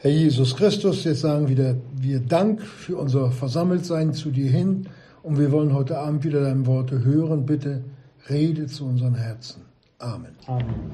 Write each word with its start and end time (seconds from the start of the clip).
Herr 0.00 0.12
Jesus 0.12 0.54
Christus, 0.54 1.02
jetzt 1.02 1.22
sagen 1.22 1.48
wieder 1.48 1.74
wir 1.96 2.20
Dank 2.20 2.62
für 2.62 2.96
unser 2.98 3.32
Versammeltsein 3.32 4.14
zu 4.14 4.30
dir 4.30 4.48
hin 4.48 4.86
und 5.24 5.40
wir 5.40 5.50
wollen 5.50 5.74
heute 5.74 5.98
Abend 5.98 6.22
wieder 6.22 6.40
deine 6.40 6.64
Worte 6.66 7.02
hören. 7.02 7.44
Bitte 7.44 7.82
rede 8.30 8.68
zu 8.68 8.84
unseren 8.84 9.16
Herzen. 9.16 9.62
Amen. 9.98 10.36
Amen. 10.46 10.92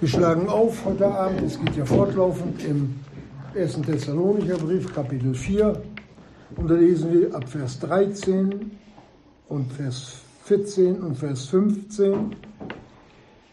Wir 0.00 0.08
schlagen 0.08 0.48
auf 0.48 0.84
heute 0.84 1.06
Abend, 1.06 1.42
es 1.42 1.60
geht 1.60 1.76
ja 1.76 1.84
fortlaufend 1.84 2.60
im 2.64 2.96
1. 3.54 3.82
Thessalonicher 3.82 4.56
Brief, 4.56 4.92
Kapitel 4.92 5.32
4. 5.32 5.80
Und 6.56 6.68
da 6.68 6.74
lesen 6.74 7.12
wir 7.12 7.32
ab 7.36 7.48
Vers 7.48 7.78
13 7.78 8.72
und 9.46 9.72
Vers 9.72 10.22
14 10.42 11.02
und 11.02 11.14
Vers 11.14 11.44
15, 11.44 12.34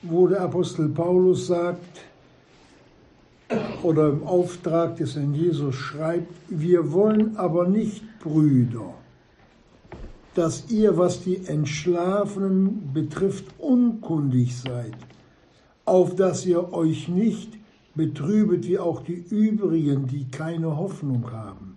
wo 0.02 0.28
der 0.28 0.42
Apostel 0.42 0.90
Paulus 0.90 1.46
sagt, 1.46 2.02
oder 3.84 4.10
im 4.10 4.24
Auftrag 4.24 4.98
des 4.98 5.16
Herrn 5.16 5.34
Jesus 5.34 5.76
schreibt, 5.76 6.34
wir 6.50 6.92
wollen 6.92 7.38
aber 7.38 7.68
nicht, 7.68 8.04
Brüder, 8.20 8.94
dass 10.34 10.70
ihr, 10.70 10.98
was 10.98 11.24
die 11.24 11.46
Entschlafenen 11.46 12.92
betrifft, 12.94 13.46
unkundig 13.60 14.58
seid, 14.58 14.96
auf 15.86 16.16
dass 16.16 16.46
ihr 16.46 16.74
euch 16.74 17.08
nicht 17.08 17.54
betrübet 17.94 18.68
wie 18.68 18.80
auch 18.80 19.02
die 19.02 19.24
übrigen, 19.30 20.08
die 20.08 20.28
keine 20.30 20.76
Hoffnung 20.76 21.32
haben. 21.32 21.76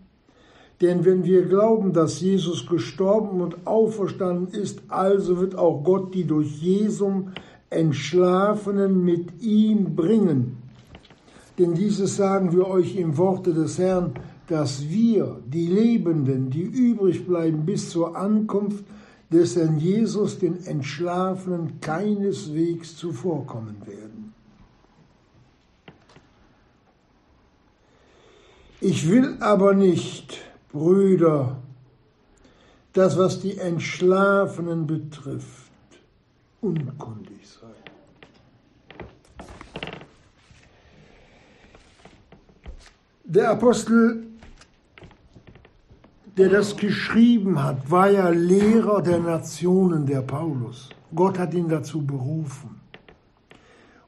Denn 0.80 1.04
wenn 1.04 1.24
wir 1.24 1.44
glauben, 1.46 1.92
dass 1.92 2.20
Jesus 2.20 2.66
gestorben 2.66 3.40
und 3.40 3.66
auferstanden 3.66 4.48
ist, 4.48 4.80
also 4.88 5.38
wird 5.38 5.56
auch 5.56 5.82
Gott 5.82 6.14
die 6.14 6.24
durch 6.24 6.62
Jesum 6.62 7.32
Entschlafenen 7.70 9.04
mit 9.04 9.42
ihm 9.42 9.96
bringen. 9.96 10.57
Denn 11.58 11.74
dieses 11.74 12.16
sagen 12.16 12.52
wir 12.52 12.68
euch 12.68 12.96
im 12.96 13.16
Worte 13.16 13.52
des 13.52 13.78
Herrn, 13.78 14.14
dass 14.46 14.88
wir, 14.88 15.40
die 15.44 15.66
Lebenden, 15.66 16.50
die 16.50 16.62
übrig 16.62 17.26
bleiben 17.26 17.66
bis 17.66 17.90
zur 17.90 18.16
Ankunft 18.16 18.84
des 19.30 19.56
Herrn 19.56 19.78
Jesus, 19.78 20.38
den 20.38 20.64
Entschlafenen 20.64 21.80
keineswegs 21.80 22.96
zuvorkommen 22.96 23.76
werden. 23.86 24.32
Ich 28.80 29.10
will 29.10 29.36
aber 29.40 29.74
nicht, 29.74 30.38
Brüder, 30.70 31.56
das, 32.92 33.18
was 33.18 33.40
die 33.40 33.58
Entschlafenen 33.58 34.86
betrifft, 34.86 35.72
unkundig 36.60 37.46
sein. 37.46 37.57
Der 43.30 43.50
Apostel, 43.50 44.26
der 46.38 46.48
das 46.48 46.74
geschrieben 46.74 47.62
hat, 47.62 47.90
war 47.90 48.10
ja 48.10 48.30
Lehrer 48.30 49.02
der 49.02 49.18
Nationen, 49.18 50.06
der 50.06 50.22
Paulus. 50.22 50.88
Gott 51.14 51.38
hat 51.38 51.52
ihn 51.52 51.68
dazu 51.68 52.00
berufen. 52.06 52.80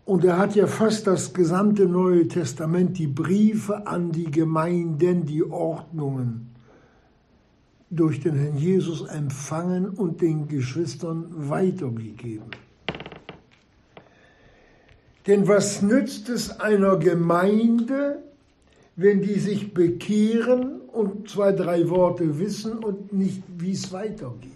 Und 0.06 0.24
er 0.24 0.38
hat 0.38 0.54
ja 0.54 0.66
fast 0.66 1.06
das 1.06 1.34
gesamte 1.34 1.84
Neue 1.84 2.28
Testament, 2.28 2.96
die 2.96 3.08
Briefe 3.08 3.86
an 3.86 4.10
die 4.10 4.30
Gemeinden, 4.30 5.26
die 5.26 5.44
Ordnungen 5.44 6.54
durch 7.90 8.20
den 8.20 8.36
Herrn 8.36 8.56
Jesus 8.56 9.06
empfangen 9.06 9.90
und 9.90 10.22
den 10.22 10.48
Geschwistern 10.48 11.26
weitergegeben. 11.30 12.52
Denn 15.26 15.46
was 15.46 15.82
nützt 15.82 16.30
es 16.30 16.58
einer 16.58 16.96
Gemeinde, 16.96 18.22
wenn 19.00 19.22
die 19.22 19.38
sich 19.38 19.72
bekehren 19.72 20.82
und 20.82 21.30
zwei, 21.30 21.52
drei 21.52 21.88
Worte 21.88 22.38
wissen 22.38 22.84
und 22.84 23.14
nicht, 23.14 23.42
wie 23.56 23.72
es 23.72 23.90
weitergeht. 23.92 24.50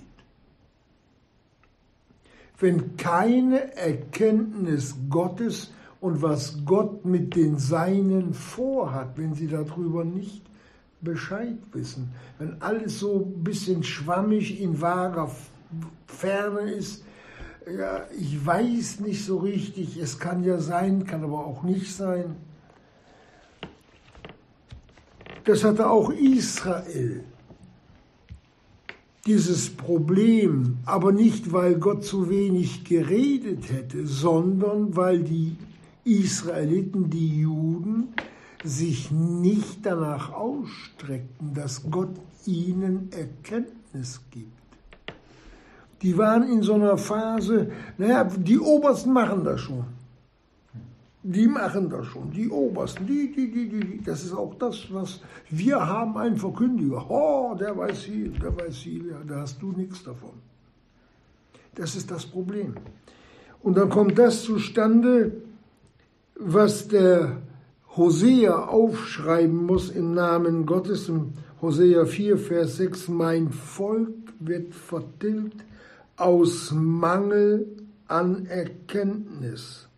Wenn 2.59 2.99
keine 2.99 3.75
Erkenntnis 3.75 4.97
Gottes 5.09 5.73
und 5.99 6.21
was 6.21 6.59
Gott 6.67 7.07
mit 7.07 7.35
den 7.37 7.59
Seinen 7.59 8.35
vorhat, 8.35 9.17
wenn 9.17 9.33
sie 9.33 9.49
darüber 9.49 10.05
nicht 10.05 10.43
Bescheid 11.01 11.57
wissen, 11.73 12.13
wenn 12.39 12.61
alles 12.61 13.01
so 13.01 13.25
ein 13.25 13.43
bisschen 13.43 13.83
schwammig 13.83 14.61
in 14.61 14.79
wahrer 14.79 15.31
Ferne 16.07 16.71
ist, 16.71 17.03
ja, 17.67 18.03
ich 18.19 18.45
weiß 18.45 19.01
nicht 19.01 19.25
so 19.25 19.39
richtig, 19.39 19.97
es 19.97 20.19
kann 20.19 20.45
ja 20.45 20.59
sein, 20.59 21.07
kann 21.07 21.25
aber 21.25 21.47
auch 21.47 21.63
nicht 21.63 21.95
sein. 21.95 22.37
Das 25.45 25.63
hatte 25.63 25.91
auch 25.91 26.11
Israel. 26.11 27.23
Dieses 29.27 29.71
Problem, 29.71 30.79
aber 30.85 31.13
nicht, 31.13 31.53
weil 31.53 31.77
Gott 31.77 32.05
zu 32.05 32.29
wenig 32.29 32.85
geredet 32.85 33.71
hätte, 33.71 34.07
sondern 34.07 34.97
weil 34.97 35.23
die 35.23 35.57
Israeliten, 36.05 37.11
die 37.11 37.41
Juden, 37.41 38.15
sich 38.63 39.11
nicht 39.11 39.85
danach 39.85 40.33
ausstreckten, 40.33 41.55
dass 41.55 41.83
Gott 41.91 42.15
ihnen 42.47 43.11
Erkenntnis 43.13 44.21
gibt. 44.31 44.53
Die 46.03 46.17
waren 46.17 46.43
in 46.43 46.63
so 46.63 46.75
einer 46.75 46.99
Phase, 46.99 47.71
naja, 47.99 48.25
die 48.25 48.59
Obersten 48.59 49.13
machen 49.13 49.45
das 49.45 49.61
schon 49.61 49.85
die 51.27 51.49
machen 51.49 51.89
das 51.89 52.07
schon, 52.07 52.31
die 52.31 52.51
Obersten, 52.51 53.07
die, 53.07 53.33
die, 53.33 53.51
die, 53.51 53.69
die, 53.71 54.03
das 54.05 54.25
ist 54.25 54.35
auch 54.35 54.55
das, 54.59 54.93
was 54.93 55.21
wir 55.49 55.81
haben, 55.81 56.19
einen 56.19 56.37
Verkündiger. 56.37 57.07
Oh, 57.09 57.57
der 57.59 57.75
weiß 57.75 58.03
viel, 58.03 58.31
der 58.33 58.55
weiß 58.55 58.77
viel, 58.77 59.09
ja, 59.09 59.21
da 59.27 59.41
hast 59.41 59.61
du 59.63 59.73
nichts 59.73 60.05
davon. 60.05 60.35
Das 61.75 61.97
ist 61.97 62.11
das 62.11 62.27
Problem. 62.27 62.75
Und 63.63 63.79
dann 63.79 63.89
kommt 63.89 64.19
das 64.19 64.43
zustande, 64.43 65.33
was 66.39 66.89
der 66.89 67.39
Hosea 67.97 68.67
aufschreiben 68.67 69.65
muss 69.65 69.89
im 69.89 70.13
Namen 70.13 70.67
Gottes, 70.67 71.09
im 71.09 71.33
Hosea 71.63 72.05
4, 72.05 72.37
Vers 72.37 72.77
6, 72.77 73.09
mein 73.09 73.51
Volk 73.51 74.13
wird 74.41 74.75
vertilgt 74.75 75.65
aus 76.17 76.71
Mangel 76.71 77.67
an 78.09 78.45
Erkenntnis. 78.45 79.89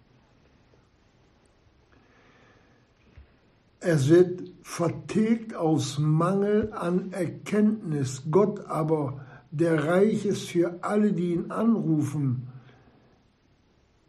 Es 3.89 4.09
wird 4.09 4.43
vertilgt 4.63 5.55
aus 5.55 6.01
Mangel 6.01 6.73
an 6.73 7.13
Erkenntnis. 7.13 8.25
Gott 8.33 8.67
aber, 8.67 9.21
der 9.53 9.85
reich 9.85 10.27
ist 10.27 10.49
für 10.49 10.83
alle, 10.83 11.13
die 11.13 11.35
ihn 11.35 11.53
anrufen, 11.53 12.49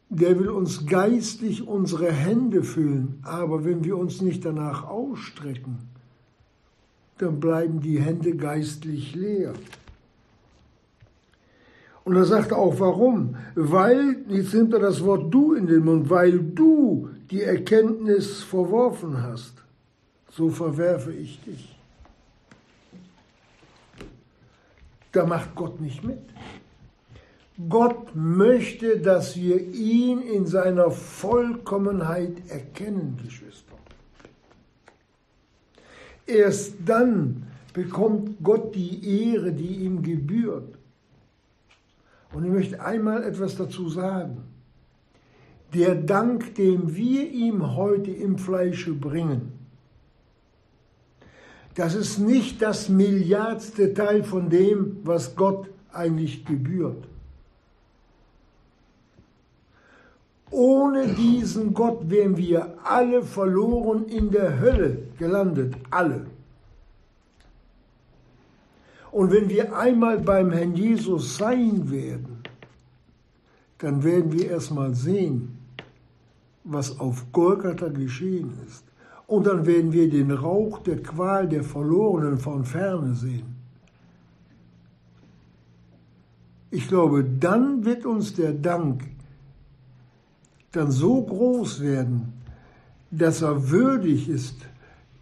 der 0.09 0.39
will 0.39 0.49
uns 0.49 0.87
geistlich 0.87 1.67
unsere 1.67 2.11
Hände 2.11 2.63
füllen. 2.63 3.19
Aber 3.21 3.65
wenn 3.65 3.83
wir 3.83 3.99
uns 3.99 4.19
nicht 4.19 4.45
danach 4.45 4.87
ausstrecken, 4.87 5.77
dann 7.19 7.39
bleiben 7.39 7.79
die 7.79 7.99
Hände 7.99 8.35
geistlich 8.35 9.13
leer. 9.13 9.53
Und 12.03 12.15
er 12.15 12.25
sagt 12.25 12.51
auch, 12.51 12.79
warum? 12.79 13.35
Weil, 13.53 14.25
jetzt 14.29 14.55
nimmt 14.55 14.73
er 14.73 14.79
das 14.79 15.03
Wort 15.05 15.31
du 15.31 15.53
in 15.53 15.67
den 15.67 15.85
Mund, 15.85 16.09
weil 16.09 16.39
du 16.39 17.09
die 17.29 17.43
Erkenntnis 17.43 18.41
verworfen 18.41 19.21
hast 19.21 19.66
so 20.37 20.49
verwerfe 20.49 21.11
ich 21.11 21.41
dich. 21.41 21.75
Da 25.11 25.25
macht 25.25 25.55
Gott 25.55 25.81
nicht 25.81 26.03
mit. 26.03 26.19
Gott 27.67 28.15
möchte, 28.15 28.99
dass 28.99 29.35
wir 29.35 29.59
ihn 29.59 30.21
in 30.21 30.45
seiner 30.45 30.91
Vollkommenheit 30.91 32.33
erkennen, 32.49 33.17
Geschwister. 33.23 33.73
Erst 36.27 36.75
dann 36.85 37.47
bekommt 37.73 38.37
Gott 38.43 38.75
die 38.75 39.31
Ehre, 39.31 39.51
die 39.51 39.85
ihm 39.85 40.03
gebührt. 40.03 40.77
Und 42.31 42.45
ich 42.45 42.51
möchte 42.51 42.79
einmal 42.79 43.23
etwas 43.23 43.55
dazu 43.55 43.89
sagen. 43.89 44.43
Der 45.73 45.95
Dank, 45.95 46.53
den 46.55 46.95
wir 46.95 47.27
ihm 47.27 47.75
heute 47.75 48.11
im 48.11 48.37
Fleische 48.37 48.93
bringen, 48.93 49.56
das 51.77 51.93
ist 51.93 52.17
nicht 52.17 52.59
das 52.59 52.89
Milliardste 52.89 53.93
Teil 53.93 54.23
von 54.23 54.49
dem, 54.49 54.97
was 55.03 55.35
Gott 55.35 55.69
eigentlich 55.93 56.43
gebührt. 56.43 57.07
Ohne 60.49 61.09
diesen 61.09 61.75
Gott 61.75 62.09
wären 62.09 62.35
wir 62.35 62.79
alle 62.83 63.21
verloren 63.21 64.05
in 64.05 64.31
der 64.31 64.59
Hölle 64.59 65.03
gelandet, 65.19 65.75
alle. 65.91 66.25
Und 69.11 69.31
wenn 69.31 69.47
wir 69.47 69.77
einmal 69.77 70.17
beim 70.17 70.51
Herrn 70.51 70.75
Jesus 70.75 71.37
sein 71.37 71.91
werden, 71.91 72.39
dann 73.77 74.03
werden 74.03 74.31
wir 74.31 74.49
erstmal 74.49 74.95
sehen, 74.95 75.59
was 76.63 76.99
auf 76.99 77.31
Golgatha 77.31 77.89
geschehen 77.89 78.51
ist 78.65 78.86
Und 79.27 79.45
dann 79.45 79.65
werden 79.65 79.91
wir 79.91 80.09
den 80.09 80.31
Rauch 80.31 80.79
der 80.79 81.03
Qual 81.03 81.47
der 81.47 81.63
Verlorenen 81.63 82.37
von 82.37 82.63
ferne 82.63 83.13
sehen. 83.13 83.55
Ich 86.71 86.87
glaube, 86.87 87.23
dann 87.23 87.85
wird 87.85 88.05
uns 88.05 88.33
der 88.33 88.53
Dank 88.53 89.03
dann 90.71 90.91
so 90.91 91.21
groß 91.23 91.81
werden, 91.81 92.33
dass 93.11 93.41
er 93.41 93.69
würdig 93.69 94.29
ist, 94.29 94.55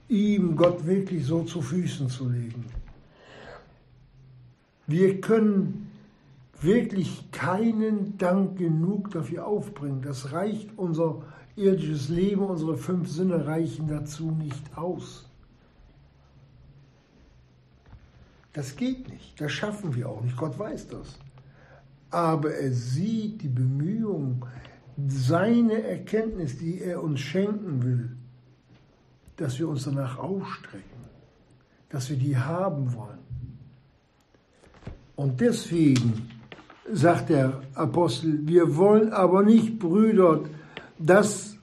ihm 0.07 0.55
Gott 0.55 0.85
wirklich 0.85 1.25
so 1.25 1.43
zu 1.43 1.61
Füßen 1.61 2.09
zu 2.09 2.29
legen. 2.29 2.65
Wir 4.87 5.19
können 5.19 5.91
wirklich 6.61 7.31
keinen 7.31 8.17
Dank 8.17 8.57
genug 8.57 9.11
dafür 9.11 9.45
aufbringen. 9.45 10.01
Das 10.03 10.31
reicht 10.31 10.69
unser 10.77 11.21
irdisches 11.55 12.09
Leben, 12.09 12.43
unsere 12.43 12.77
fünf 12.77 13.09
Sinne 13.09 13.45
reichen 13.45 13.87
dazu 13.87 14.31
nicht 14.31 14.77
aus. 14.77 15.29
Das 18.53 18.75
geht 18.75 19.09
nicht, 19.09 19.39
das 19.39 19.51
schaffen 19.51 19.95
wir 19.95 20.09
auch 20.09 20.21
nicht, 20.21 20.37
Gott 20.37 20.57
weiß 20.57 20.87
das. 20.87 21.19
Aber 22.09 22.53
er 22.53 22.71
sieht 22.71 23.41
die 23.41 23.49
Bemühungen, 23.49 24.45
seine 25.07 25.83
Erkenntnis, 25.83 26.57
die 26.57 26.79
er 26.79 27.03
uns 27.03 27.19
schenken 27.19 27.83
will, 27.83 28.15
dass 29.35 29.59
wir 29.59 29.67
uns 29.67 29.83
danach 29.83 30.17
ausstrecken, 30.17 31.03
dass 31.89 32.09
wir 32.09 32.17
die 32.17 32.37
haben 32.37 32.93
wollen. 32.93 33.19
Und 35.17 35.41
deswegen 35.41 36.29
sagt 36.91 37.29
der 37.29 37.61
Apostel, 37.73 38.47
wir 38.47 38.75
wollen 38.75 39.11
aber 39.11 39.43
nicht, 39.43 39.79
Brüder, 39.79 40.41
dass, 40.97 41.57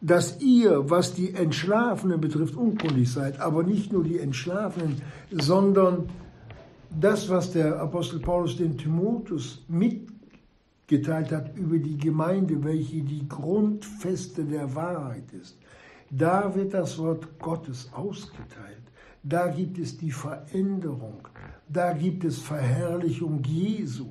dass 0.00 0.40
ihr, 0.40 0.90
was 0.90 1.14
die 1.14 1.34
Entschlafenen 1.34 2.20
betrifft, 2.20 2.54
unkundig 2.54 3.10
seid, 3.10 3.40
aber 3.40 3.62
nicht 3.62 3.92
nur 3.92 4.04
die 4.04 4.18
Entschlafenen, 4.18 5.02
sondern 5.30 6.08
das, 6.90 7.28
was 7.28 7.52
der 7.52 7.80
Apostel 7.80 8.20
Paulus 8.20 8.56
dem 8.56 8.78
Timotheus 8.78 9.62
mitgeteilt 9.68 11.32
hat 11.32 11.56
über 11.56 11.78
die 11.78 11.98
Gemeinde, 11.98 12.62
welche 12.64 13.02
die 13.02 13.28
Grundfeste 13.28 14.44
der 14.44 14.74
Wahrheit 14.74 15.32
ist. 15.32 15.58
Da 16.10 16.54
wird 16.54 16.72
das 16.72 16.98
Wort 16.98 17.38
Gottes 17.38 17.90
ausgeteilt. 17.92 18.78
Da 19.22 19.48
gibt 19.48 19.78
es 19.78 19.98
die 19.98 20.10
Veränderung. 20.10 21.28
Da 21.68 21.92
gibt 21.92 22.24
es 22.24 22.38
Verherrlichung 22.38 23.42
Jesu. 23.44 24.06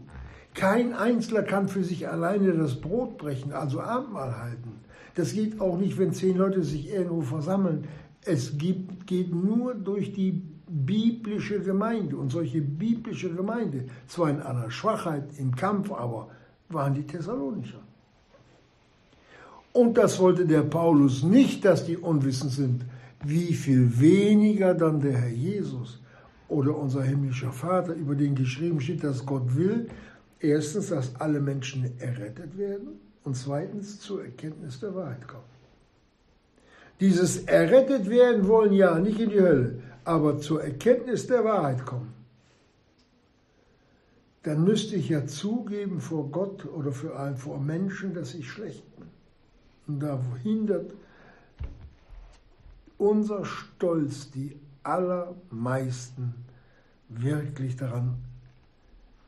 Kein 0.57 0.95
Einzelner 0.95 1.43
kann 1.43 1.67
für 1.67 1.83
sich 1.83 2.09
alleine 2.09 2.51
das 2.51 2.81
Brot 2.81 3.19
brechen, 3.19 3.53
also 3.53 3.79
Abendmahl 3.79 4.39
halten. 4.39 4.71
Das 5.13 5.33
geht 5.33 5.61
auch 5.61 5.77
nicht, 5.77 5.99
wenn 5.99 6.13
zehn 6.13 6.35
Leute 6.35 6.63
sich 6.63 6.91
irgendwo 6.91 7.21
versammeln. 7.21 7.87
Es 8.25 8.57
gibt, 8.57 9.05
geht 9.05 9.35
nur 9.35 9.75
durch 9.75 10.13
die 10.13 10.41
biblische 10.67 11.59
Gemeinde. 11.59 12.17
Und 12.17 12.31
solche 12.31 12.61
biblische 12.61 13.31
Gemeinde, 13.31 13.85
zwar 14.07 14.31
in 14.31 14.41
einer 14.41 14.71
Schwachheit, 14.71 15.25
im 15.37 15.55
Kampf, 15.55 15.91
aber 15.91 16.29
waren 16.69 16.95
die 16.95 17.05
Thessalonicher. 17.05 17.83
Und 19.73 19.95
das 19.95 20.17
wollte 20.19 20.47
der 20.47 20.63
Paulus 20.63 21.21
nicht, 21.21 21.65
dass 21.65 21.85
die 21.85 21.97
unwissend 21.97 22.51
sind. 22.51 22.85
Wie 23.23 23.53
viel 23.53 23.99
weniger 23.99 24.73
dann 24.73 25.01
der 25.01 25.19
Herr 25.19 25.29
Jesus 25.29 26.01
oder 26.47 26.75
unser 26.75 27.03
himmlischer 27.03 27.51
Vater, 27.51 27.93
über 27.93 28.15
den 28.15 28.33
geschrieben 28.33 28.81
steht, 28.81 29.03
dass 29.03 29.23
Gott 29.23 29.55
will, 29.55 29.87
Erstens, 30.39 30.89
dass 30.89 31.15
alle 31.15 31.39
Menschen 31.39 31.99
errettet 31.99 32.57
werden 32.57 32.99
und 33.23 33.35
zweitens 33.35 33.99
zur 33.99 34.23
Erkenntnis 34.23 34.79
der 34.79 34.93
Wahrheit 34.93 35.27
kommen. 35.27 35.57
Dieses 36.99 37.43
errettet 37.43 38.09
werden 38.09 38.47
wollen 38.47 38.73
ja 38.73 38.97
nicht 38.99 39.19
in 39.19 39.29
die 39.29 39.41
Hölle, 39.41 39.81
aber 40.03 40.39
zur 40.39 40.63
Erkenntnis 40.63 41.27
der 41.27 41.43
Wahrheit 41.43 41.85
kommen. 41.85 42.13
Dann 44.43 44.63
müsste 44.63 44.95
ich 44.95 45.09
ja 45.09 45.27
zugeben 45.27 45.99
vor 45.99 46.31
Gott 46.31 46.65
oder 46.65 46.91
für 46.91 47.19
einen, 47.19 47.35
vor 47.35 47.59
Menschen, 47.59 48.13
dass 48.13 48.33
ich 48.33 48.49
schlecht 48.49 48.83
bin. 48.95 49.07
Und 49.87 49.99
da 49.99 50.19
hindert 50.41 50.93
unser 52.97 53.45
Stolz 53.45 54.31
die 54.31 54.57
allermeisten 54.83 56.33
wirklich 57.09 57.75
daran, 57.75 58.15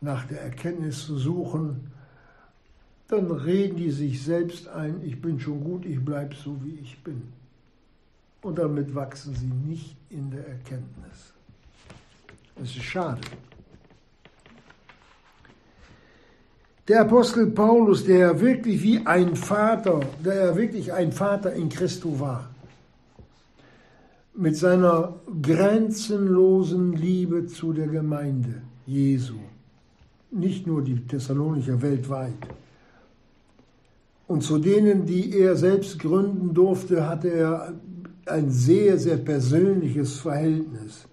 nach 0.01 0.25
der 0.25 0.42
Erkenntnis 0.42 1.06
zu 1.06 1.18
suchen, 1.18 1.92
dann 3.07 3.31
reden 3.31 3.78
die 3.78 3.92
sich 3.92 4.24
selbst 4.24 4.68
ein, 4.68 5.01
ich 5.04 5.19
bin 5.19 5.40
schon 5.40 5.63
gut, 5.63 5.86
ich 5.86 6.04
bleibe 6.04 6.36
so, 6.36 6.57
wie 6.63 6.80
ich 6.81 7.04
bin. 7.04 7.24
Und 8.42 8.57
damit 8.57 8.94
wachsen 8.94 9.36
sie 9.36 9.48
nicht 9.48 9.98
in 10.10 10.30
der 10.31 10.48
Erkenntnis. 10.48 11.34
Es 12.56 12.75
ist 12.75 12.84
schade. 12.84 13.22
Der 16.88 17.02
Apostel 17.02 17.48
Paulus, 17.48 18.06
der 18.06 18.40
wirklich 18.40 18.81
wie 18.81 19.06
ein 19.06 19.36
Vater, 19.36 20.00
der 20.24 20.56
wirklich 20.56 20.92
ein 20.92 21.12
Vater 21.12 21.54
in 21.54 21.69
Christo 21.69 22.19
war, 22.19 22.50
mit 24.34 24.56
seiner 24.56 25.16
grenzenlosen 25.42 26.94
Liebe 26.94 27.45
zu 27.45 27.74
der 27.74 27.88
Gemeinde 27.88 28.62
Jesu, 28.86 29.36
nicht 30.31 30.68
nur 30.68 30.84
die 30.84 31.00
Thessalonicher 31.08 31.81
weltweit. 31.81 32.48
Und 34.28 34.44
zu 34.44 34.60
denen, 34.60 35.06
die 35.06 35.38
er 35.40 35.56
selbst 35.56 35.98
gründen 36.00 36.54
durfte, 36.54 37.08
hatte 37.10 37.30
er 37.30 37.74
ein 38.28 38.52
sehr, 38.52 39.00
sehr 39.00 39.18
persönliches 39.18 40.20
Verhältnis. 40.20 41.08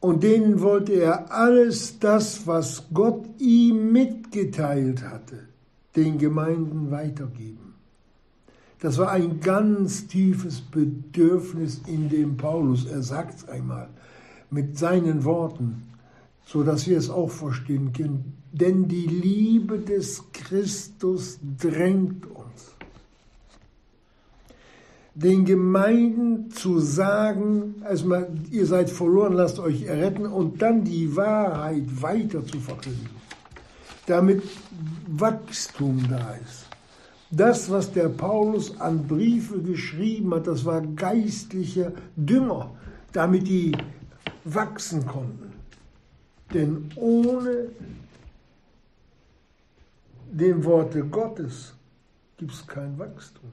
Und 0.00 0.22
denen 0.22 0.60
wollte 0.62 0.92
er 0.92 1.32
alles 1.32 1.98
das, 1.98 2.46
was 2.46 2.84
Gott 2.94 3.26
ihm 3.38 3.92
mitgeteilt 3.92 5.02
hatte, 5.02 5.40
den 5.96 6.18
Gemeinden 6.18 6.90
weitergeben. 6.90 7.74
Das 8.80 8.96
war 8.96 9.10
ein 9.10 9.40
ganz 9.40 10.06
tiefes 10.06 10.60
Bedürfnis 10.60 11.82
in 11.86 12.08
dem 12.08 12.36
Paulus. 12.36 12.86
Er 12.86 13.02
sagt 13.02 13.40
es 13.40 13.48
einmal 13.48 13.88
mit 14.50 14.78
seinen 14.78 15.24
Worten 15.24 15.87
so 16.48 16.62
dass 16.62 16.88
wir 16.88 16.96
es 16.96 17.10
auch 17.10 17.30
verstehen 17.30 17.92
können. 17.92 18.38
Denn 18.52 18.88
die 18.88 19.06
Liebe 19.06 19.78
des 19.78 20.24
Christus 20.32 21.38
drängt 21.58 22.24
uns. 22.24 22.74
Den 25.14 25.44
Gemeinden 25.44 26.50
zu 26.50 26.78
sagen, 26.78 27.82
also 27.84 28.24
ihr 28.50 28.64
seid 28.64 28.88
verloren, 28.88 29.34
lasst 29.34 29.58
euch 29.58 29.82
erretten 29.82 30.26
und 30.26 30.62
dann 30.62 30.84
die 30.84 31.14
Wahrheit 31.14 31.84
weiter 32.00 32.44
zu 32.46 32.58
verkünden, 32.60 33.10
damit 34.06 34.42
Wachstum 35.06 36.06
da 36.08 36.34
ist. 36.34 36.66
Das, 37.30 37.70
was 37.70 37.92
der 37.92 38.08
Paulus 38.08 38.80
an 38.80 39.06
Briefe 39.06 39.60
geschrieben 39.60 40.32
hat, 40.32 40.46
das 40.46 40.64
war 40.64 40.80
geistlicher 40.80 41.92
Dünger, 42.16 42.70
damit 43.12 43.46
die 43.46 43.72
wachsen 44.44 45.04
konnten. 45.04 45.57
Denn 46.54 46.90
ohne 46.96 47.68
dem 50.30 50.64
Worte 50.64 51.04
Gottes 51.04 51.74
gibt 52.36 52.52
es 52.52 52.66
kein 52.66 52.98
Wachstum. 52.98 53.50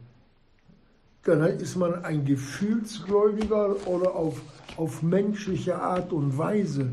Dann 1.23 1.41
ist 1.43 1.75
man 1.75 2.05
ein 2.05 2.23
Gefühlsgläubiger 2.23 3.87
oder 3.87 4.15
auf, 4.15 4.41
auf 4.77 5.01
menschliche 5.01 5.81
Art 5.81 6.13
und 6.13 6.37
Weise. 6.37 6.91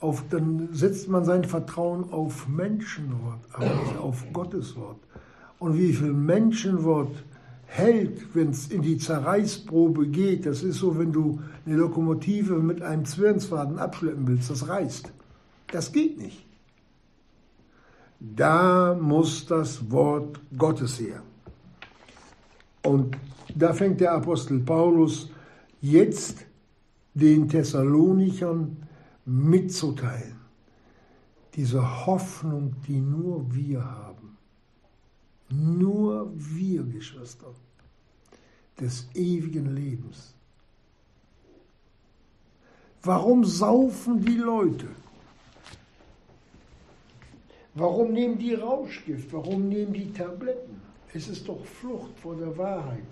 Auf, 0.00 0.24
dann 0.30 0.70
setzt 0.72 1.08
man 1.08 1.24
sein 1.24 1.44
Vertrauen 1.44 2.10
auf 2.12 2.48
Menschenwort, 2.48 3.40
aber 3.52 3.66
nicht 3.66 3.98
auf 3.98 4.24
Gottes 4.32 4.74
Wort. 4.76 4.98
Und 5.58 5.78
wie 5.78 5.92
viel 5.92 6.12
Menschenwort 6.12 7.14
hält, 7.72 8.34
wenn 8.34 8.50
es 8.50 8.68
in 8.68 8.82
die 8.82 8.98
Zerreißprobe 8.98 10.06
geht. 10.08 10.44
Das 10.44 10.62
ist 10.62 10.76
so, 10.76 10.98
wenn 10.98 11.10
du 11.10 11.40
eine 11.64 11.76
Lokomotive 11.76 12.56
mit 12.56 12.82
einem 12.82 13.06
Zwirnsfaden 13.06 13.78
abschleppen 13.78 14.28
willst, 14.28 14.50
das 14.50 14.68
reißt. 14.68 15.10
Das 15.68 15.90
geht 15.90 16.18
nicht. 16.18 16.44
Da 18.20 18.94
muss 18.94 19.46
das 19.46 19.90
Wort 19.90 20.38
Gottes 20.56 21.00
her. 21.00 21.22
Und 22.84 23.16
da 23.54 23.72
fängt 23.72 24.00
der 24.00 24.12
Apostel 24.12 24.60
Paulus 24.60 25.30
jetzt 25.80 26.44
den 27.14 27.48
Thessalonichern 27.48 28.76
mitzuteilen. 29.24 30.36
Diese 31.54 32.06
Hoffnung, 32.06 32.74
die 32.86 33.00
nur 33.00 33.46
wir 33.54 33.82
haben. 33.82 34.11
Nur 35.54 36.32
wir, 36.34 36.82
Geschwister, 36.82 37.52
des 38.80 39.06
ewigen 39.14 39.74
Lebens. 39.74 40.34
Warum 43.02 43.44
saufen 43.44 44.24
die 44.24 44.36
Leute? 44.36 44.86
Warum 47.74 48.12
nehmen 48.12 48.38
die 48.38 48.54
Rauschgift? 48.54 49.32
Warum 49.32 49.68
nehmen 49.68 49.92
die 49.92 50.12
Tabletten? 50.12 50.80
Es 51.12 51.28
ist 51.28 51.46
doch 51.48 51.64
Flucht 51.64 52.18
vor 52.18 52.36
der 52.36 52.56
Wahrheit. 52.56 53.02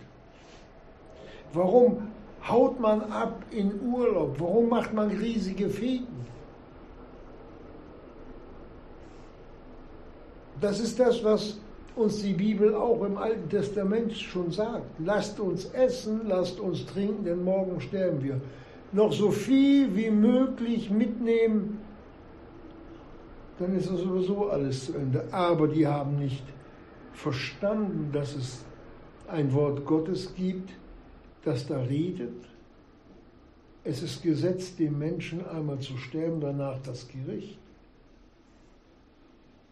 Warum 1.53 2.09
haut 2.49 2.79
man 2.81 3.03
ab 3.11 3.45
in 3.51 3.81
Urlaub? 3.81 4.39
Warum 4.39 4.69
macht 4.69 4.95
man 4.95 5.11
riesige 5.11 5.69
Feten? 5.69 6.25
Das 10.61 10.79
ist 10.79 10.99
das, 10.99 11.25
was 11.25 11.59
uns 11.97 12.23
die 12.23 12.33
Bibel 12.33 12.75
auch 12.75 13.03
im 13.05 13.17
Alten 13.17 13.49
Testament 13.49 14.15
schon 14.15 14.51
sagt. 14.51 14.87
Lasst 14.99 15.41
uns 15.41 15.67
essen, 15.67 16.23
lasst 16.27 16.61
uns 16.61 16.87
trinken, 16.87 17.25
denn 17.25 17.45
morgen 17.45 17.81
sterben 17.81 18.23
wir. 18.23 18.41
Noch 18.93 19.13
so 19.13 19.31
viel 19.31 19.95
wie 19.95 20.11
möglich 20.11 20.91
mitnehmen, 20.91 21.79
dann 23.59 23.77
ist 23.77 23.91
es 23.91 24.01
sowieso 24.01 24.49
alles 24.49 24.87
zu 24.87 24.95
Ende. 24.95 25.25
Aber 25.33 25.69
die 25.69 25.87
haben 25.87 26.19
nicht 26.19 26.45
verstanden, 27.13 28.11
dass 28.13 28.35
es 28.35 28.65
ein 29.29 29.53
Wort 29.53 29.85
Gottes 29.85 30.35
gibt, 30.35 30.71
das 31.45 31.67
da 31.67 31.81
redet. 31.81 32.35
Es 33.85 34.03
ist 34.03 34.23
gesetzt, 34.23 34.79
dem 34.79 34.99
Menschen 34.99 35.47
einmal 35.47 35.79
zu 35.79 35.97
sterben, 35.97 36.41
danach 36.41 36.81
das 36.83 37.07
Gericht. 37.09 37.59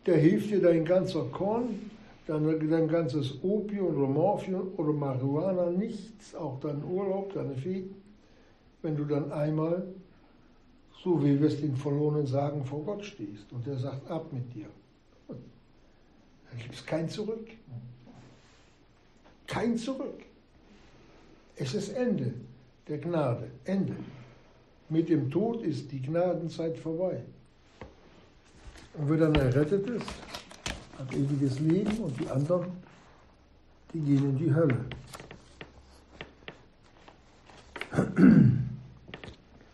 Der 0.06 0.16
hilft 0.16 0.50
dir 0.50 0.62
dein 0.62 0.84
ganzer 0.84 1.25
Korn, 1.25 1.90
dein, 2.28 2.70
dein 2.70 2.88
ganzes 2.88 3.42
Opium 3.42 3.97
oder 3.97 4.06
Morphium 4.06 4.73
oder 4.76 4.92
Marihuana 4.92 5.70
nichts, 5.70 6.35
auch 6.35 6.61
dein 6.61 6.85
Urlaub, 6.85 7.32
deine 7.32 7.56
Fee, 7.56 7.85
wenn 8.82 8.97
du 8.97 9.04
dann 9.04 9.32
einmal, 9.32 9.87
so 11.02 11.25
wie 11.25 11.40
wir 11.40 11.49
es 11.49 11.61
den 11.61 11.75
Verlorenen 11.75 12.26
sagen, 12.26 12.64
vor 12.64 12.85
Gott 12.85 13.04
stehst 13.04 13.50
und 13.50 13.66
der 13.66 13.76
sagt, 13.76 14.08
ab 14.11 14.26
mit 14.32 14.54
dir. 14.54 14.66
Da 15.28 16.56
gibt 16.62 16.75
es 16.75 16.85
kein 16.85 17.08
Zurück. 17.08 17.49
Kein 19.47 19.76
Zurück. 19.76 20.20
Es 21.56 21.75
ist 21.75 21.90
Ende 21.90 22.35
der 22.88 22.99
Gnade. 22.99 23.50
Ende. 23.64 23.97
Mit 24.90 25.08
dem 25.08 25.30
Tod 25.30 25.62
ist 25.62 25.90
die 25.92 26.00
Gnadenzeit 26.00 26.76
vorbei. 26.78 27.23
Und 28.94 29.11
wer 29.11 29.18
dann 29.18 29.35
errettet 29.35 29.87
ist, 29.88 30.06
hat 30.99 31.14
ewiges 31.14 31.61
Leben 31.61 31.97
und 31.99 32.19
die 32.19 32.28
anderen, 32.28 32.67
die 33.95 34.00
gehen 34.00 34.31
in 34.31 34.37
die 34.37 34.55
Hölle. 34.55 34.85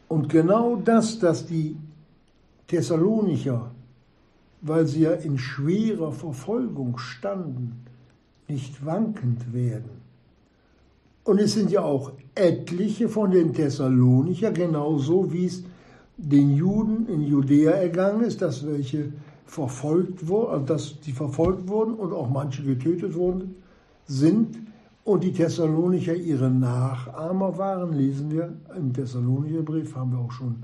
Und 0.09 0.29
genau 0.29 0.77
das, 0.77 1.19
dass 1.19 1.47
die 1.47 1.77
Thessalonicher, 2.67 3.71
weil 4.61 4.87
sie 4.87 5.01
ja 5.01 5.13
in 5.13 5.39
schwerer 5.39 6.13
Verfolgung 6.13 6.99
standen, 6.99 7.85
nicht 8.47 8.85
wankend 8.85 9.53
werden. 9.53 10.03
Und 11.25 11.41
es 11.41 11.55
sind 11.55 11.71
ja 11.71 11.81
auch 11.81 12.13
etliche 12.35 13.09
von 13.09 13.31
den 13.31 13.55
Thessalonicher, 13.55 14.53
genauso 14.53 15.33
wie 15.33 15.47
es 15.47 15.65
den 16.17 16.55
Juden 16.55 17.09
in 17.09 17.23
Judäa 17.23 17.73
ergangen 17.73 18.25
ist, 18.25 18.43
dass 18.43 18.67
welche 18.67 19.13
verfolgt 19.47 20.27
wurden, 20.29 20.67
dass 20.67 21.01
die 21.01 21.13
verfolgt 21.13 21.69
wurden 21.69 21.95
und 21.95 22.13
auch 22.13 22.29
manche 22.29 22.63
getötet 22.63 23.15
wurden, 23.15 23.57
sind 24.07 24.59
und 25.05 25.23
die 25.23 25.33
Thessalonicher 25.33 26.15
ihre 26.15 26.51
Nachahmer 26.51 27.59
waren, 27.59 27.93
lesen 27.93 28.31
wir 28.31 28.55
im 28.77 28.93
Thessalonicher 28.93 29.63
Brief, 29.63 29.95
haben 29.95 30.13
wir 30.13 30.19
auch 30.19 30.33
schon 30.33 30.63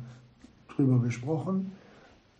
drüber 0.68 0.98
gesprochen, 1.00 1.72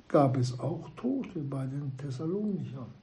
gab 0.08 0.36
es 0.36 0.58
auch 0.58 0.88
Tote 0.96 1.40
bei 1.40 1.66
den 1.66 1.96
Thessalonichern. 1.98 3.00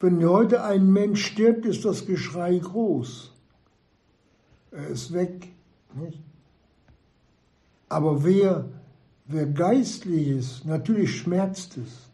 Wenn 0.00 0.24
heute 0.24 0.62
ein 0.62 0.92
Mensch 0.92 1.26
stirbt, 1.26 1.66
ist 1.66 1.84
das 1.84 2.06
Geschrei 2.06 2.58
groß. 2.58 3.32
Er 4.70 4.88
ist 4.88 5.12
weg. 5.12 5.48
Nicht? 5.94 6.20
Aber 7.88 8.22
wer, 8.22 8.66
wer 9.28 9.46
geistlich 9.46 10.28
ist, 10.28 10.64
natürlich 10.64 11.18
schmerzt 11.18 11.76
es, 11.76 12.10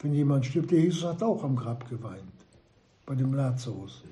wenn 0.00 0.12
jemand 0.12 0.44
stirbt. 0.44 0.70
Der 0.72 0.80
Jesus 0.80 1.04
hat 1.04 1.22
auch 1.22 1.42
am 1.42 1.56
Grab 1.56 1.88
geweint, 1.88 2.22
bei 3.06 3.14
dem 3.14 3.32
Lazarus. 3.32 4.02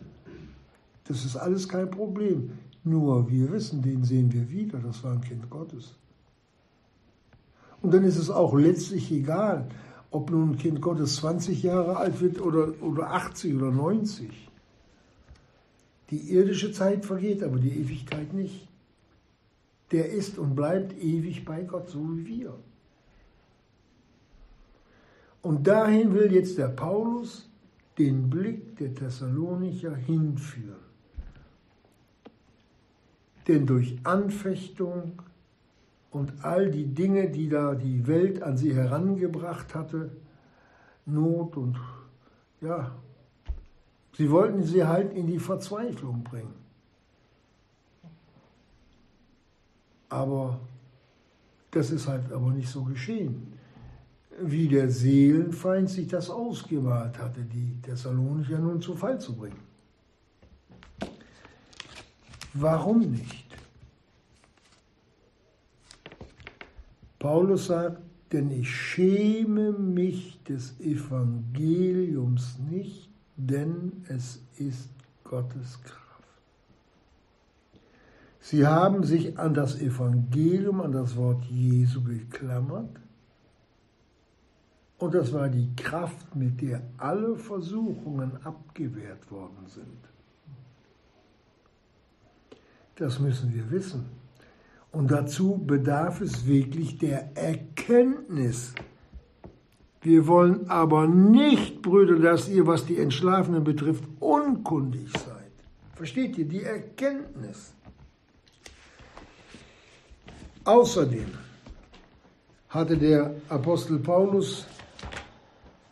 Das 1.04 1.25
ist 1.25 1.37
alles 1.37 1.68
kein 1.68 1.90
Problem. 1.90 2.52
Nur 2.85 3.28
wir 3.30 3.52
wissen, 3.52 3.83
den 3.83 4.04
sehen 4.04 4.33
wir 4.33 4.49
wieder, 4.50 4.78
das 4.78 5.02
war 5.02 5.12
ein 5.12 5.21
Kind 5.21 5.50
Gottes. 5.50 5.95
Und 7.83 7.92
dann 7.92 8.04
ist 8.04 8.16
es 8.16 8.30
auch 8.30 8.54
letztlich 8.54 9.11
egal, 9.12 9.68
ob 10.11 10.30
nun 10.30 10.50
ein 10.52 10.59
Kind 10.59 10.80
Gottes 10.80 11.16
20 11.16 11.62
Jahre 11.62 11.97
alt 11.97 12.21
wird 12.21 12.40
oder, 12.40 12.73
oder 12.83 13.11
80 13.11 13.54
oder 13.54 13.71
90. 13.71 14.30
Die 16.11 16.33
irdische 16.33 16.73
Zeit 16.73 17.04
vergeht, 17.04 17.42
aber 17.42 17.59
die 17.59 17.78
Ewigkeit 17.80 18.33
nicht 18.33 18.67
der 19.90 20.11
ist 20.11 20.38
und 20.38 20.54
bleibt 20.54 20.99
ewig 21.02 21.45
bei 21.45 21.62
Gott, 21.62 21.88
so 21.88 22.16
wie 22.16 22.26
wir. 22.26 22.54
Und 25.42 25.66
dahin 25.66 26.14
will 26.14 26.33
jetzt 26.33 26.59
der 26.59 26.68
Paulus 26.68 27.49
den 27.99 28.28
Blick 28.28 28.76
der 28.76 28.95
Thessalonicher 28.95 29.95
hinführen. 29.95 30.76
Denn 33.47 33.66
durch 33.66 33.99
Anfechtung 34.04 35.23
und 36.11 36.45
all 36.45 36.71
die 36.71 36.87
Dinge, 36.87 37.30
die 37.30 37.49
da 37.49 37.75
die 37.75 38.07
Welt 38.07 38.42
an 38.42 38.57
sie 38.57 38.75
herangebracht 38.75 39.75
hatte, 39.75 40.11
Not 41.07 41.57
und 41.57 41.78
ja, 42.61 42.95
sie 44.12 44.30
wollten 44.30 44.62
sie 44.62 44.85
halt 44.85 45.14
in 45.14 45.26
die 45.26 45.38
Verzweiflung 45.38 46.23
bringen. 46.23 46.67
Aber 50.08 50.58
das 51.70 51.90
ist 51.90 52.08
halt 52.08 52.32
aber 52.32 52.50
nicht 52.50 52.68
so 52.68 52.82
geschehen, 52.84 53.52
wie 54.40 54.68
der 54.68 54.90
Seelenfeind 54.90 55.90
sich 55.90 56.08
das 56.08 56.30
ausgemalt 56.30 57.18
hatte, 57.18 57.42
die 57.42 57.80
Thessalonicher 57.82 58.58
nun 58.58 58.80
zu 58.80 58.94
Fall 58.94 59.20
zu 59.20 59.34
bringen. 59.34 59.60
Warum 62.54 63.00
nicht? 63.00 63.46
Paulus 67.18 67.66
sagt, 67.66 68.00
denn 68.32 68.50
ich 68.50 68.70
schäme 68.70 69.72
mich 69.72 70.42
des 70.44 70.78
Evangeliums 70.80 72.58
nicht, 72.70 73.10
denn 73.36 74.04
es 74.08 74.40
ist 74.56 74.90
Gottes 75.24 75.82
Kraft. 75.82 76.07
Sie 78.50 78.66
haben 78.66 79.04
sich 79.04 79.38
an 79.38 79.52
das 79.52 79.78
Evangelium, 79.78 80.80
an 80.80 80.92
das 80.92 81.16
Wort 81.16 81.44
Jesu 81.50 82.02
geklammert. 82.02 82.88
Und 84.96 85.14
das 85.14 85.34
war 85.34 85.50
die 85.50 85.68
Kraft, 85.76 86.34
mit 86.34 86.62
der 86.62 86.80
alle 86.96 87.36
Versuchungen 87.36 88.38
abgewehrt 88.44 89.30
worden 89.30 89.66
sind. 89.66 89.98
Das 92.96 93.20
müssen 93.20 93.52
wir 93.52 93.70
wissen. 93.70 94.06
Und 94.92 95.10
dazu 95.10 95.58
bedarf 95.58 96.22
es 96.22 96.46
wirklich 96.46 96.96
der 96.96 97.36
Erkenntnis. 97.36 98.72
Wir 100.00 100.26
wollen 100.26 100.70
aber 100.70 101.06
nicht, 101.06 101.82
Brüder, 101.82 102.18
dass 102.18 102.48
ihr, 102.48 102.66
was 102.66 102.86
die 102.86 102.96
Entschlafenen 102.96 103.62
betrifft, 103.62 104.04
unkundig 104.20 105.10
seid. 105.12 105.52
Versteht 105.96 106.38
ihr? 106.38 106.48
Die 106.48 106.62
Erkenntnis. 106.62 107.74
Außerdem 110.68 111.32
hatte 112.68 112.98
der 112.98 113.34
Apostel 113.48 114.00
Paulus 114.00 114.66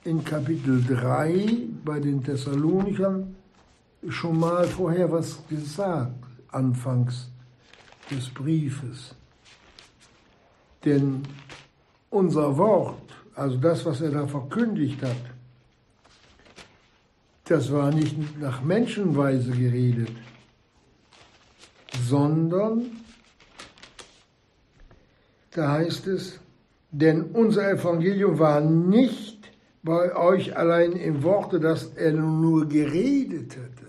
in 0.05 0.23
Kapitel 0.23 0.85
3 0.85 1.67
bei 1.83 1.99
den 1.99 2.23
Thessalonichern 2.23 3.35
schon 4.07 4.39
mal 4.39 4.67
vorher 4.67 5.11
was 5.11 5.39
gesagt, 5.49 6.23
anfangs 6.49 7.31
des 8.11 8.29
Briefes. 8.29 9.15
Denn 10.85 11.23
unser 12.11 12.59
Wort, 12.59 13.11
also 13.35 13.57
das, 13.57 13.83
was 13.87 14.03
er 14.03 14.11
da 14.11 14.27
verkündigt 14.27 15.03
hat, 15.03 15.25
das 17.45 17.73
war 17.73 17.91
nicht 17.93 18.39
nach 18.39 18.61
Menschenweise 18.61 19.53
geredet, 19.53 20.13
sondern 22.03 23.06
da 25.57 25.73
heißt 25.73 26.07
es, 26.09 26.39
denn 26.91 27.23
unser 27.33 27.71
Evangelium 27.71 28.39
war 28.39 28.61
nicht 28.61 29.53
bei 29.83 30.15
euch 30.15 30.57
allein 30.57 30.93
im 30.93 31.23
Worte, 31.23 31.61
dass 31.61 31.95
er 31.95 32.13
nur 32.13 32.69
geredet 32.69 33.57
hätte, 33.57 33.87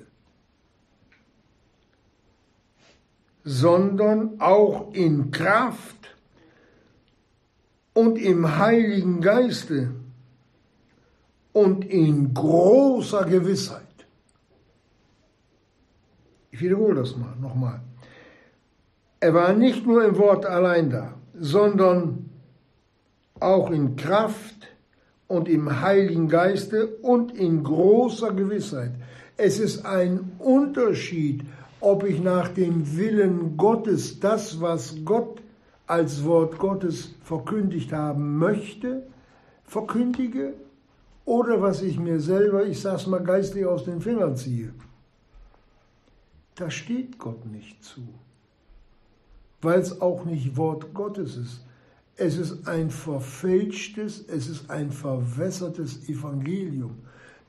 sondern 3.43 4.39
auch 4.39 4.93
in 4.93 5.31
Kraft 5.31 6.15
und 7.93 8.17
im 8.17 8.57
Heiligen 8.57 9.21
Geiste 9.21 9.91
und 11.51 11.83
in 11.85 12.33
großer 12.33 13.25
Gewissheit. 13.25 13.81
Ich 16.51 16.61
wiederhole 16.61 16.95
das 16.95 17.15
mal 17.17 17.35
nochmal. 17.41 17.81
Er 19.19 19.33
war 19.33 19.53
nicht 19.53 19.85
nur 19.85 20.05
im 20.05 20.17
Wort 20.17 20.45
allein 20.45 20.89
da, 20.89 21.16
sondern 21.39 22.29
auch 23.39 23.71
in 23.71 23.95
Kraft 23.95 24.67
und 25.27 25.47
im 25.49 25.81
Heiligen 25.81 26.27
Geiste 26.27 26.87
und 27.01 27.37
in 27.37 27.63
großer 27.63 28.33
Gewissheit. 28.33 28.91
Es 29.35 29.59
ist 29.59 29.85
ein 29.85 30.31
Unterschied, 30.39 31.43
ob 31.79 32.03
ich 32.03 32.21
nach 32.21 32.49
dem 32.49 32.97
Willen 32.97 33.57
Gottes 33.57 34.19
das, 34.19 34.59
was 34.61 34.95
Gott 35.05 35.41
als 35.85 36.23
Wort 36.25 36.57
Gottes 36.57 37.15
verkündigt 37.23 37.93
haben 37.93 38.37
möchte, 38.37 39.07
verkündige 39.63 40.53
oder 41.25 41.61
was 41.61 41.81
ich 41.81 41.99
mir 41.99 42.19
selber, 42.19 42.65
ich 42.65 42.81
sag's 42.81 43.05
mal 43.05 43.23
geistlich 43.23 43.65
aus 43.65 43.83
den 43.83 44.01
Fingern 44.01 44.35
ziehe. 44.35 44.73
Da 46.55 46.71
steht 46.71 47.19
Gott 47.19 47.45
nicht 47.45 47.83
zu, 47.83 48.01
weil 49.67 49.81
es 49.81 49.99
auch 49.99 50.23
nicht 50.23 50.55
Wort 50.55 50.93
Gottes 50.93 51.35
ist. 51.35 51.65
Es 52.15 52.37
ist 52.37 52.69
ein 52.69 52.89
verfälschtes, 52.89 54.23
es 54.29 54.47
ist 54.47 54.71
ein 54.71 54.91
verwässertes 54.91 56.07
Evangelium. 56.07 56.95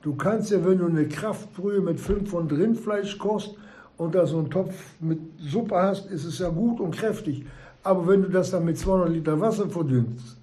Du 0.01 0.15
kannst 0.15 0.51
ja, 0.51 0.65
wenn 0.65 0.79
du 0.79 0.87
eine 0.87 1.07
Kraftbrühe 1.07 1.79
mit 1.79 1.97
fünf 1.97 2.29
von 2.29 2.51
Rindfleisch 2.51 3.17
kochst 3.17 3.55
und 3.95 4.15
da 4.15 4.25
so 4.25 4.39
einen 4.39 4.49
Topf 4.49 4.75
mit 4.99 5.17
Suppe 5.39 5.75
hast, 5.75 6.11
ist 6.11 6.25
es 6.25 6.39
ja 6.39 6.49
gut 6.49 6.81
und 6.81 6.93
kräftig. 6.93 7.45
Aber 7.83 8.05
wenn 8.05 8.23
du 8.23 8.27
das 8.27 8.51
dann 8.51 8.65
mit 8.65 8.77
200 8.77 9.11
Liter 9.11 9.39
Wasser 9.39 9.69
verdünnst, 9.69 10.35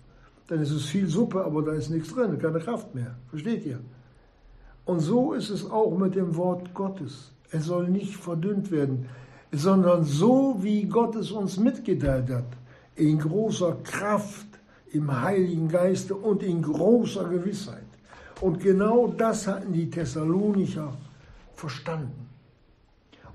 dann 0.47 0.63
ist 0.63 0.71
es 0.71 0.87
viel 0.87 1.07
Suppe, 1.07 1.45
aber 1.45 1.61
da 1.61 1.73
ist 1.73 1.91
nichts 1.91 2.15
drin, 2.15 2.39
keine 2.39 2.61
Kraft 2.61 2.95
mehr. 2.95 3.17
Versteht 3.29 3.67
ihr? 3.67 3.81
Und 4.87 5.01
so 5.01 5.35
ist 5.35 5.51
es 5.51 5.71
auch 5.71 5.95
mit 5.99 6.15
dem 6.15 6.37
Wort 6.37 6.73
Gottes. 6.73 7.33
Es 7.51 7.67
soll 7.67 7.91
nicht 7.91 8.17
verdünnt 8.17 8.71
werden, 8.71 9.11
sondern 9.57 10.05
so, 10.05 10.57
wie 10.61 10.85
Gott 10.85 11.17
es 11.17 11.31
uns 11.31 11.57
mitgeteilt 11.57 12.31
hat 12.31 12.45
in 12.97 13.19
großer 13.19 13.77
Kraft, 13.83 14.47
im 14.93 15.21
Heiligen 15.21 15.69
Geiste 15.69 16.15
und 16.15 16.43
in 16.43 16.63
großer 16.63 17.25
Gewissheit. 17.29 17.85
Und 18.41 18.61
genau 18.61 19.09
das 19.09 19.47
hatten 19.47 19.73
die 19.73 19.89
Thessalonicher 19.89 20.93
verstanden. 21.55 22.29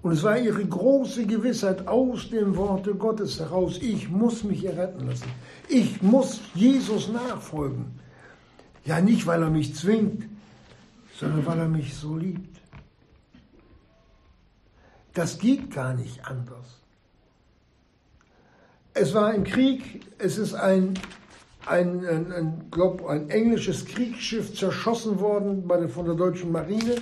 Und 0.03 0.13
es 0.13 0.23
war 0.23 0.37
ihre 0.37 0.65
große 0.65 1.25
Gewissheit 1.25 1.87
aus 1.87 2.29
dem 2.29 2.55
Worte 2.55 2.95
Gottes 2.95 3.39
heraus, 3.39 3.77
ich 3.81 4.09
muss 4.09 4.43
mich 4.43 4.65
erretten 4.65 5.07
lassen. 5.07 5.29
Ich 5.67 6.01
muss 6.01 6.41
Jesus 6.55 7.09
nachfolgen. 7.09 7.85
Ja, 8.85 8.99
nicht, 8.99 9.27
weil 9.27 9.43
er 9.43 9.51
mich 9.51 9.75
zwingt, 9.75 10.23
sondern 11.19 11.45
weil 11.45 11.59
er 11.59 11.67
mich 11.67 11.93
so 11.93 12.15
liebt. 12.17 12.50
Das 15.13 15.39
geht 15.39 15.73
gar 15.73 15.93
nicht 15.93 16.25
anders. 16.25 16.81
Es 18.93 19.13
war 19.13 19.27
ein 19.27 19.43
Krieg, 19.43 20.05
es 20.17 20.37
ist 20.37 20.53
ein, 20.53 20.93
ein, 21.65 22.05
ein, 22.05 22.31
ein, 22.31 22.63
glaub, 22.71 23.05
ein 23.05 23.29
englisches 23.29 23.85
Kriegsschiff 23.85 24.53
zerschossen 24.53 25.19
worden 25.19 25.67
bei 25.67 25.77
der, 25.77 25.89
von 25.89 26.05
der 26.05 26.15
deutschen 26.15 26.51
Marine. 26.51 26.95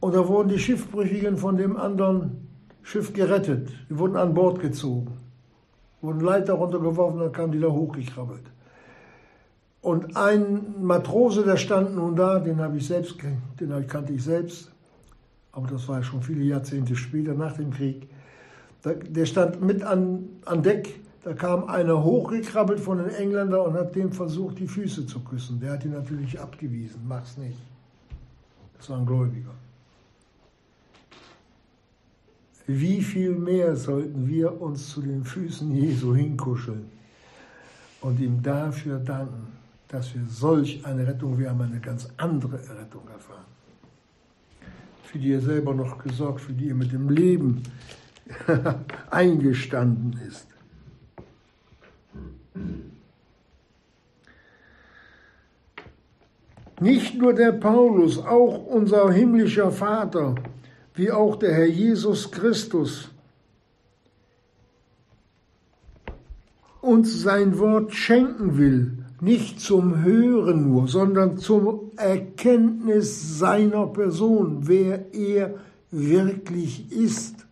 Und 0.00 0.14
da 0.14 0.26
wurden 0.26 0.48
die 0.48 0.58
Schiffbrüchigen 0.58 1.36
von 1.36 1.56
dem 1.56 1.76
anderen 1.76 2.48
Schiff 2.82 3.12
gerettet. 3.12 3.68
Die 3.90 3.98
wurden 3.98 4.16
an 4.16 4.32
Bord 4.32 4.60
gezogen, 4.60 5.18
wurden 6.00 6.20
Leiter 6.20 6.54
runtergeworfen, 6.54 7.20
dann 7.20 7.32
kamen 7.32 7.52
die 7.52 7.60
da 7.60 7.68
hochgekrabbelt. 7.68 8.44
Und 9.82 10.16
ein 10.16 10.82
Matrose, 10.82 11.44
der 11.44 11.56
stand 11.56 11.94
nun 11.94 12.16
da, 12.16 12.38
den 12.38 12.60
habe 12.60 12.78
ich 12.78 12.86
selbst, 12.86 13.16
den 13.58 13.86
kannte 13.86 14.12
ich 14.12 14.24
selbst, 14.24 14.70
aber 15.52 15.66
das 15.66 15.88
war 15.88 16.02
schon 16.02 16.22
viele 16.22 16.44
Jahrzehnte 16.44 16.96
später 16.96 17.34
nach 17.34 17.56
dem 17.56 17.70
Krieg 17.72 18.08
der 18.84 19.26
stand 19.26 19.62
mit 19.62 19.82
an, 19.82 20.28
an 20.44 20.62
Deck. 20.62 21.00
Da 21.22 21.34
kam 21.34 21.64
einer 21.64 22.02
hochgekrabbelt 22.02 22.80
von 22.80 22.98
den 22.98 23.10
Engländern 23.10 23.66
und 23.66 23.74
hat 23.74 23.94
dem 23.94 24.10
versucht, 24.10 24.58
die 24.58 24.66
Füße 24.66 25.06
zu 25.06 25.20
küssen. 25.20 25.60
Der 25.60 25.72
hat 25.72 25.84
ihn 25.84 25.92
natürlich 25.92 26.40
abgewiesen. 26.40 27.02
Mach's 27.06 27.36
nicht. 27.36 27.58
Das 28.78 28.88
war 28.88 28.98
ein 28.98 29.04
Gläubiger. 29.04 29.50
Wie 32.66 33.02
viel 33.02 33.32
mehr 33.32 33.76
sollten 33.76 34.26
wir 34.28 34.60
uns 34.62 34.88
zu 34.88 35.02
den 35.02 35.24
Füßen 35.24 35.74
Jesu 35.74 36.14
hinkuscheln 36.14 36.86
und 38.00 38.18
ihm 38.20 38.42
dafür 38.42 38.98
danken, 38.98 39.48
dass 39.88 40.14
wir 40.14 40.24
solch 40.26 40.86
eine 40.86 41.06
Rettung, 41.06 41.36
wir 41.36 41.50
haben 41.50 41.60
eine 41.60 41.80
ganz 41.80 42.08
andere 42.16 42.56
Rettung 42.56 43.06
erfahren. 43.08 43.44
Für 45.10 45.18
die 45.18 45.32
er 45.32 45.40
selber 45.40 45.74
noch 45.74 45.98
gesorgt, 45.98 46.40
für 46.40 46.52
die 46.52 46.68
er 46.68 46.76
mit 46.76 46.92
dem 46.92 47.08
Leben 47.08 47.64
eingestanden 49.10 50.20
ist. 50.28 50.46
Nicht 56.78 57.16
nur 57.16 57.34
der 57.34 57.50
Paulus, 57.50 58.18
auch 58.18 58.64
unser 58.66 59.10
himmlischer 59.10 59.72
Vater, 59.72 60.36
wie 60.94 61.10
auch 61.10 61.34
der 61.34 61.54
Herr 61.54 61.66
Jesus 61.66 62.30
Christus, 62.30 63.10
uns 66.80 67.20
sein 67.20 67.58
Wort 67.58 67.92
schenken 67.92 68.58
will, 68.58 68.99
nicht 69.20 69.60
zum 69.60 70.02
Hören 70.02 70.70
nur, 70.70 70.88
sondern 70.88 71.38
zum 71.38 71.90
Erkenntnis 71.96 73.38
seiner 73.38 73.86
Person, 73.86 74.60
wer 74.62 75.14
er 75.14 75.54
wirklich 75.90 76.90
ist. 76.90 77.46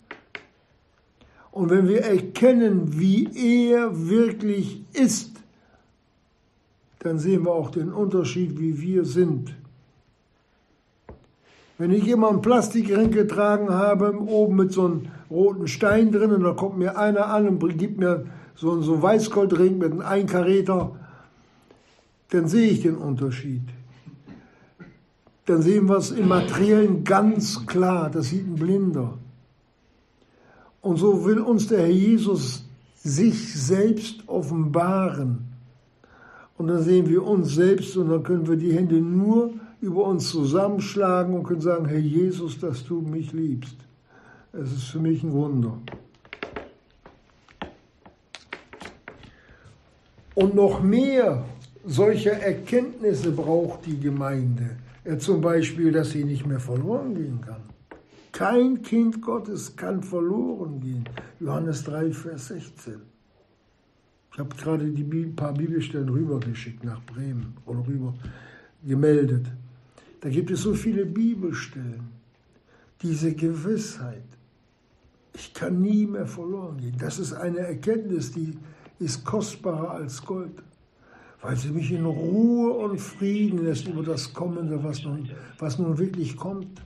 Und 1.50 1.70
wenn 1.70 1.88
wir 1.88 2.02
erkennen, 2.02 2.98
wie 2.98 3.28
er 3.68 4.08
wirklich 4.08 4.84
ist, 4.92 5.32
dann 7.00 7.18
sehen 7.18 7.44
wir 7.44 7.52
auch 7.52 7.70
den 7.70 7.92
Unterschied, 7.92 8.58
wie 8.58 8.80
wir 8.80 9.04
sind. 9.04 9.54
Wenn 11.78 11.92
ich 11.92 12.08
immer 12.08 12.28
einen 12.28 12.42
Plastikring 12.42 13.12
getragen 13.12 13.70
habe, 13.70 14.18
oben 14.20 14.56
mit 14.56 14.72
so 14.72 14.84
einem 14.84 15.02
roten 15.30 15.68
Stein 15.68 16.10
drin, 16.10 16.32
und 16.32 16.42
da 16.42 16.52
kommt 16.52 16.76
mir 16.76 16.98
einer 16.98 17.26
an 17.26 17.46
und 17.48 17.78
gibt 17.78 17.98
mir 17.98 18.26
so, 18.56 18.80
so 18.82 18.94
einen 18.94 19.02
Weißgoldring 19.02 19.78
mit 19.78 19.92
einem 19.92 20.00
Einkaräter, 20.00 20.96
dann 22.30 22.48
sehe 22.48 22.70
ich 22.70 22.82
den 22.82 22.96
Unterschied. 22.96 23.62
Dann 25.46 25.62
sehen 25.62 25.88
wir 25.88 25.96
es 25.96 26.10
im 26.10 26.28
Materiellen 26.28 27.04
ganz 27.04 27.66
klar, 27.66 28.10
das 28.10 28.28
sieht 28.28 28.46
ein 28.46 28.56
Blinder. 28.56 29.16
Und 30.82 30.98
so 30.98 31.24
will 31.24 31.38
uns 31.40 31.68
der 31.68 31.80
Herr 31.80 31.90
Jesus 31.90 32.68
sich 32.96 33.54
selbst 33.54 34.28
offenbaren. 34.28 35.46
Und 36.58 36.68
dann 36.68 36.82
sehen 36.82 37.08
wir 37.08 37.24
uns 37.24 37.54
selbst 37.54 37.96
und 37.96 38.10
dann 38.10 38.22
können 38.22 38.46
wir 38.46 38.56
die 38.56 38.72
Hände 38.72 39.00
nur 39.00 39.54
über 39.80 40.04
uns 40.04 40.28
zusammenschlagen 40.28 41.34
und 41.34 41.44
können 41.44 41.60
sagen, 41.60 41.86
Herr 41.86 41.98
Jesus, 41.98 42.58
dass 42.58 42.84
du 42.84 43.00
mich 43.00 43.32
liebst. 43.32 43.76
Es 44.52 44.72
ist 44.72 44.84
für 44.84 44.98
mich 44.98 45.22
ein 45.22 45.32
Wunder. 45.32 45.78
Und 50.34 50.54
noch 50.54 50.82
mehr 50.82 51.44
solcher 51.88 52.32
Erkenntnisse 52.32 53.32
braucht 53.32 53.86
die 53.86 53.98
Gemeinde. 53.98 54.76
Zum 55.18 55.40
Beispiel, 55.40 55.90
dass 55.90 56.10
sie 56.10 56.24
nicht 56.24 56.46
mehr 56.46 56.60
verloren 56.60 57.14
gehen 57.14 57.40
kann. 57.40 57.62
Kein 58.30 58.82
Kind 58.82 59.22
Gottes 59.22 59.74
kann 59.74 60.02
verloren 60.02 60.80
gehen. 60.80 61.08
Johannes 61.40 61.82
3, 61.84 62.12
Vers 62.12 62.48
16. 62.48 63.00
Ich 64.32 64.38
habe 64.38 64.54
gerade 64.54 64.84
die 64.90 65.02
paar 65.34 65.54
Bibelstellen 65.54 66.10
rübergeschickt 66.10 66.84
nach 66.84 67.02
Bremen 67.02 67.56
oder 67.64 67.84
rüber 67.86 68.14
gemeldet. 68.86 69.46
Da 70.20 70.28
gibt 70.28 70.50
es 70.50 70.60
so 70.60 70.74
viele 70.74 71.06
Bibelstellen. 71.06 72.10
Diese 73.02 73.34
Gewissheit, 73.34 74.22
ich 75.32 75.54
kann 75.54 75.80
nie 75.80 76.06
mehr 76.06 76.26
verloren 76.26 76.78
gehen. 76.78 76.96
Das 76.98 77.18
ist 77.18 77.32
eine 77.32 77.60
Erkenntnis, 77.60 78.32
die 78.32 78.58
ist 78.98 79.24
kostbarer 79.24 79.92
als 79.92 80.22
Gold, 80.24 80.62
weil 81.40 81.56
sie 81.56 81.70
mich 81.70 81.92
in 81.92 82.04
Ruhe 82.04 82.72
und 82.72 82.98
Frieden 83.00 83.64
lässt 83.64 83.86
über 83.86 84.02
das 84.02 84.32
Kommende, 84.32 84.82
was 84.82 85.02
nun, 85.04 85.28
was 85.58 85.78
nun 85.78 85.98
wirklich 85.98 86.36
kommt 86.36 86.80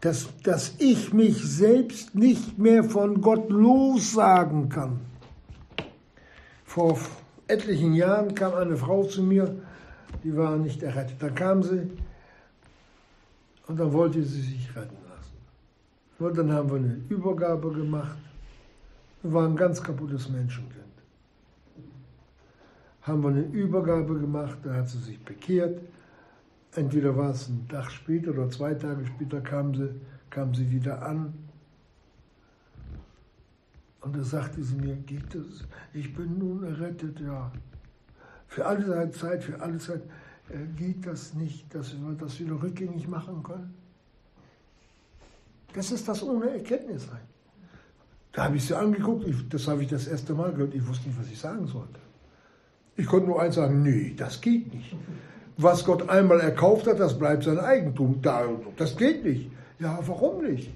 dass, 0.00 0.28
dass 0.42 0.74
ich 0.78 1.12
mich 1.12 1.42
selbst 1.42 2.14
nicht 2.14 2.58
mehr 2.58 2.84
von 2.84 3.20
Gott 3.20 3.50
lossagen 3.50 4.68
kann. 4.68 5.00
Vor 6.64 6.98
etlichen 7.46 7.94
Jahren 7.94 8.34
kam 8.34 8.54
eine 8.54 8.76
Frau 8.76 9.04
zu 9.04 9.22
mir, 9.22 9.56
die 10.22 10.36
war 10.36 10.56
nicht 10.56 10.82
errettet. 10.82 11.20
Dann 11.20 11.34
kam 11.34 11.62
sie 11.62 11.90
und 13.66 13.78
dann 13.78 13.92
wollte 13.92 14.22
sie 14.22 14.40
sich 14.40 14.76
retten 14.76 14.96
lassen. 15.08 15.36
Und 16.18 16.38
dann 16.38 16.52
haben 16.52 16.70
wir 16.70 16.76
eine 16.76 17.00
Übergabe 17.08 17.72
gemacht. 17.72 18.18
Wir 19.22 19.32
waren 19.32 19.52
ein 19.52 19.56
ganz 19.56 19.82
kaputtes 19.82 20.28
Menschenkind. 20.28 20.87
Haben 23.08 23.22
wir 23.22 23.30
eine 23.30 23.42
Übergabe 23.42 24.20
gemacht, 24.20 24.58
da 24.62 24.74
hat 24.74 24.88
sie 24.88 24.98
sich 24.98 25.18
bekehrt 25.24 25.80
entweder 26.74 27.16
war 27.16 27.30
es 27.30 27.48
ein 27.48 27.66
Tag 27.68 27.90
später 27.90 28.30
oder 28.30 28.48
zwei 28.50 28.74
Tage 28.74 29.06
später 29.06 29.40
kam 29.40 29.74
sie, 29.74 29.90
kam 30.30 30.54
sie 30.54 30.70
wieder 30.70 31.02
an. 31.02 31.34
Und 34.00 34.16
da 34.16 34.22
sagte 34.22 34.62
sie 34.62 34.76
mir, 34.76 34.94
geht 34.96 35.34
es? 35.34 35.64
Ich 35.92 36.14
bin 36.14 36.38
nun 36.38 36.62
errettet, 36.62 37.20
ja. 37.20 37.50
Für 38.46 38.64
alle 38.64 39.10
Zeit, 39.10 39.42
für 39.42 39.60
alle 39.60 39.78
Zeit 39.78 40.02
äh, 40.48 40.64
geht 40.76 41.06
das 41.06 41.34
nicht, 41.34 41.74
dass 41.74 41.92
wir 41.92 42.14
das 42.14 42.38
wieder 42.40 42.62
rückgängig 42.62 43.08
machen 43.08 43.42
können. 43.42 43.74
Das 45.74 45.90
ist 45.90 46.08
das 46.08 46.22
ohne 46.22 46.48
Erkenntnis 46.50 47.06
sein. 47.06 47.20
Da 48.32 48.44
habe 48.44 48.56
ich 48.56 48.64
sie 48.64 48.74
angeguckt, 48.74 49.26
ich, 49.26 49.48
das 49.48 49.66
habe 49.66 49.82
ich 49.82 49.88
das 49.88 50.06
erste 50.06 50.32
Mal 50.32 50.52
gehört, 50.52 50.74
ich 50.74 50.86
wusste 50.86 51.08
nicht, 51.08 51.18
was 51.18 51.28
ich 51.28 51.38
sagen 51.38 51.66
sollte. 51.66 51.98
Ich 52.98 53.06
konnte 53.06 53.28
nur 53.28 53.40
eins 53.40 53.54
sagen, 53.54 53.82
nee, 53.84 54.12
das 54.16 54.40
geht 54.40 54.74
nicht. 54.74 54.94
Was 55.56 55.84
Gott 55.84 56.08
einmal 56.08 56.40
erkauft 56.40 56.88
hat, 56.88 56.98
das 56.98 57.16
bleibt 57.16 57.44
sein 57.44 57.60
Eigentum. 57.60 58.20
Das 58.76 58.96
geht 58.96 59.24
nicht. 59.24 59.50
Ja, 59.78 60.00
warum 60.04 60.42
nicht? 60.42 60.70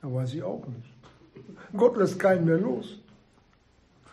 Da 0.00 0.12
weiß 0.12 0.32
ich 0.32 0.42
auch 0.42 0.66
nicht. 0.66 0.90
Gott 1.76 1.98
lässt 1.98 2.18
keinen 2.18 2.46
mehr 2.46 2.56
los. 2.56 2.98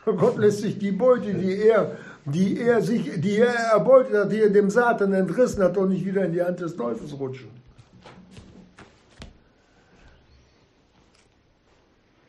Gott 0.03 0.37
lässt 0.37 0.59
sich 0.59 0.77
die 0.77 0.91
Beute, 0.91 1.33
die 1.33 1.59
er, 1.59 1.97
die 2.25 2.59
er 2.59 2.81
sich, 2.81 3.21
die 3.21 3.37
er 3.37 3.53
erbeutet 3.53 4.15
hat, 4.15 4.31
die 4.31 4.41
er 4.41 4.49
dem 4.49 4.69
Satan 4.69 5.13
entrissen 5.13 5.63
hat, 5.63 5.77
doch 5.77 5.87
nicht 5.87 6.05
wieder 6.05 6.25
in 6.25 6.33
die 6.33 6.43
Hand 6.43 6.59
des 6.59 6.75
Teufels 6.75 7.17
rutschen. 7.17 7.49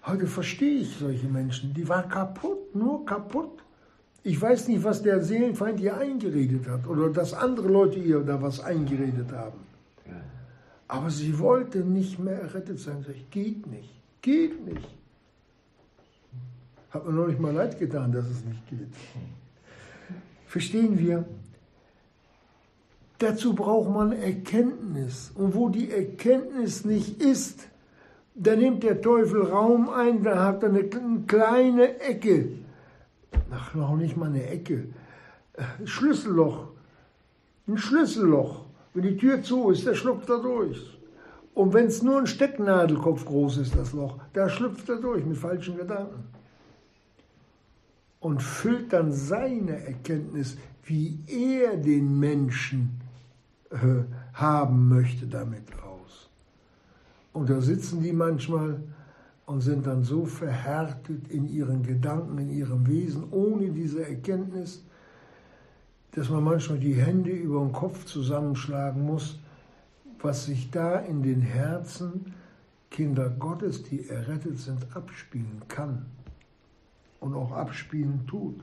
Heute 0.07 0.29
verstehe 0.29 0.83
ich 0.83 0.97
solche 0.99 1.27
Menschen, 1.27 1.75
die 1.75 1.89
waren 1.89 2.09
kaputt, 2.09 2.77
nur 2.77 3.05
kaputt. 3.05 3.59
Ich 4.29 4.39
weiß 4.43 4.69
nicht, 4.69 4.85
was 4.85 5.03
der 5.03 5.23
Seelenfeind 5.23 5.81
ihr 5.81 5.97
eingeredet 5.97 6.69
hat 6.69 6.87
oder 6.87 7.09
dass 7.09 7.33
andere 7.33 7.69
Leute 7.69 7.99
ihr 7.99 8.21
da 8.21 8.43
was 8.43 8.61
eingeredet 8.61 9.33
haben. 9.33 9.61
Aber 10.87 11.09
sie 11.09 11.39
wollte 11.39 11.79
nicht 11.79 12.19
mehr 12.19 12.39
errettet 12.39 12.79
sein. 12.79 13.07
Ich, 13.11 13.31
geht 13.31 13.67
nicht, 13.67 13.89
geht 14.21 14.67
nicht. 14.67 14.87
Hat 16.91 17.07
mir 17.07 17.13
noch 17.13 17.27
nicht 17.27 17.41
mal 17.41 17.55
leid 17.55 17.79
getan, 17.79 18.13
dass 18.13 18.27
es 18.27 18.45
nicht 18.45 18.69
geht. 18.69 18.93
Verstehen 20.47 20.99
wir? 20.99 21.25
Dazu 23.21 23.55
braucht 23.55 23.89
man 23.89 24.13
Erkenntnis. 24.13 25.33
Und 25.35 25.55
wo 25.55 25.71
die 25.71 25.91
Erkenntnis 25.91 26.85
nicht 26.85 27.23
ist, 27.23 27.67
da 28.35 28.55
nimmt 28.57 28.83
der 28.83 29.01
Teufel 29.01 29.41
Raum 29.41 29.89
ein, 29.89 30.23
da 30.23 30.45
hat 30.45 30.63
er 30.63 30.69
eine 30.69 30.85
kleine 31.27 31.99
Ecke. 32.01 32.58
Ach, 33.51 33.75
noch 33.75 33.97
nicht 33.97 34.17
mal 34.17 34.29
eine 34.29 34.47
Ecke. 34.47 34.89
Schlüsselloch. 35.85 36.69
Ein 37.67 37.79
Schlüsselloch. 37.79 38.65
Wenn 38.95 39.03
die 39.03 39.17
Tür 39.17 39.43
zu 39.43 39.71
ist, 39.71 39.87
der 39.87 39.95
schlüpft 39.95 40.29
da 40.29 40.39
durch. 40.39 40.99
Und 41.55 41.73
wenn 41.73 41.87
es 41.87 42.03
nur 42.03 42.19
ein 42.19 42.27
Stecknadelkopf 42.27 43.25
groß 43.25 43.59
ist, 43.59 43.77
das 43.77 43.93
Loch, 43.93 44.19
da 44.33 44.49
schlüpft 44.49 44.89
er 44.89 44.97
durch 44.97 45.25
mit 45.25 45.37
falschen 45.37 45.77
Gedanken. 45.77 46.25
Und 48.21 48.43
füllt 48.43 48.93
dann 48.93 49.13
seine 49.13 49.85
Erkenntnis, 49.85 50.57
wie 50.85 51.19
er 51.27 51.77
den 51.77 52.19
Menschen 52.19 53.01
äh, 53.71 54.05
haben 54.33 54.89
möchte, 54.89 55.27
damit 55.27 55.65
auf. 55.85 56.29
Und 57.33 57.51
da 57.51 57.61
sitzen 57.61 58.03
die 58.03 58.13
manchmal 58.13 58.81
und 59.49 59.63
sind 59.63 59.87
dann 59.87 60.05
so 60.05 60.27
verhärtet 60.27 61.29
in 61.29 61.49
ihren 61.49 61.83
Gedanken, 61.83 62.37
in 62.37 62.51
ihrem 62.51 62.87
Wesen, 62.87 63.25
ohne 63.31 63.71
diese 63.71 64.07
Erkenntnis, 64.07 64.85
dass 66.13 66.29
man 66.29 66.45
manchmal 66.45 66.79
die 66.79 66.93
Hände 66.93 67.31
über 67.31 67.61
den 67.61 67.73
Kopf 67.73 68.05
zusammenschlagen 68.05 69.07
muss, 69.07 69.39
was 70.21 70.45
sich 70.45 70.71
da 70.71 70.99
in 70.99 71.23
den 71.23 71.41
Herzen 71.41 72.35
Kinder 72.91 73.31
Gottes, 73.31 73.83
die 73.85 74.07
errettet 74.11 74.59
sind, 74.59 74.87
abspielen 74.95 75.63
kann 75.69 76.05
und 77.19 77.35
auch 77.35 77.53
abspielen 77.53 78.27
tut. 78.27 78.61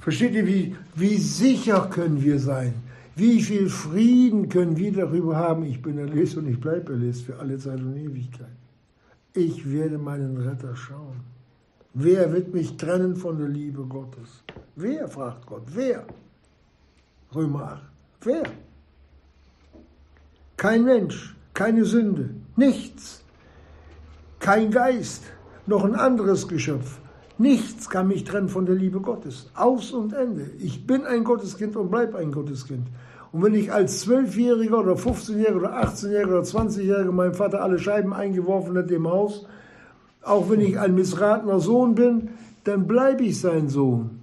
Versteht 0.00 0.34
ihr, 0.34 0.46
wie, 0.46 0.76
wie 0.94 1.16
sicher 1.16 1.88
können 1.88 2.22
wir 2.22 2.38
sein? 2.38 2.74
Wie 3.18 3.40
viel 3.40 3.70
Frieden 3.70 4.50
können 4.50 4.76
wir 4.76 4.92
darüber 4.92 5.36
haben, 5.36 5.64
ich 5.64 5.80
bin 5.80 5.96
erlöst 5.96 6.36
und 6.36 6.46
ich 6.48 6.60
bleibe 6.60 6.92
erlöst 6.92 7.22
für 7.22 7.38
alle 7.38 7.56
Zeit 7.56 7.80
und 7.80 7.96
Ewigkeit. 7.96 8.54
Ich 9.32 9.70
werde 9.72 9.96
meinen 9.96 10.36
Retter 10.36 10.76
schauen. 10.76 11.20
Wer 11.94 12.30
wird 12.30 12.52
mich 12.52 12.76
trennen 12.76 13.16
von 13.16 13.38
der 13.38 13.48
Liebe 13.48 13.84
Gottes? 13.84 14.42
Wer, 14.74 15.08
fragt 15.08 15.46
Gott, 15.46 15.62
wer? 15.72 16.04
Römer 17.34 17.62
8. 17.72 17.82
Wer? 18.20 18.42
Kein 20.58 20.84
Mensch, 20.84 21.34
keine 21.54 21.86
Sünde, 21.86 22.34
nichts. 22.54 23.24
Kein 24.40 24.70
Geist, 24.70 25.24
noch 25.66 25.84
ein 25.84 25.94
anderes 25.94 26.48
Geschöpf. 26.48 27.00
Nichts 27.38 27.88
kann 27.88 28.08
mich 28.08 28.24
trennen 28.24 28.50
von 28.50 28.66
der 28.66 28.74
Liebe 28.74 29.00
Gottes. 29.00 29.50
Aus 29.54 29.92
und 29.92 30.12
Ende. 30.12 30.50
Ich 30.58 30.86
bin 30.86 31.04
ein 31.04 31.24
Gotteskind 31.24 31.76
und 31.76 31.90
bleibe 31.90 32.18
ein 32.18 32.32
Gotteskind. 32.32 32.86
Und 33.32 33.42
wenn 33.42 33.54
ich 33.54 33.72
als 33.72 34.00
Zwölfjähriger 34.00 34.78
oder 34.78 34.94
15-Jähriger 34.94 35.56
oder 35.56 35.82
18-Jähriger 35.82 36.38
oder 36.38 36.42
20-Jähriger 36.42 37.12
meinem 37.12 37.34
Vater 37.34 37.62
alle 37.62 37.78
Scheiben 37.78 38.12
eingeworfen 38.12 38.76
hat 38.78 38.90
im 38.90 39.08
Haus, 39.08 39.46
auch 40.22 40.50
wenn 40.50 40.60
ich 40.60 40.78
ein 40.78 40.94
missratener 40.94 41.60
Sohn 41.60 41.94
bin, 41.94 42.30
dann 42.64 42.86
bleibe 42.86 43.24
ich 43.24 43.40
sein 43.40 43.68
Sohn. 43.68 44.20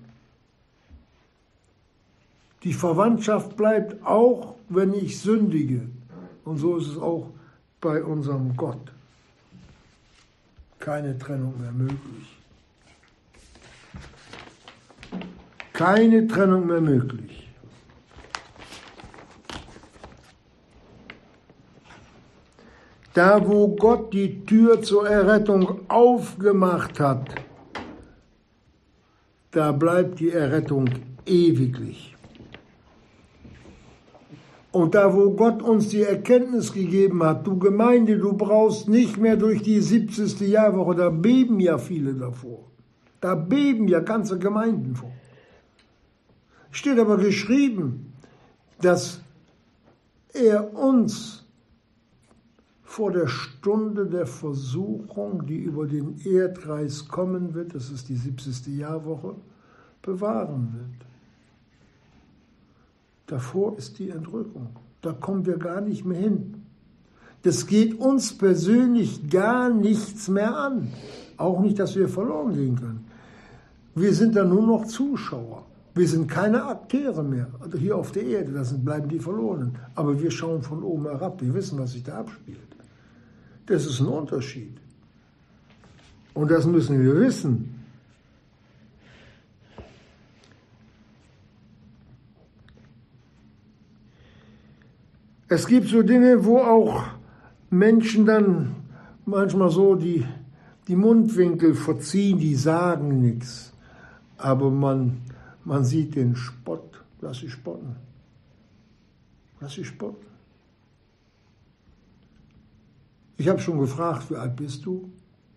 Die 2.64 2.74
Verwandtschaft 2.74 3.56
bleibt 3.58 4.06
auch, 4.06 4.56
wenn 4.70 4.94
ich 4.94 5.20
sündige. 5.20 5.82
Und 6.46 6.58
so 6.58 6.78
ist 6.78 6.88
es 6.88 6.98
auch 6.98 7.30
bei 7.82 8.04
unserem 8.04 8.56
Gott. 8.56 8.92
Keine 10.80 11.18
Trennung 11.18 11.54
mehr 11.60 11.72
möglich. 11.72 12.38
Keine 15.74 16.28
Trennung 16.28 16.68
mehr 16.68 16.82
möglich. 16.82 17.43
Da, 23.14 23.48
wo 23.48 23.68
Gott 23.76 24.12
die 24.14 24.44
Tür 24.46 24.82
zur 24.82 25.08
Errettung 25.08 25.82
aufgemacht 25.88 27.00
hat, 27.00 27.30
da 29.52 29.72
bleibt 29.72 30.20
die 30.20 30.32
Errettung 30.32 30.90
ewiglich. 31.26 32.16
Und 34.72 34.96
da, 34.96 35.14
wo 35.14 35.30
Gott 35.30 35.62
uns 35.62 35.90
die 35.90 36.02
Erkenntnis 36.02 36.74
gegeben 36.74 37.24
hat, 37.24 37.46
du 37.46 37.60
Gemeinde, 37.60 38.18
du 38.18 38.34
brauchst 38.34 38.90
nicht 38.90 39.18
mehr 39.18 39.38
durch 39.38 39.62
die 39.62 39.80
70. 39.80 40.40
Jahrwoche, 40.42 40.96
da 40.96 41.10
beben 41.12 41.60
ja 41.60 41.78
viele 41.78 42.16
davor. 42.16 42.64
Da 43.22 43.36
beben 43.36 43.88
ja 43.88 44.00
ganze 44.00 44.40
Gemeinden 44.40 44.96
vor. 44.96 45.12
Steht 46.72 46.98
aber 46.98 47.18
geschrieben, 47.18 48.14
dass 48.82 49.22
er 50.34 50.74
uns 50.74 51.43
vor 52.94 53.12
der 53.12 53.28
Stunde 53.28 54.06
der 54.06 54.28
Versuchung, 54.28 55.48
die 55.48 55.58
über 55.58 55.88
den 55.88 56.16
Erdkreis 56.24 57.08
kommen 57.08 57.56
wird, 57.56 57.74
das 57.74 57.90
ist 57.90 58.08
die 58.08 58.16
70. 58.16 58.68
Jahrwoche, 58.68 59.34
bewahren 60.04 60.74
wird. 60.74 61.10
Davor 63.26 63.76
ist 63.80 63.98
die 63.98 64.12
Entrückung. 64.12 64.68
Da 65.02 65.12
kommen 65.12 65.48
wir 65.48 65.58
gar 65.58 65.82
nicht 65.82 66.06
mehr 66.06 66.20
hin. 66.20 66.66
Das 67.42 67.66
geht 67.66 68.00
uns 68.00 68.38
persönlich 68.38 69.28
gar 69.28 69.72
nichts 69.72 70.28
mehr 70.28 70.56
an. 70.56 70.94
Auch 71.38 71.62
nicht, 71.62 71.80
dass 71.80 71.96
wir 71.96 72.08
verloren 72.08 72.54
gehen 72.54 72.76
können. 72.76 73.06
Wir 73.96 74.14
sind 74.14 74.36
da 74.36 74.46
nur 74.46 74.68
noch 74.68 74.86
Zuschauer. 74.86 75.66
Wir 75.96 76.08
sind 76.08 76.28
keine 76.28 76.64
Akteure 76.66 77.24
mehr. 77.24 77.48
Also 77.60 77.76
hier 77.76 77.98
auf 77.98 78.12
der 78.12 78.24
Erde, 78.24 78.52
da 78.52 78.64
bleiben 78.78 79.10
die 79.10 79.20
Verlorenen. 79.20 79.80
Aber 79.96 80.22
wir 80.22 80.30
schauen 80.30 80.62
von 80.62 80.84
oben 80.84 81.06
herab. 81.06 81.42
Wir 81.42 81.56
wissen, 81.56 81.80
was 81.80 81.94
sich 81.94 82.04
da 82.04 82.20
abspielt. 82.20 82.73
Das 83.66 83.86
ist 83.86 84.00
ein 84.00 84.08
Unterschied. 84.08 84.78
Und 86.34 86.52
das 86.52 86.66
müssen 86.66 87.02
wir 87.02 87.16
wissen. 87.16 87.80
Es 95.48 95.68
gibt 95.68 95.88
so 95.88 96.02
Dinge, 96.02 96.44
wo 96.46 96.58
auch 96.58 97.04
Menschen 97.70 98.26
dann 98.26 98.76
manchmal 99.26 99.70
so 99.70 99.94
die, 99.94 100.26
die 100.88 100.96
Mundwinkel 100.96 101.76
verziehen, 101.76 102.40
die 102.40 102.56
sagen 102.56 103.22
nichts. 103.22 103.72
Aber 104.38 104.72
man, 104.72 105.22
man 105.64 105.86
sieht 105.86 106.16
den 106.16 106.36
Spott. 106.36 107.04
Lass 107.22 107.38
sie 107.38 107.50
spotten. 107.50 107.96
Lass 109.60 109.74
sie 109.74 109.86
spotten. 109.86 110.33
Ich 113.38 113.48
habe 113.48 113.60
schon 113.60 113.80
gefragt, 113.80 114.30
wie 114.30 114.36
alt 114.36 114.56
bist 114.56 114.86
du? 114.86 115.12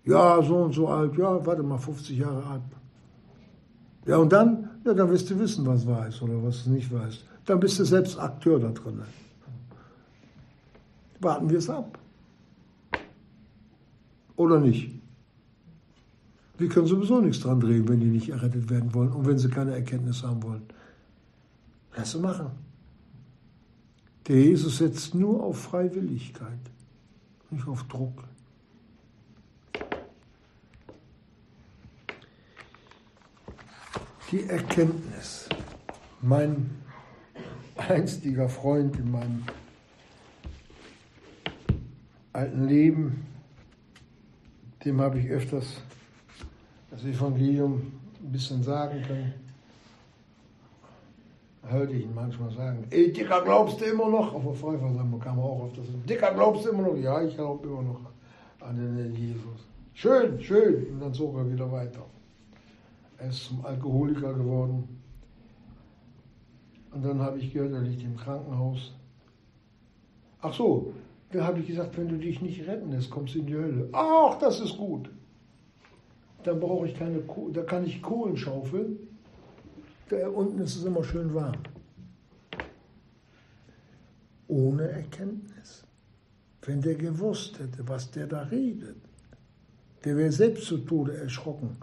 Ja, 0.05 0.43
so 0.43 0.57
und 0.57 0.73
so 0.73 0.89
alt. 0.89 1.17
Ja, 1.17 1.45
warte 1.45 1.63
mal, 1.63 1.79
50 1.79 2.19
Jahre 2.19 2.45
alt. 2.47 2.63
Ja, 4.07 4.19
und 4.19 4.33
dann? 4.33 4.71
Ja, 4.85 4.95
dann 4.95 5.11
wirst 5.11 5.29
du 5.31 5.39
wissen, 5.39 5.67
was 5.67 5.83
ist 5.83 6.23
oder 6.23 6.43
was 6.43 6.65
du 6.65 6.71
nicht 6.71 6.93
weißt. 6.93 7.25
Dann 7.45 7.61
bist 7.61 7.79
du 7.79 7.85
selbst 7.85 8.19
Akteur 8.19 8.59
da 8.61 8.69
drin. 8.69 9.03
Warten 11.21 11.51
wir 11.51 11.59
es 11.59 11.69
ab. 11.69 11.99
Oder 14.37 14.61
nicht? 14.61 14.93
Wir 16.59 16.69
können 16.69 16.87
sowieso 16.87 17.21
nichts 17.21 17.43
dran 17.43 17.61
drehen, 17.61 17.89
wenn 17.89 18.01
die 18.01 18.07
nicht 18.07 18.29
errettet 18.29 18.71
werden 18.71 18.95
wollen 18.95 19.13
und 19.13 19.27
wenn 19.27 19.39
sie 19.39 19.49
keine 19.49 19.75
Erkenntnis 19.75 20.23
haben 20.23 20.43
wollen. 20.43 20.63
Lass 21.97 22.13
sie 22.13 22.19
machen. 22.19 22.51
Der 24.29 24.41
Jesus 24.41 24.79
setzt 24.79 25.15
nur 25.15 25.43
auf 25.43 25.59
Freiwilligkeit, 25.59 26.59
nicht 27.51 27.67
auf 27.67 27.83
Druck. 27.85 28.25
Die 34.31 34.45
Erkenntnis. 34.49 35.49
Mein 36.21 36.71
einstiger 37.77 38.49
Freund 38.49 38.97
in 38.97 39.11
meinem 39.11 39.45
alten 42.33 42.67
Leben, 42.67 43.27
dem 44.85 45.01
habe 45.01 45.19
ich 45.21 45.29
öfters 45.29 45.81
das 46.91 47.05
Evangelium 47.05 47.93
ein 48.23 48.33
bisschen 48.33 48.63
sagen 48.63 49.03
können. 49.03 49.46
Hörte 51.69 51.95
ich 51.95 52.05
ihn 52.05 52.15
manchmal 52.15 52.51
sagen, 52.53 52.87
ey 52.91 53.13
Dicker, 53.13 53.43
glaubst 53.43 53.81
du 53.81 53.87
immer 53.87 54.09
noch? 54.09 54.33
Auf 54.35 54.45
der 54.45 54.55
Vollversammlung 54.55 55.19
kam 55.19 55.39
er 55.39 55.45
auch 55.45 55.63
auf 55.65 55.73
das. 55.75 55.85
Dicker, 56.09 56.33
glaubst 56.33 56.65
du 56.65 56.71
immer 56.71 56.83
noch? 56.83 56.97
Ja, 56.97 57.23
ich 57.23 57.35
glaube 57.35 57.67
immer 57.67 57.83
noch 57.83 58.01
an 58.61 58.77
den 58.77 59.15
Jesus. 59.15 59.67
Schön, 59.95 60.41
schön. 60.41 60.87
Und 60.93 61.01
dann 61.01 61.15
zog 61.15 61.37
er 61.37 61.51
wieder 61.51 61.71
weiter. 61.73 62.05
Er 63.19 63.29
ist 63.31 63.47
zum 63.47 63.65
Alkoholiker 63.65 64.35
geworden. 64.35 65.01
Und 66.93 67.05
dann 67.05 67.21
habe 67.21 67.39
ich 67.39 67.53
gehört, 67.53 67.73
er 67.73 67.81
liegt 67.81 68.03
im 68.03 68.17
Krankenhaus. 68.17 68.95
Ach 70.41 70.53
so, 70.53 70.93
da 71.33 71.45
habe 71.45 71.61
ich 71.61 71.67
gesagt, 71.67 71.97
wenn 71.99 72.09
du 72.09 72.17
dich 72.17 72.41
nicht 72.41 72.67
retten 72.67 72.91
lässt, 72.93 73.11
kommst 73.11 73.35
du 73.35 73.41
in 73.41 73.47
die 73.47 73.55
Hölle. 73.55 73.89
Ach, 73.93 74.39
das 74.39 74.61
ist 74.61 74.77
gut. 74.77 75.11
Dann 76.45 76.61
brauche 76.61 76.87
ich 76.87 76.95
keine, 76.95 77.23
da 77.53 77.63
kann 77.63 77.85
ich 77.85 78.01
Kohlen 78.03 78.37
schaufeln. 78.37 79.06
Da 80.09 80.29
unten 80.29 80.61
ist 80.61 80.77
es 80.77 80.85
immer 80.85 81.03
schön 81.03 81.35
warm. 81.35 81.59
Ohne 84.49 84.89
Erkenntnis. 84.89 85.85
Wenn 86.63 86.81
der 86.81 86.95
gewusst 86.95 87.59
hätte, 87.59 87.87
was 87.89 88.11
der 88.11 88.27
da 88.27 88.43
redet, 88.43 88.97
der 90.05 90.17
wäre 90.17 90.33
selbst 90.33 90.67
zu 90.67 90.79
Tode 90.79 91.17
erschrocken. 91.17 91.77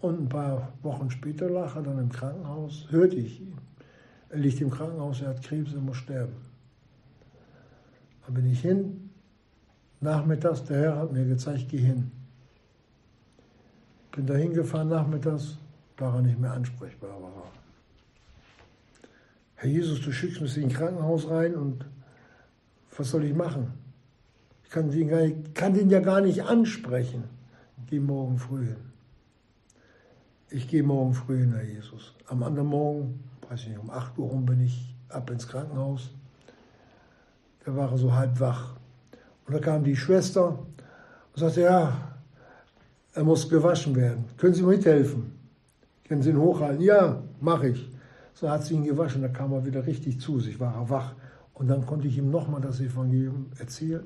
Und 0.00 0.20
ein 0.20 0.28
paar 0.28 0.72
Wochen 0.82 1.10
später 1.10 1.48
lag 1.50 1.76
er 1.76 1.82
dann 1.82 1.98
im 1.98 2.10
Krankenhaus, 2.10 2.86
hörte 2.90 3.16
ich 3.16 3.40
ihn. 3.40 3.56
Er 4.30 4.38
liegt 4.38 4.60
im 4.60 4.70
Krankenhaus, 4.70 5.20
er 5.20 5.28
hat 5.28 5.42
Krebs, 5.42 5.74
er 5.74 5.80
muss 5.80 5.98
sterben. 5.98 6.34
Da 8.26 8.32
bin 8.32 8.50
ich 8.50 8.60
hin, 8.60 9.10
nachmittags, 10.00 10.64
der 10.64 10.80
Herr 10.80 10.96
hat 10.96 11.12
mir 11.12 11.26
gezeigt, 11.26 11.66
geh 11.68 11.78
hin. 11.78 12.10
Bin 14.12 14.26
da 14.26 14.34
hingefahren 14.34 14.88
nachmittags, 14.88 15.58
war 16.02 16.16
er 16.16 16.22
nicht 16.22 16.38
mehr 16.38 16.52
ansprechbar. 16.52 17.10
War 17.22 17.50
Herr 19.54 19.70
Jesus, 19.70 20.00
du 20.02 20.12
schickst 20.12 20.40
mich 20.40 20.56
in 20.56 20.64
ein 20.64 20.72
Krankenhaus 20.72 21.30
rein 21.30 21.54
und 21.54 21.86
was 22.96 23.10
soll 23.10 23.24
ich 23.24 23.34
machen? 23.34 23.72
Ich 24.64 24.70
kann 24.70 24.90
den, 24.90 25.06
nicht, 25.06 25.54
kann 25.54 25.72
den 25.72 25.88
ja 25.88 26.00
gar 26.00 26.20
nicht 26.20 26.42
ansprechen. 26.42 27.24
Geh 27.88 28.00
morgen 28.00 28.38
früh 28.38 28.66
hin 28.66 28.92
ich 30.52 30.68
gehe 30.68 30.82
morgen 30.82 31.14
früh 31.14 31.38
hin, 31.38 31.52
Herr 31.52 31.64
Jesus. 31.64 32.14
Am 32.26 32.42
anderen 32.42 32.68
Morgen, 32.68 33.24
weiß 33.48 33.60
ich 33.62 33.68
nicht, 33.68 33.78
um 33.78 33.90
8 33.90 34.18
Uhr 34.18 34.28
rum 34.28 34.44
bin 34.44 34.60
ich 34.60 34.94
ab 35.08 35.30
ins 35.30 35.48
Krankenhaus. 35.48 36.10
Da 37.64 37.74
war 37.74 37.90
er 37.90 37.98
so 37.98 38.12
halb 38.12 38.38
wach. 38.38 38.76
Und 39.46 39.54
da 39.54 39.60
kam 39.60 39.82
die 39.82 39.96
Schwester 39.96 40.48
und 40.48 41.40
sagte, 41.40 41.62
ja, 41.62 41.92
er 43.14 43.24
muss 43.24 43.48
gewaschen 43.48 43.96
werden. 43.96 44.24
Können 44.36 44.54
Sie 44.54 44.62
mir 44.62 44.76
mithelfen? 44.76 45.32
Können 46.12 46.20
Sie 46.20 46.28
ihn 46.28 46.40
hochhalten? 46.40 46.84
Ja, 46.84 47.22
mache 47.40 47.68
ich. 47.68 47.88
So 48.34 48.50
hat 48.50 48.64
sie 48.64 48.74
ihn 48.74 48.84
gewaschen, 48.84 49.22
da 49.22 49.28
kam 49.28 49.50
er 49.54 49.64
wieder 49.64 49.86
richtig 49.86 50.20
zu 50.20 50.40
sich, 50.40 50.60
war 50.60 50.74
er 50.74 50.90
wach. 50.90 51.14
Und 51.54 51.68
dann 51.68 51.86
konnte 51.86 52.06
ich 52.06 52.18
ihm 52.18 52.30
nochmal 52.30 52.60
das 52.60 52.80
Evangelium 52.80 53.46
erzählen. 53.58 54.04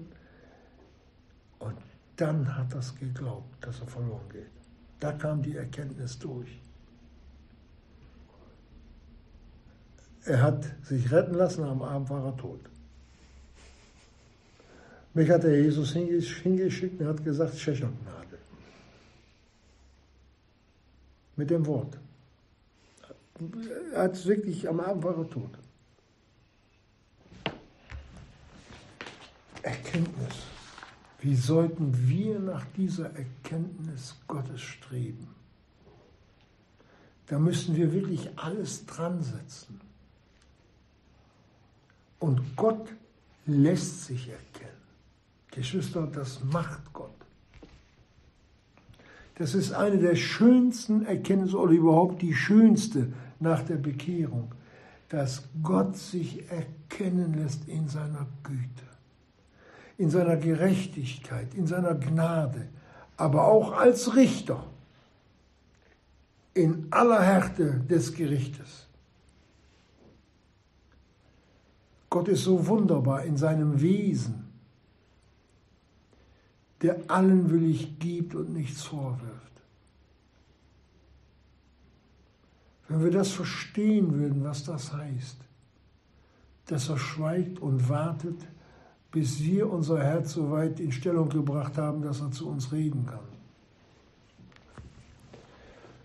Und 1.59 1.75
dann 2.15 2.57
hat 2.57 2.73
er 2.75 2.79
es 2.79 2.95
geglaubt, 2.95 3.53
dass 3.61 3.81
er 3.81 3.89
verloren 3.89 4.29
geht. 4.31 4.53
Da 5.01 5.11
kam 5.11 5.43
die 5.43 5.57
Erkenntnis 5.57 6.17
durch. 6.21 6.61
Er 10.27 10.43
hat 10.43 10.65
sich 10.85 11.11
retten 11.11 11.35
lassen, 11.35 11.65
am 11.65 11.83
Abend 11.83 12.09
war 12.09 12.25
er 12.25 12.37
tot. 12.37 12.61
Mich 15.13 15.29
hat 15.29 15.43
der 15.43 15.61
Jesus 15.61 15.93
hingeschickt 15.93 17.01
und 17.01 17.09
hat 17.09 17.25
gesagt, 17.25 17.59
Schächergnade. 17.59 18.16
Mit 21.37 21.51
dem 21.51 21.67
Wort. 21.67 21.99
Er 23.93 24.03
hat 24.03 24.27
wirklich, 24.27 24.69
am 24.69 24.81
Abend 24.81 25.05
war 25.05 25.17
er 25.17 25.29
tot. 25.29 25.51
Erkenntnis. 29.63 30.35
Wie 31.21 31.35
sollten 31.35 32.09
wir 32.09 32.39
nach 32.39 32.65
dieser 32.77 33.07
Erkenntnis 33.17 34.17
Gottes 34.27 34.61
streben? 34.61 35.29
Da 37.27 37.39
müssen 37.39 37.75
wir 37.75 37.93
wirklich 37.93 38.31
alles 38.39 38.87
dran 38.87 39.23
setzen. 39.23 39.81
Und 42.21 42.57
Gott 42.57 42.89
lässt 43.47 44.05
sich 44.05 44.29
erkennen. 44.29 44.73
Geschwister, 45.51 46.07
das 46.07 46.43
macht 46.45 46.93
Gott. 46.93 47.26
Das 49.37 49.55
ist 49.55 49.73
eine 49.73 49.99
der 49.99 50.17
schönsten 50.17 51.05
Erkenntnisse 51.05 51.59
oder 51.59 51.73
überhaupt 51.73 52.23
die 52.23 52.35
schönste 52.35 53.13
nach 53.39 53.63
der 53.63 53.77
Bekehrung, 53.77 54.55
dass 55.09 55.45
Gott 55.63 55.97
sich 55.97 56.51
erkennen 56.51 57.35
lässt 57.35 57.69
in 57.69 57.89
seiner 57.89 58.27
Güte 58.43 58.87
in 59.99 60.11
seiner 60.11 60.37
Gerechtigkeit, 60.37 61.55
in 61.55 61.67
seiner 61.67 61.95
Gnade, 61.95 62.69
aber 63.17 63.47
auch 63.47 63.73
als 63.73 64.15
Richter 64.15 64.65
in 66.55 66.87
aller 66.91 67.23
Härte 67.23 67.81
des 67.81 68.15
Gerichtes. 68.15 68.87
Gott 72.11 72.29
ist 72.29 72.45
so 72.45 72.67
wunderbar 72.67 73.25
in 73.25 73.37
seinem 73.37 73.81
Wesen, 73.81 74.46
der 76.83 76.99
allen 77.09 77.51
willig 77.51 77.99
gibt 77.99 78.35
und 78.35 78.53
nichts 78.53 78.83
vorwirft. 78.83 79.47
Wenn 82.89 83.03
wir 83.03 83.11
das 83.11 83.31
verstehen 83.31 84.15
würden, 84.15 84.45
was 84.45 84.65
das 84.65 84.93
heißt, 84.93 85.39
dass 86.67 86.89
er 86.89 86.99
schweigt 86.99 87.59
und 87.59 87.89
wartet, 87.89 88.47
bis 89.11 89.43
wir 89.43 89.73
unser 89.73 90.03
Herz 90.03 90.35
so 90.35 90.51
weit 90.51 90.79
in 90.79 90.93
Stellung 90.93 91.29
gebracht 91.29 91.79
haben, 91.79 92.03
dass 92.03 92.21
er 92.21 92.31
zu 92.31 92.49
uns 92.49 92.71
reden 92.73 93.07
kann. 93.07 93.21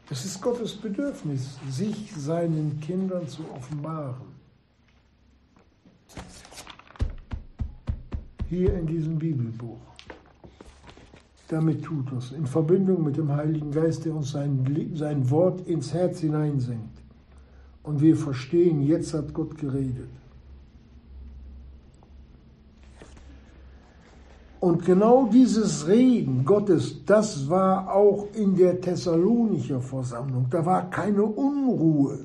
Es 0.09 0.25
ist 0.25 0.41
Gottes 0.41 0.75
Bedürfnis, 0.75 1.57
sich 1.69 2.11
seinen 2.17 2.79
Kindern 2.81 3.27
zu 3.27 3.49
offenbaren. 3.49 4.27
Hier 8.49 8.77
in 8.77 8.87
diesem 8.87 9.17
Bibelbuch. 9.17 9.90
Damit 11.51 11.83
tut 11.83 12.09
es, 12.13 12.31
in 12.31 12.45
Verbindung 12.45 13.03
mit 13.03 13.17
dem 13.17 13.29
Heiligen 13.29 13.71
Geist, 13.71 14.05
der 14.05 14.15
uns 14.15 14.31
sein, 14.31 14.93
sein 14.95 15.29
Wort 15.29 15.67
ins 15.67 15.93
Herz 15.93 16.21
hineinsenkt. 16.21 16.97
Und 17.83 17.99
wir 17.99 18.15
verstehen, 18.15 18.81
jetzt 18.83 19.13
hat 19.13 19.33
Gott 19.33 19.57
geredet. 19.57 20.07
Und 24.61 24.85
genau 24.85 25.25
dieses 25.25 25.87
Reden 25.87 26.45
Gottes, 26.45 27.03
das 27.05 27.49
war 27.49 27.93
auch 27.93 28.27
in 28.33 28.55
der 28.55 28.79
Thessalonicher 28.79 29.81
Versammlung. 29.81 30.45
Da 30.49 30.65
war 30.65 30.89
keine 30.89 31.23
Unruhe. 31.23 32.19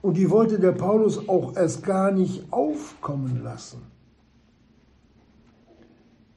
Und 0.00 0.16
die 0.16 0.30
wollte 0.30 0.60
der 0.60 0.72
Paulus 0.72 1.28
auch 1.28 1.56
erst 1.56 1.82
gar 1.82 2.12
nicht 2.12 2.44
aufkommen 2.52 3.42
lassen. 3.42 3.95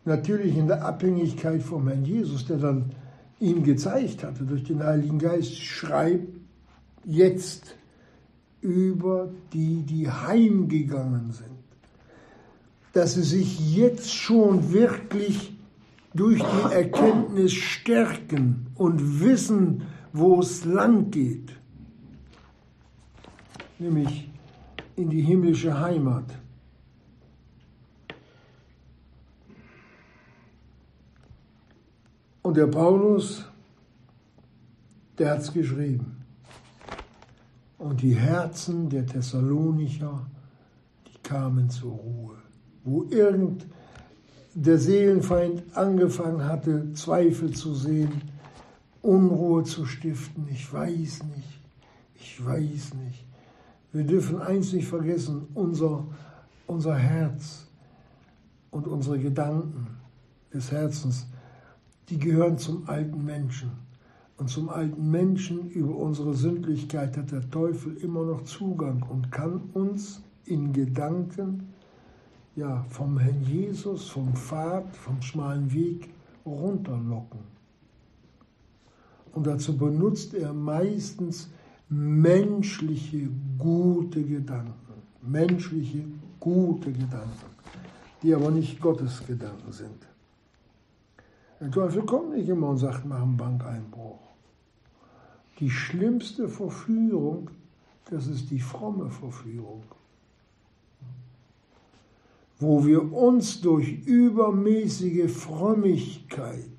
Natürlich 0.10 0.58
in 0.58 0.68
der 0.68 0.84
Abhängigkeit 0.84 1.64
vom 1.64 1.88
Herrn 1.88 2.04
Jesus, 2.04 2.46
der 2.46 2.58
dann 2.58 2.92
ihm 3.40 3.64
gezeigt 3.64 4.24
hatte 4.24 4.44
durch 4.44 4.64
den 4.66 4.84
Heiligen 4.84 5.20
Geist, 5.20 5.56
schreibt 5.56 6.38
jetzt 7.06 7.76
über 8.62 9.30
die, 9.54 9.84
die 9.84 10.10
heimgegangen 10.10 11.32
sind 11.32 11.60
dass 12.94 13.14
sie 13.14 13.24
sich 13.24 13.76
jetzt 13.76 14.14
schon 14.14 14.74
wirklich 14.74 15.54
durch 16.14 16.42
die 16.42 16.74
Erkenntnis 16.74 17.54
stärken 17.54 18.68
und 18.76 19.22
wissen, 19.22 19.84
wo 20.12 20.40
es 20.40 20.66
lang 20.66 21.12
geht, 21.12 21.56
nämlich 23.78 24.30
in 24.96 25.10
die 25.10 25.22
himmlische 25.22 25.80
Heimat. 25.80 26.26
Und 32.50 32.58
der 32.58 32.66
Paulus, 32.66 33.46
der 35.20 35.30
hat 35.30 35.42
es 35.42 35.54
geschrieben. 35.54 36.18
Und 37.78 38.02
die 38.02 38.16
Herzen 38.16 38.90
der 38.90 39.06
Thessalonicher, 39.06 40.26
die 41.06 41.20
kamen 41.22 41.70
zur 41.70 41.92
Ruhe. 41.92 42.38
Wo 42.84 43.04
irgend 43.04 43.68
der 44.56 44.80
Seelenfeind 44.80 45.62
angefangen 45.78 46.44
hatte, 46.44 46.92
Zweifel 46.94 47.52
zu 47.52 47.76
sehen, 47.76 48.20
Unruhe 49.04 49.64
zu 49.64 49.86
stiften. 49.86 50.48
Ich 50.50 50.74
weiß 50.74 51.26
nicht, 51.36 51.62
ich 52.16 52.44
weiß 52.44 52.96
nicht. 52.96 53.26
Wir 53.92 54.06
dürfen 54.06 54.42
eins 54.42 54.74
nicht 54.74 54.88
vergessen, 54.88 55.46
unser, 55.54 56.04
unser 56.66 56.96
Herz 56.96 57.68
und 58.72 58.88
unsere 58.88 59.20
Gedanken 59.20 59.86
des 60.52 60.72
Herzens, 60.72 61.28
die 62.10 62.20
gehören 62.20 62.58
zum 62.58 62.88
alten 62.88 63.24
Menschen. 63.24 63.72
Und 64.38 64.50
zum 64.50 64.70
alten 64.70 65.12
Menschen 65.12 65.70
über 65.72 65.96
unsere 65.96 66.34
Sündlichkeit 66.34 67.18
hat 67.18 67.32
der 67.32 67.50
Teufel 67.50 67.98
immer 67.98 68.24
noch 68.24 68.44
Zugang 68.46 69.06
und 69.10 69.32
kann 69.32 69.62
uns 69.74 70.22
in 70.46 70.72
Gedanken 70.72 71.74
ja, 72.56 72.86
vom 72.90 73.18
Herrn 73.18 73.44
Jesus, 73.44 74.10
vom 74.10 74.34
Pfad, 74.36 74.96
vom 74.96 75.22
schmalen 75.22 75.72
Weg 75.74 76.10
runterlocken. 76.46 77.40
Und 79.34 79.46
dazu 79.46 79.78
benutzt 79.78 80.34
er 80.34 80.54
meistens 80.54 81.50
menschliche, 81.90 83.30
gute 83.58 84.24
Gedanken. 84.24 84.74
Menschliche, 85.22 86.04
gute 86.40 86.92
Gedanken, 86.92 87.50
die 88.24 88.34
aber 88.34 88.52
nicht 88.52 88.80
Gottes 88.80 89.22
Gedanken 89.28 89.72
sind. 89.72 90.09
Der 91.60 91.72
Teufel 91.72 92.04
kommt 92.04 92.32
nicht 92.32 92.48
immer 92.48 92.70
und 92.70 92.78
sagt, 92.78 93.06
mach 93.06 93.22
einen 93.22 93.36
Bankeinbruch. 93.36 94.20
Die 95.60 95.70
schlimmste 95.70 96.48
Verführung, 96.48 97.50
das 98.10 98.28
ist 98.28 98.50
die 98.50 98.62
fromme 98.62 99.10
Verführung, 99.10 99.84
wo 102.60 102.86
wir 102.86 103.12
uns 103.12 103.60
durch 103.60 104.06
übermäßige 104.06 105.30
Frömmigkeit 105.30 106.70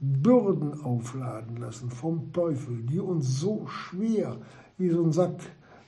Bürden 0.00 0.80
aufladen 0.82 1.56
lassen 1.56 1.90
vom 1.90 2.32
Teufel, 2.32 2.82
die 2.82 2.98
uns 2.98 3.40
so 3.40 3.66
schwer 3.66 4.36
wie 4.76 4.90
so 4.90 5.02
ein 5.02 5.12
Sack 5.12 5.40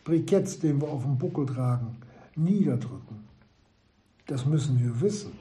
Briketts, 0.04 0.60
den 0.60 0.80
wir 0.80 0.88
auf 0.88 1.02
dem 1.02 1.18
Buckel 1.18 1.46
tragen, 1.46 1.96
niederdrücken. 2.36 3.24
Das 4.26 4.46
müssen 4.46 4.78
wir 4.78 5.00
wissen. 5.00 5.32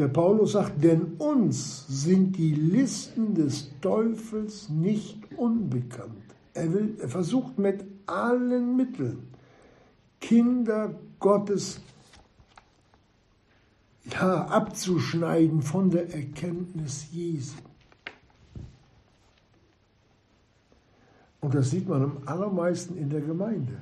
Der 0.00 0.08
Paulus 0.08 0.52
sagt, 0.52 0.82
denn 0.82 1.16
uns 1.18 1.86
sind 1.86 2.38
die 2.38 2.54
Listen 2.54 3.34
des 3.34 3.70
Teufels 3.82 4.70
nicht 4.70 5.18
unbekannt. 5.36 6.24
Er, 6.54 6.72
will, 6.72 6.96
er 6.98 7.10
versucht 7.10 7.58
mit 7.58 7.84
allen 8.06 8.78
Mitteln, 8.78 9.28
Kinder 10.18 10.98
Gottes 11.18 11.82
ja, 14.10 14.46
abzuschneiden 14.46 15.60
von 15.60 15.90
der 15.90 16.14
Erkenntnis 16.14 17.08
Jesu. 17.12 17.58
Und 21.42 21.54
das 21.54 21.72
sieht 21.72 21.86
man 21.86 22.04
am 22.04 22.22
allermeisten 22.24 22.96
in 22.96 23.10
der 23.10 23.20
Gemeinde, 23.20 23.76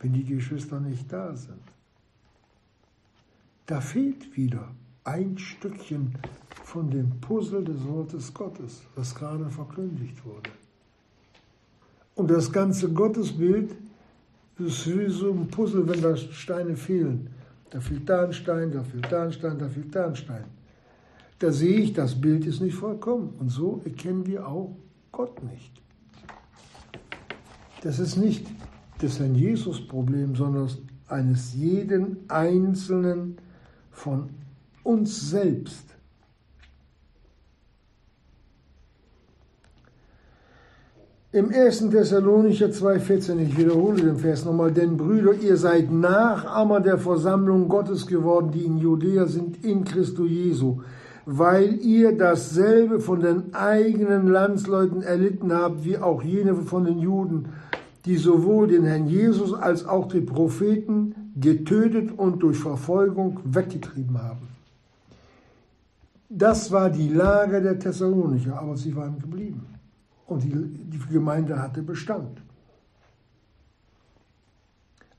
wenn 0.00 0.12
die 0.12 0.24
Geschwister 0.24 0.80
nicht 0.80 1.10
da 1.10 1.34
sind. 1.34 1.62
Da 3.64 3.80
fehlt 3.80 4.36
wieder 4.36 4.68
ein 5.04 5.36
Stückchen 5.38 6.14
von 6.64 6.90
dem 6.90 7.20
Puzzle 7.20 7.64
des 7.64 7.84
Wortes 7.84 8.32
Gottes, 8.32 8.82
was 8.94 9.14
gerade 9.14 9.48
verkündigt 9.50 10.24
wurde. 10.24 10.50
Und 12.14 12.30
das 12.30 12.52
ganze 12.52 12.90
Gottesbild 12.90 13.74
ist 14.58 14.86
wie 14.86 15.08
so 15.08 15.32
ein 15.32 15.48
Puzzle, 15.48 15.88
wenn 15.88 16.02
da 16.02 16.16
Steine 16.16 16.76
fehlen. 16.76 17.30
Da 17.70 17.80
fehlt 17.80 18.08
da 18.08 18.24
ein 18.24 18.32
Stein, 18.32 18.70
da 18.70 18.82
fehlt 18.82 19.10
da 19.10 19.24
ein 19.24 19.32
Stein, 19.32 19.58
da 19.58 19.68
fehlt 19.68 19.94
da 19.94 20.06
ein 20.06 20.16
Stein. 20.16 20.44
Da 21.38 21.50
sehe 21.50 21.80
ich, 21.80 21.92
das 21.92 22.20
Bild 22.20 22.46
ist 22.46 22.60
nicht 22.60 22.74
vollkommen. 22.74 23.34
Und 23.40 23.48
so 23.48 23.80
erkennen 23.84 24.26
wir 24.26 24.46
auch 24.46 24.76
Gott 25.10 25.42
nicht. 25.42 25.72
Das 27.82 27.98
ist 27.98 28.16
nicht 28.16 28.46
das 28.98 29.18
Herrn 29.18 29.34
Jesus 29.34 29.86
Problem, 29.88 30.36
sondern 30.36 30.68
eines 31.08 31.54
jeden 31.54 32.18
Einzelnen 32.28 33.38
von 33.90 34.28
uns 34.84 35.30
selbst. 35.30 35.92
Im 41.34 41.48
1. 41.48 41.88
Thessalonicher 41.88 42.66
2,14, 42.66 43.38
ich 43.38 43.56
wiederhole 43.56 44.02
den 44.02 44.18
Vers 44.18 44.44
nochmal, 44.44 44.70
denn 44.70 44.98
Brüder, 44.98 45.32
ihr 45.32 45.56
seid 45.56 45.90
Nachahmer 45.90 46.80
der 46.80 46.98
Versammlung 46.98 47.68
Gottes 47.68 48.06
geworden, 48.06 48.50
die 48.52 48.66
in 48.66 48.76
Judäa 48.76 49.24
sind, 49.24 49.64
in 49.64 49.84
Christo 49.84 50.26
Jesu, 50.26 50.82
weil 51.24 51.76
ihr 51.80 52.18
dasselbe 52.18 53.00
von 53.00 53.20
den 53.20 53.54
eigenen 53.54 54.28
Landsleuten 54.28 55.00
erlitten 55.00 55.54
habt, 55.54 55.86
wie 55.86 55.96
auch 55.96 56.22
jene 56.22 56.54
von 56.54 56.84
den 56.84 56.98
Juden, 56.98 57.46
die 58.04 58.16
sowohl 58.16 58.66
den 58.66 58.84
Herrn 58.84 59.06
Jesus 59.06 59.54
als 59.54 59.86
auch 59.86 60.08
die 60.08 60.20
Propheten 60.20 61.14
getötet 61.40 62.10
und 62.14 62.42
durch 62.42 62.58
Verfolgung 62.58 63.40
weggetrieben 63.44 64.22
haben. 64.22 64.51
Das 66.34 66.72
war 66.72 66.88
die 66.88 67.10
Lage 67.10 67.60
der 67.60 67.78
Thessalonicher, 67.78 68.58
aber 68.58 68.74
sie 68.74 68.96
waren 68.96 69.18
geblieben 69.18 69.66
und 70.26 70.42
die, 70.42 70.50
die 70.50 70.98
Gemeinde 71.12 71.60
hatte 71.60 71.82
Bestand. 71.82 72.40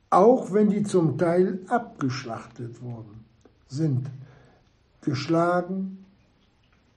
Auch 0.10 0.52
wenn 0.52 0.72
die 0.72 0.82
zum 0.82 1.16
Teil 1.16 1.60
abgeschlachtet 1.68 2.82
worden 2.82 3.26
sind, 3.68 4.10
geschlagen, 5.02 6.04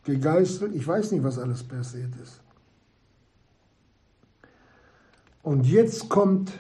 gegeißelt, 0.05 0.74
ich 0.74 0.88
weiß 0.88 1.12
nicht, 1.12 1.22
was 1.22 1.38
alles 1.38 1.62
passiert 1.62 2.14
ist. 2.22 2.40
Und 5.42 5.66
jetzt 5.66 6.09
kommt 6.09 6.52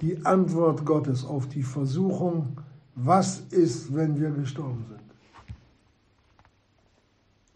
die 0.00 0.26
Antwort 0.26 0.84
Gottes 0.84 1.24
auf 1.24 1.48
die 1.48 1.62
Versuchung, 1.62 2.60
was 2.96 3.38
ist, 3.50 3.94
wenn 3.94 4.18
wir 4.20 4.30
gestorben 4.30 4.84
sind? 4.88 5.05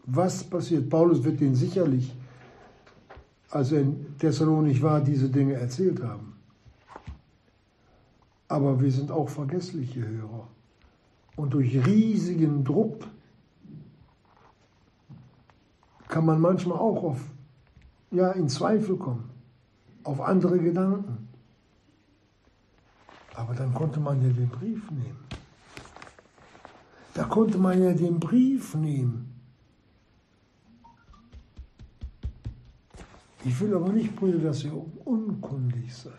Was 0.05 0.43
passiert? 0.43 0.89
Paulus 0.89 1.23
wird 1.23 1.39
den 1.39 1.55
sicherlich 1.55 2.13
als 3.51 3.71
er 3.73 3.81
in 3.81 4.17
Thessalonik 4.17 4.81
war, 4.81 5.01
diese 5.01 5.29
Dinge 5.29 5.53
erzählt 5.53 6.01
haben. 6.01 6.33
Aber 8.47 8.79
wir 8.81 8.91
sind 8.91 9.11
auch 9.11 9.29
vergessliche 9.29 10.05
Hörer. 10.07 10.47
Und 11.35 11.53
durch 11.53 11.85
riesigen 11.85 12.63
Druck 12.63 13.07
kann 16.07 16.25
man 16.25 16.41
manchmal 16.41 16.77
auch 16.77 17.03
auf, 17.03 17.19
ja, 18.11 18.31
in 18.31 18.49
Zweifel 18.49 18.97
kommen, 18.97 19.29
auf 20.03 20.19
andere 20.21 20.59
Gedanken. 20.59 21.29
Aber 23.35 23.53
dann 23.53 23.73
konnte 23.73 23.99
man 23.99 24.21
ja 24.21 24.29
den 24.29 24.49
Brief 24.49 24.91
nehmen. 24.91 25.19
Da 27.13 27.23
konnte 27.23 27.57
man 27.57 27.81
ja 27.81 27.93
den 27.93 28.19
Brief 28.19 28.75
nehmen 28.75 29.30
Ich 33.43 33.59
will 33.59 33.75
aber 33.75 33.91
nicht, 33.91 34.15
Brüder, 34.15 34.39
dass 34.39 34.63
ihr 34.63 34.73
unkundig 35.05 35.93
seid. 35.93 36.13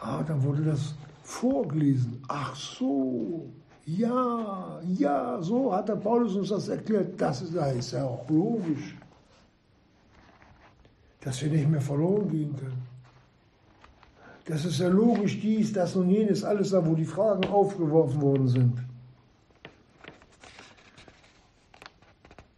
Ah, 0.00 0.22
dann 0.22 0.42
wurde 0.42 0.62
das 0.62 0.94
vorgelesen. 1.22 2.22
Ach 2.28 2.54
so, 2.54 3.48
ja, 3.86 4.80
ja, 4.98 5.40
so 5.40 5.74
hat 5.74 5.88
der 5.88 5.96
Paulus 5.96 6.36
uns 6.36 6.50
das 6.50 6.68
erklärt. 6.68 7.20
Das 7.20 7.40
ist, 7.40 7.54
das 7.54 7.74
ist 7.76 7.92
ja 7.92 8.04
auch 8.04 8.28
logisch, 8.28 8.94
dass 11.20 11.42
wir 11.42 11.50
nicht 11.50 11.68
mehr 11.68 11.80
verloren 11.80 12.28
gehen 12.28 12.54
können. 12.56 12.82
Das 14.44 14.66
ist 14.66 14.78
ja 14.78 14.88
logisch, 14.88 15.40
dies, 15.40 15.72
das 15.72 15.96
und 15.96 16.10
jenes, 16.10 16.44
alles 16.44 16.70
da, 16.70 16.86
wo 16.86 16.94
die 16.94 17.06
Fragen 17.06 17.46
aufgeworfen 17.46 18.20
worden 18.20 18.48
sind. 18.48 18.78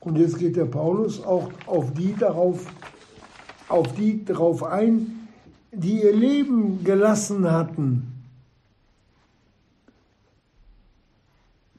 Und 0.00 0.18
jetzt 0.18 0.38
geht 0.38 0.56
der 0.56 0.66
Paulus 0.66 1.22
auch 1.24 1.48
auf 1.66 1.92
die 1.92 2.14
darauf 2.14 2.66
auf 3.68 3.94
die 3.94 4.24
darauf 4.24 4.62
ein, 4.62 5.28
die 5.72 6.02
ihr 6.02 6.14
Leben 6.14 6.84
gelassen 6.84 7.50
hatten. 7.50 8.12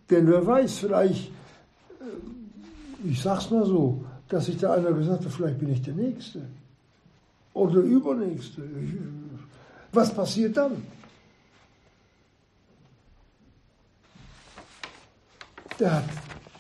Denn 0.10 0.28
wer 0.28 0.46
weiß, 0.46 0.80
vielleicht, 0.80 1.28
äh, 2.00 3.10
ich 3.10 3.22
sag's 3.22 3.50
mal 3.50 3.66
so, 3.66 4.04
dass 4.30 4.46
sich 4.46 4.58
da 4.58 4.74
einer 4.74 4.92
gesagt 4.92 5.26
hat, 5.26 5.32
vielleicht 5.32 5.60
bin 5.60 5.72
ich 5.72 5.82
der 5.82 5.94
Nächste 5.94 6.42
oder 7.54 7.82
der 7.82 7.84
Übernächste. 7.84 8.64
Was 9.92 10.14
passiert 10.14 10.56
dann? 10.58 10.84
Da 15.78 15.92
hat, 15.92 16.10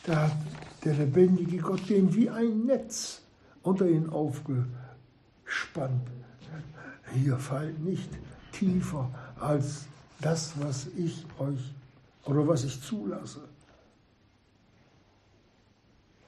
da 0.05 0.23
hat 0.23 0.37
der 0.83 0.93
lebendige 0.93 1.57
Gott 1.57 1.89
den 1.89 2.13
wie 2.13 2.29
ein 2.29 2.65
Netz 2.65 3.21
unter 3.63 3.87
ihn 3.87 4.09
aufgespannt. 5.47 6.01
Hier 7.13 7.37
fallt 7.37 7.79
nicht 7.83 8.09
tiefer 8.51 9.09
als 9.39 9.85
das, 10.21 10.53
was 10.59 10.87
ich 10.97 11.25
euch 11.39 11.73
oder 12.25 12.47
was 12.47 12.65
ich 12.65 12.81
zulasse. 12.81 13.39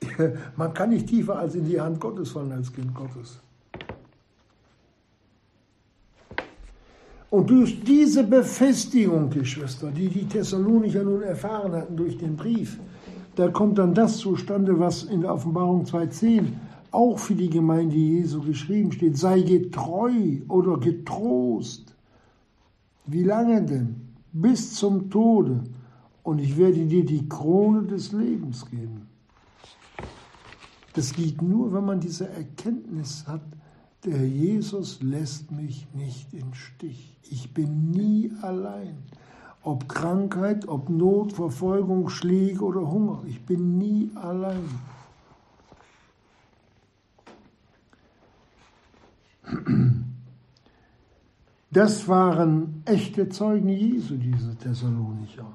Man 0.56 0.74
kann 0.74 0.90
nicht 0.90 1.08
tiefer 1.08 1.38
als 1.38 1.56
in 1.56 1.66
die 1.66 1.80
Hand 1.80 2.00
Gottes 2.00 2.32
fallen 2.32 2.52
als 2.52 2.72
Kind 2.72 2.94
Gottes. 2.94 3.40
Und 7.30 7.50
durch 7.50 7.84
diese 7.84 8.24
Befestigung, 8.24 9.30
Geschwister, 9.30 9.92
die 9.92 10.08
die 10.08 10.28
Thessalonicher 10.28 11.04
nun 11.04 11.22
erfahren 11.22 11.74
hatten 11.74 11.96
durch 11.96 12.18
den 12.18 12.36
Brief, 12.36 12.80
da 13.36 13.50
kommt 13.50 13.78
dann 13.78 13.94
das 13.94 14.18
zustande, 14.18 14.80
was 14.80 15.04
in 15.04 15.22
der 15.22 15.34
Offenbarung 15.34 15.86
2.10 15.86 16.54
auch 16.92 17.20
für 17.20 17.36
die 17.36 17.50
Gemeinde 17.50 17.96
Jesu 17.96 18.42
geschrieben 18.42 18.92
steht. 18.92 19.18
Sei 19.18 19.42
getreu 19.42 20.42
oder 20.48 20.78
getrost. 20.78 21.96
Wie 23.06 23.24
lange 23.24 23.64
denn? 23.64 23.96
Bis 24.32 24.76
zum 24.76 25.10
Tode. 25.10 25.64
Und 26.24 26.40
ich 26.40 26.58
werde 26.58 26.86
dir 26.86 27.06
die 27.06 27.28
Krone 27.28 27.84
des 27.84 28.12
Lebens 28.12 28.66
geben. 28.70 29.08
Das 30.94 31.14
geht 31.14 31.42
nur, 31.42 31.74
wenn 31.74 31.86
man 31.86 32.00
diese 32.00 32.30
Erkenntnis 32.30 33.26
hat, 33.28 33.42
der 34.06 34.28
Jesus 34.28 35.02
lässt 35.02 35.52
mich 35.52 35.88
nicht 35.94 36.34
im 36.34 36.54
Stich. 36.54 37.18
Ich 37.30 37.54
bin 37.54 37.92
nie 37.92 38.32
allein. 38.42 38.98
Ob 39.62 39.90
Krankheit, 39.90 40.68
ob 40.68 40.90
Not, 40.90 41.34
Verfolgung, 41.34 42.10
Schläge 42.10 42.64
oder 42.64 42.90
Hunger. 42.90 43.24
Ich 43.28 43.46
bin 43.46 43.78
nie 43.78 44.10
allein. 44.16 44.64
Das 51.72 52.08
waren 52.08 52.82
echte 52.86 53.30
Zeugen 53.30 53.70
Jesu, 53.70 54.16
diese 54.18 54.56
Thessalonicher. 54.56 55.46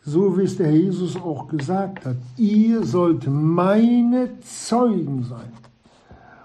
So 0.00 0.38
wie 0.38 0.44
es 0.44 0.56
der 0.56 0.74
Jesus 0.74 1.16
auch 1.16 1.48
gesagt 1.48 2.06
hat, 2.06 2.16
ihr 2.38 2.84
sollt 2.84 3.26
meine 3.26 4.40
Zeugen 4.40 5.24
sein. 5.24 5.52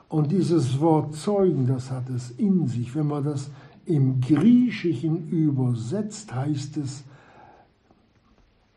Und 0.10 0.32
dieses 0.32 0.80
Wort 0.80 1.16
Zeugen, 1.16 1.66
das 1.66 1.90
hat 1.90 2.10
es 2.10 2.32
in 2.32 2.68
sich. 2.68 2.94
Wenn 2.94 3.08
man 3.08 3.24
das 3.24 3.50
im 3.86 4.20
Griechischen 4.20 5.30
übersetzt, 5.30 6.36
heißt 6.36 6.78
es, 6.78 7.04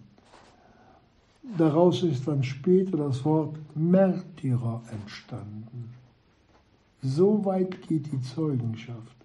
Daraus 1.55 2.03
ist 2.03 2.27
dann 2.27 2.43
später 2.43 2.97
das 2.97 3.23
Wort 3.23 3.57
Märtyrer 3.75 4.81
entstanden. 4.91 5.93
So 7.01 7.45
weit 7.45 7.87
geht 7.87 8.11
die 8.11 8.21
Zeugenschaft, 8.21 9.15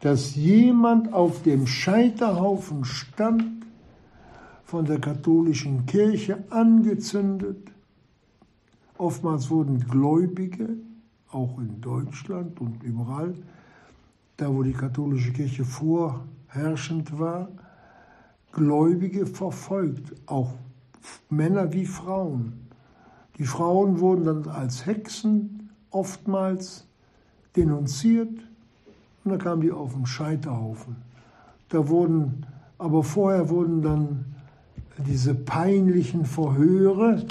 dass 0.00 0.34
jemand 0.34 1.12
auf 1.12 1.42
dem 1.42 1.66
Scheiterhaufen 1.66 2.84
stand 2.84 3.64
von 4.64 4.84
der 4.84 4.98
katholischen 4.98 5.86
Kirche 5.86 6.42
angezündet. 6.50 7.70
Oftmals 8.98 9.50
wurden 9.50 9.78
Gläubige, 9.80 10.70
auch 11.30 11.58
in 11.58 11.80
Deutschland 11.80 12.60
und 12.60 12.82
überall, 12.82 13.34
da 14.36 14.52
wo 14.52 14.62
die 14.62 14.72
katholische 14.72 15.32
Kirche 15.32 15.64
vorherrschend 15.64 17.18
war, 17.18 17.48
Gläubige 18.56 19.26
verfolgt, 19.26 20.14
auch 20.24 20.54
Männer 21.28 21.74
wie 21.74 21.84
Frauen. 21.84 22.54
Die 23.36 23.44
Frauen 23.44 24.00
wurden 24.00 24.24
dann 24.24 24.48
als 24.48 24.86
Hexen 24.86 25.68
oftmals 25.90 26.86
denunziert 27.54 28.30
und 29.24 29.30
dann 29.30 29.38
kamen 29.38 29.60
die 29.60 29.72
auf 29.72 29.92
den 29.92 30.06
Scheiterhaufen. 30.06 30.96
Da 31.68 31.86
wurden, 31.88 32.46
aber 32.78 33.04
vorher 33.04 33.50
wurden 33.50 33.82
dann 33.82 34.24
diese 35.06 35.34
peinlichen 35.34 36.24
Verhöre, 36.24 37.26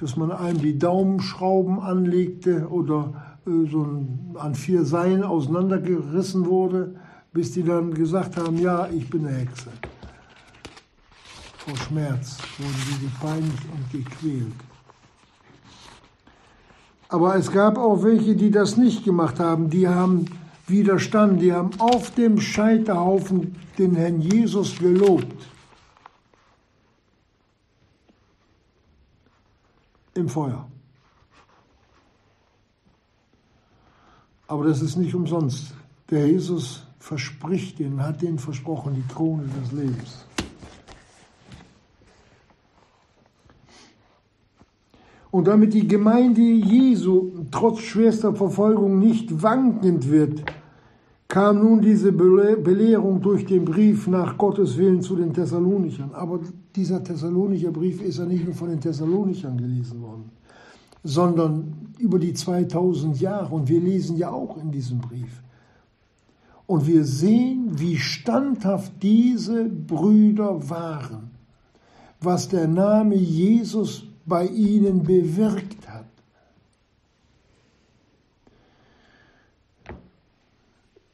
dass 0.00 0.16
man 0.16 0.32
einem 0.32 0.58
die 0.58 0.76
Daumenschrauben 0.76 1.78
anlegte 1.78 2.68
oder 2.68 3.36
äh, 3.46 3.70
so 3.70 3.86
an 4.34 4.56
vier 4.56 4.84
Seilen 4.84 5.22
auseinandergerissen 5.22 6.46
wurde, 6.46 6.96
bis 7.34 7.52
die 7.52 7.62
dann 7.62 7.92
gesagt 7.92 8.38
haben, 8.38 8.56
ja, 8.58 8.88
ich 8.88 9.10
bin 9.10 9.26
eine 9.26 9.36
Hexe. 9.36 9.70
Vor 11.58 11.76
Schmerz 11.76 12.38
wurden 12.56 12.74
die 12.88 13.06
gepeinigt 13.06 13.62
und 13.70 13.92
gequält. 13.92 14.54
Aber 17.10 17.36
es 17.36 17.52
gab 17.52 17.76
auch 17.76 18.02
welche, 18.02 18.34
die 18.34 18.50
das 18.50 18.78
nicht 18.78 19.04
gemacht 19.04 19.38
haben. 19.38 19.68
Die 19.68 19.86
haben 19.86 20.24
widerstanden. 20.66 21.38
Die 21.38 21.52
haben 21.52 21.70
auf 21.78 22.10
dem 22.12 22.40
Scheiterhaufen 22.40 23.56
den 23.76 23.94
Herrn 23.94 24.20
Jesus 24.20 24.78
gelobt. 24.78 25.34
im 30.14 30.28
Feuer. 30.28 30.68
Aber 34.46 34.64
das 34.64 34.80
ist 34.82 34.96
nicht 34.96 35.14
umsonst. 35.14 35.74
Der 36.10 36.28
Jesus 36.28 36.86
verspricht 37.04 37.80
ihnen, 37.80 38.02
hat 38.02 38.22
ihnen 38.22 38.38
versprochen, 38.38 38.94
die 38.94 39.14
Krone 39.14 39.44
des 39.60 39.72
Lebens. 39.72 40.24
Und 45.30 45.46
damit 45.46 45.74
die 45.74 45.86
Gemeinde 45.86 46.40
Jesu 46.40 47.44
trotz 47.50 47.80
schwerster 47.80 48.34
Verfolgung 48.34 48.98
nicht 48.98 49.42
wankend 49.42 50.10
wird, 50.10 50.44
kam 51.28 51.58
nun 51.58 51.82
diese 51.82 52.10
Belehrung 52.10 53.20
durch 53.20 53.44
den 53.44 53.66
Brief 53.66 54.06
nach 54.06 54.38
Gottes 54.38 54.78
Willen 54.78 55.02
zu 55.02 55.14
den 55.16 55.34
Thessalonichern. 55.34 56.14
Aber 56.14 56.40
dieser 56.74 57.04
Thessalonicher 57.04 57.70
Brief 57.70 58.00
ist 58.00 58.16
ja 58.16 58.24
nicht 58.24 58.46
nur 58.46 58.54
von 58.54 58.70
den 58.70 58.80
Thessalonichern 58.80 59.58
gelesen 59.58 60.00
worden, 60.00 60.30
sondern 61.02 61.90
über 61.98 62.18
die 62.18 62.32
2000 62.32 63.20
Jahre. 63.20 63.54
Und 63.54 63.68
wir 63.68 63.80
lesen 63.80 64.16
ja 64.16 64.30
auch 64.30 64.56
in 64.56 64.70
diesem 64.70 65.00
Brief. 65.00 65.42
Und 66.66 66.86
wir 66.86 67.04
sehen, 67.04 67.78
wie 67.78 67.98
standhaft 67.98 68.92
diese 69.02 69.64
Brüder 69.64 70.68
waren, 70.70 71.30
was 72.20 72.48
der 72.48 72.68
Name 72.68 73.16
Jesus 73.16 74.06
bei 74.24 74.46
ihnen 74.46 75.02
bewirkt 75.02 75.88
hat. 75.88 76.06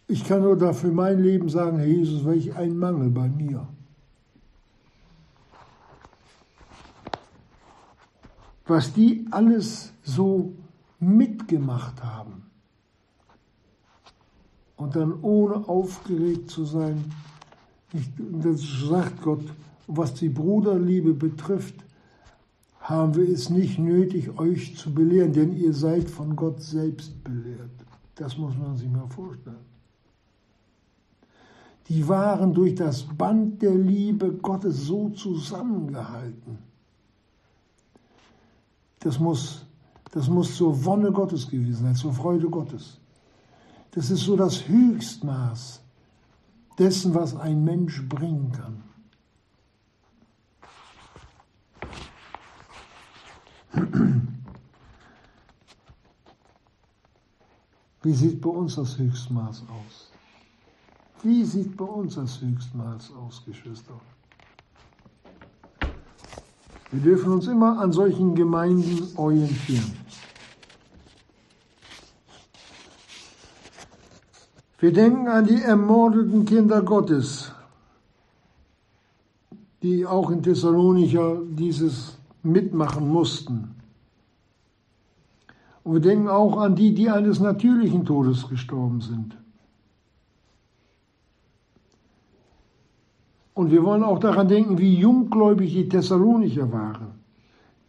Ich 0.06 0.24
kann 0.24 0.42
nur 0.42 0.56
dafür 0.56 0.92
mein 0.92 1.20
Leben 1.22 1.48
sagen, 1.48 1.78
Herr 1.78 1.86
Jesus, 1.86 2.24
welch 2.24 2.54
ein 2.56 2.76
Mangel 2.76 3.10
bei 3.10 3.28
mir. 3.28 3.66
Was 8.66 8.92
die 8.92 9.26
alles 9.32 9.92
so 10.04 10.52
mitgemacht 11.00 12.04
haben 12.04 12.49
und 14.80 14.96
dann 14.96 15.20
ohne 15.22 15.68
aufgeregt 15.68 16.50
zu 16.50 16.64
sein, 16.64 17.04
das 18.18 18.60
sagt 18.88 19.22
Gott, 19.22 19.44
was 19.86 20.14
die 20.14 20.28
Bruderliebe 20.28 21.14
betrifft, 21.14 21.74
haben 22.80 23.14
wir 23.14 23.28
es 23.28 23.50
nicht 23.50 23.78
nötig, 23.78 24.38
euch 24.38 24.76
zu 24.76 24.92
belehren, 24.92 25.32
denn 25.32 25.56
ihr 25.56 25.74
seid 25.74 26.08
von 26.08 26.34
Gott 26.34 26.62
selbst 26.62 27.22
belehrt. 27.22 27.70
Das 28.14 28.38
muss 28.38 28.56
man 28.56 28.76
sich 28.76 28.88
mal 28.88 29.08
vorstellen 29.08 29.70
die 31.90 32.06
waren 32.06 32.54
durch 32.54 32.76
das 32.76 33.02
Band 33.02 33.60
der 33.60 33.74
Liebe 33.74 34.30
Gottes 34.34 34.86
so 34.86 35.10
zusammengehalten. 35.10 36.58
Das 39.00 39.18
muss, 39.18 39.66
das 40.12 40.28
muss 40.28 40.56
zur 40.56 40.84
Wonne 40.84 41.10
Gottes 41.10 41.50
gewesen 41.50 41.82
sein, 41.82 41.96
zur 41.96 42.12
Freude 42.12 42.48
Gottes. 42.48 42.99
Das 43.92 44.10
ist 44.10 44.20
so 44.20 44.36
das 44.36 44.68
Höchstmaß 44.68 45.80
dessen, 46.78 47.14
was 47.14 47.34
ein 47.36 47.64
Mensch 47.64 48.08
bringen 48.08 48.52
kann. 48.52 48.82
Wie 58.02 58.14
sieht 58.14 58.40
bei 58.40 58.50
uns 58.50 58.76
das 58.76 58.96
Höchstmaß 58.96 59.64
aus? 59.68 60.10
Wie 61.22 61.44
sieht 61.44 61.76
bei 61.76 61.84
uns 61.84 62.14
das 62.14 62.40
Höchstmaß 62.40 63.12
aus, 63.12 63.42
Geschwister? 63.44 64.00
Wir 66.90 67.00
dürfen 67.00 67.32
uns 67.32 67.46
immer 67.46 67.78
an 67.78 67.92
solchen 67.92 68.34
Gemeinden 68.34 69.06
orientieren. 69.16 69.92
Wir 74.80 74.94
denken 74.94 75.28
an 75.28 75.46
die 75.46 75.60
ermordeten 75.60 76.46
Kinder 76.46 76.80
Gottes, 76.80 77.52
die 79.82 80.06
auch 80.06 80.30
in 80.30 80.42
Thessalonicher 80.42 81.42
dieses 81.50 82.18
mitmachen 82.42 83.06
mussten. 83.06 83.74
Und 85.84 85.92
wir 85.94 86.00
denken 86.00 86.28
auch 86.28 86.56
an 86.56 86.76
die, 86.76 86.94
die 86.94 87.10
eines 87.10 87.40
natürlichen 87.40 88.06
Todes 88.06 88.48
gestorben 88.48 89.02
sind. 89.02 89.36
Und 93.52 93.70
wir 93.70 93.84
wollen 93.84 94.02
auch 94.02 94.18
daran 94.18 94.48
denken, 94.48 94.78
wie 94.78 94.94
junggläubig 94.94 95.74
die 95.74 95.90
Thessalonicher 95.90 96.72
waren. 96.72 97.08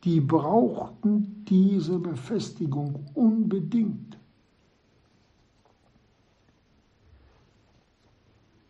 Die 0.04 0.20
brauchten 0.20 1.46
diese 1.48 2.00
Befestigung 2.00 3.06
unbedingt. 3.14 4.18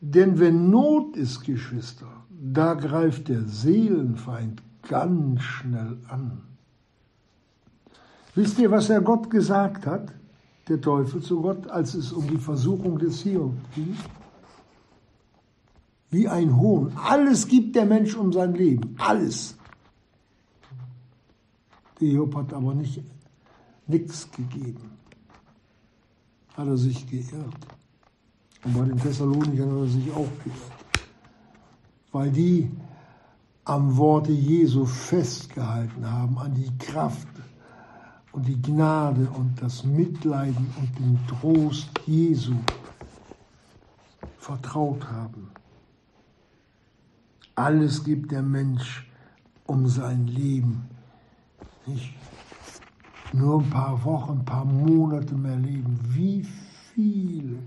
Denn 0.01 0.39
wenn 0.39 0.71
Not 0.71 1.15
ist, 1.15 1.43
Geschwister, 1.43 2.07
da 2.29 2.73
greift 2.73 3.29
der 3.29 3.43
Seelenfeind 3.43 4.63
ganz 4.87 5.41
schnell 5.41 5.99
an. 6.09 6.41
Wisst 8.33 8.57
ihr, 8.57 8.71
was 8.71 8.87
der 8.87 9.01
Gott 9.01 9.29
gesagt 9.29 9.85
hat, 9.85 10.11
der 10.67 10.81
Teufel 10.81 11.21
zu 11.21 11.41
Gott, 11.41 11.67
als 11.67 11.93
es 11.93 12.11
um 12.11 12.27
die 12.27 12.37
Versuchung 12.37 12.97
des 12.97 13.21
Hiob 13.21 13.53
ging? 13.75 13.95
Wie 16.09 16.27
ein 16.27 16.57
Hohn. 16.57 16.91
Alles 16.95 17.47
gibt 17.47 17.75
der 17.75 17.85
Mensch 17.85 18.15
um 18.15 18.33
sein 18.33 18.55
Leben. 18.55 18.95
Alles. 18.97 19.55
Der 21.99 22.07
Hiob 22.09 22.35
hat 22.35 22.53
aber 22.53 22.73
nicht 22.73 23.03
nichts 23.85 24.29
gegeben. 24.31 24.97
Hat 26.55 26.67
er 26.67 26.77
sich 26.77 27.07
geirrt. 27.07 27.67
Und 28.63 28.77
bei 28.77 28.85
den 28.85 28.97
Thessalonichern 28.97 29.71
hat 29.71 29.77
er 29.77 29.87
sich 29.87 30.11
auch 30.11 30.29
geirrt. 30.43 31.05
Weil 32.11 32.31
die 32.31 32.69
am 33.65 33.95
Worte 33.97 34.31
Jesu 34.31 34.85
festgehalten 34.85 36.09
haben, 36.09 36.37
an 36.37 36.53
die 36.53 36.77
Kraft 36.77 37.27
und 38.31 38.47
die 38.47 38.61
Gnade 38.61 39.29
und 39.29 39.61
das 39.61 39.83
Mitleiden 39.83 40.67
und 40.77 40.99
den 40.99 41.19
Trost 41.27 41.89
Jesu 42.05 42.55
vertraut 44.37 45.05
haben. 45.09 45.49
Alles 47.55 48.03
gibt 48.03 48.31
der 48.31 48.41
Mensch 48.41 49.07
um 49.65 49.87
sein 49.87 50.27
Leben. 50.27 50.87
Nicht 51.85 52.13
nur 53.33 53.61
ein 53.61 53.69
paar 53.69 54.03
Wochen, 54.03 54.39
ein 54.39 54.45
paar 54.45 54.65
Monate 54.65 55.35
mehr 55.35 55.57
leben. 55.57 55.99
Wie 56.09 56.43
viele 56.93 57.59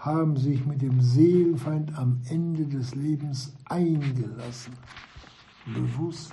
haben 0.00 0.36
sich 0.36 0.66
mit 0.66 0.82
dem 0.82 1.00
Seelenfeind 1.00 1.96
am 1.96 2.20
Ende 2.28 2.66
des 2.66 2.94
Lebens 2.94 3.54
eingelassen? 3.64 4.74
Bewusst. 5.66 6.32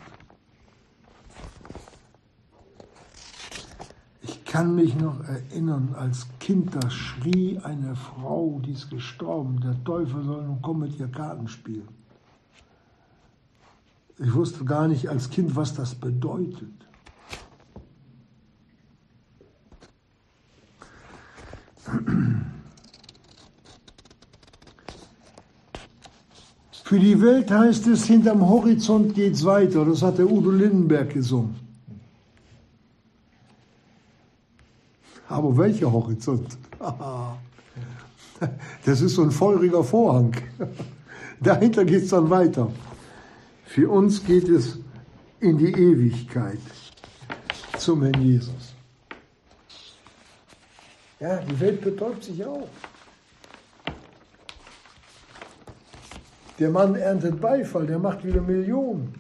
kann 4.58 4.74
mich 4.74 4.96
noch 4.96 5.24
erinnern, 5.24 5.94
als 5.96 6.26
Kind, 6.40 6.74
da 6.74 6.90
schrie 6.90 7.60
eine 7.60 7.96
Frau, 7.96 8.60
die 8.66 8.72
ist 8.72 8.90
gestorben, 8.90 9.60
der 9.60 9.84
Teufel 9.84 10.24
soll 10.24 10.46
nun 10.46 10.64
kommen 10.64 10.90
mit 10.90 11.00
ihr 11.00 11.10
Karten 11.10 11.48
spielen. 11.48 11.88
Ich 14.18 14.34
wusste 14.34 14.66
gar 14.66 14.88
nicht 14.88 15.10
als 15.10 15.30
Kind, 15.30 15.56
was 15.56 15.76
das 15.76 15.94
bedeutet. 15.94 16.74
Für 26.88 27.00
die 27.00 27.22
Welt 27.22 27.52
heißt 27.52 27.86
es, 27.88 28.06
hinterm 28.06 28.48
Horizont 28.48 29.14
geht's 29.14 29.44
weiter. 29.44 29.84
Das 29.84 30.02
hat 30.02 30.20
der 30.20 30.32
Udo 30.32 30.52
Lindenberg 30.52 31.10
gesungen. 31.10 31.54
Aber 35.28 35.58
welcher 35.58 35.92
Horizont? 35.92 36.58
Das 38.86 39.02
ist 39.02 39.16
so 39.16 39.24
ein 39.24 39.32
feuriger 39.32 39.84
Vorhang. 39.84 40.34
Dahinter 41.42 41.84
geht 41.84 42.04
es 42.04 42.10
dann 42.10 42.30
weiter. 42.30 42.72
Für 43.66 43.90
uns 43.90 44.24
geht 44.24 44.48
es 44.48 44.78
in 45.42 45.58
die 45.58 45.74
Ewigkeit 45.74 46.60
zum 47.80 48.04
Herrn 48.04 48.22
Jesus. 48.22 48.76
Ja, 51.20 51.38
die 51.38 51.60
Welt 51.60 51.82
betäubt 51.82 52.24
sich 52.24 52.46
auch. 52.46 52.70
Der 56.60 56.72
Mann 56.72 56.96
erntet 56.96 57.40
Beifall, 57.40 57.86
der 57.86 58.00
macht 58.00 58.26
wieder 58.26 58.42
Millionen. 58.42 59.14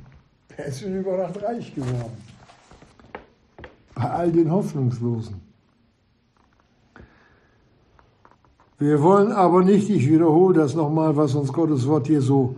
Er 0.55 0.65
ist 0.65 0.81
in 0.81 0.99
Übernacht 0.99 1.41
reich 1.43 1.73
geworden. 1.75 2.17
Bei 3.93 4.09
all 4.09 4.31
den 4.31 4.51
Hoffnungslosen. 4.51 5.35
Wir 8.79 9.01
wollen 9.01 9.31
aber 9.31 9.63
nicht, 9.63 9.89
ich 9.89 10.07
wiederhole 10.07 10.59
das 10.59 10.75
nochmal, 10.75 11.15
was 11.15 11.33
uns 11.35 11.51
Gottes 11.51 11.87
Wort 11.87 12.07
hier 12.07 12.21
so 12.21 12.55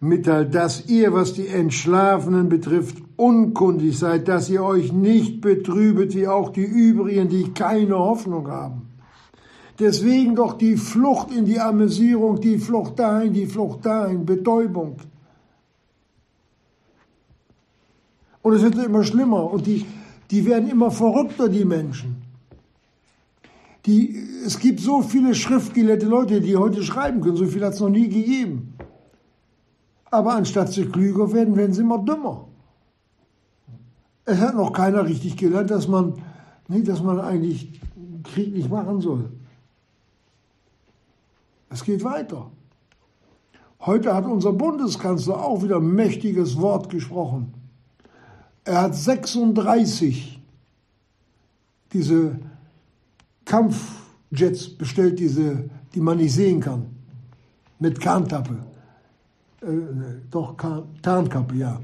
mitteilt, 0.00 0.54
dass 0.54 0.86
ihr, 0.86 1.12
was 1.12 1.34
die 1.34 1.48
Entschlafenen 1.48 2.48
betrifft, 2.48 2.96
unkundig 3.16 3.98
seid, 3.98 4.28
dass 4.28 4.48
ihr 4.48 4.62
euch 4.62 4.92
nicht 4.92 5.40
betrübet 5.40 6.14
wie 6.14 6.28
auch 6.28 6.50
die 6.50 6.64
übrigen, 6.64 7.28
die 7.28 7.52
keine 7.52 7.98
Hoffnung 7.98 8.48
haben. 8.48 8.83
Deswegen 9.78 10.36
doch 10.36 10.52
die 10.56 10.76
Flucht 10.76 11.32
in 11.32 11.44
die 11.44 11.58
Amüsierung, 11.58 12.40
die 12.40 12.58
Flucht 12.58 12.98
dahin, 12.98 13.32
die 13.32 13.46
Flucht 13.46 13.84
dahin, 13.84 14.24
Betäubung. 14.24 14.96
Und 18.42 18.52
es 18.52 18.62
wird 18.62 18.76
immer 18.76 19.02
schlimmer 19.02 19.50
und 19.50 19.66
die, 19.66 19.84
die 20.30 20.44
werden 20.46 20.70
immer 20.70 20.90
verrückter, 20.90 21.48
die 21.48 21.64
Menschen. 21.64 22.22
Die, 23.86 24.16
es 24.46 24.58
gibt 24.58 24.80
so 24.80 25.02
viele 25.02 25.34
schriftgelehrte 25.34 26.06
Leute, 26.06 26.40
die 26.40 26.56
heute 26.56 26.82
schreiben 26.82 27.20
können, 27.20 27.36
so 27.36 27.46
viel 27.46 27.64
hat 27.64 27.74
es 27.74 27.80
noch 27.80 27.88
nie 27.88 28.08
gegeben. 28.08 28.74
Aber 30.10 30.34
anstatt 30.34 30.72
sie 30.72 30.86
klüger 30.86 31.32
werden, 31.32 31.56
werden 31.56 31.72
sie 31.72 31.82
immer 31.82 31.98
dümmer. 31.98 32.46
Es 34.24 34.38
hat 34.38 34.54
noch 34.54 34.72
keiner 34.72 35.04
richtig 35.04 35.36
gelernt, 35.36 35.70
dass 35.70 35.88
man, 35.88 36.14
nee, 36.68 36.82
dass 36.82 37.02
man 37.02 37.20
eigentlich 37.20 37.80
Krieg 38.22 38.54
nicht 38.54 38.70
machen 38.70 39.00
soll. 39.00 39.30
Es 41.74 41.82
geht 41.82 42.04
weiter. 42.04 42.52
Heute 43.80 44.14
hat 44.14 44.26
unser 44.26 44.52
Bundeskanzler 44.52 45.44
auch 45.44 45.64
wieder 45.64 45.78
ein 45.78 45.92
mächtiges 45.92 46.60
Wort 46.60 46.88
gesprochen. 46.88 47.52
Er 48.62 48.82
hat 48.82 48.94
36 48.94 50.40
diese 51.92 52.38
Kampfjets 53.44 54.68
bestellt, 54.78 55.18
diese, 55.18 55.68
die 55.92 56.00
man 56.00 56.18
nicht 56.18 56.32
sehen 56.32 56.60
kann. 56.60 56.86
Mit 57.80 58.00
Kahntappe. 58.00 58.56
Äh, 59.60 59.66
doch, 60.30 60.54
Tarnkappe, 61.02 61.56
ja. 61.56 61.80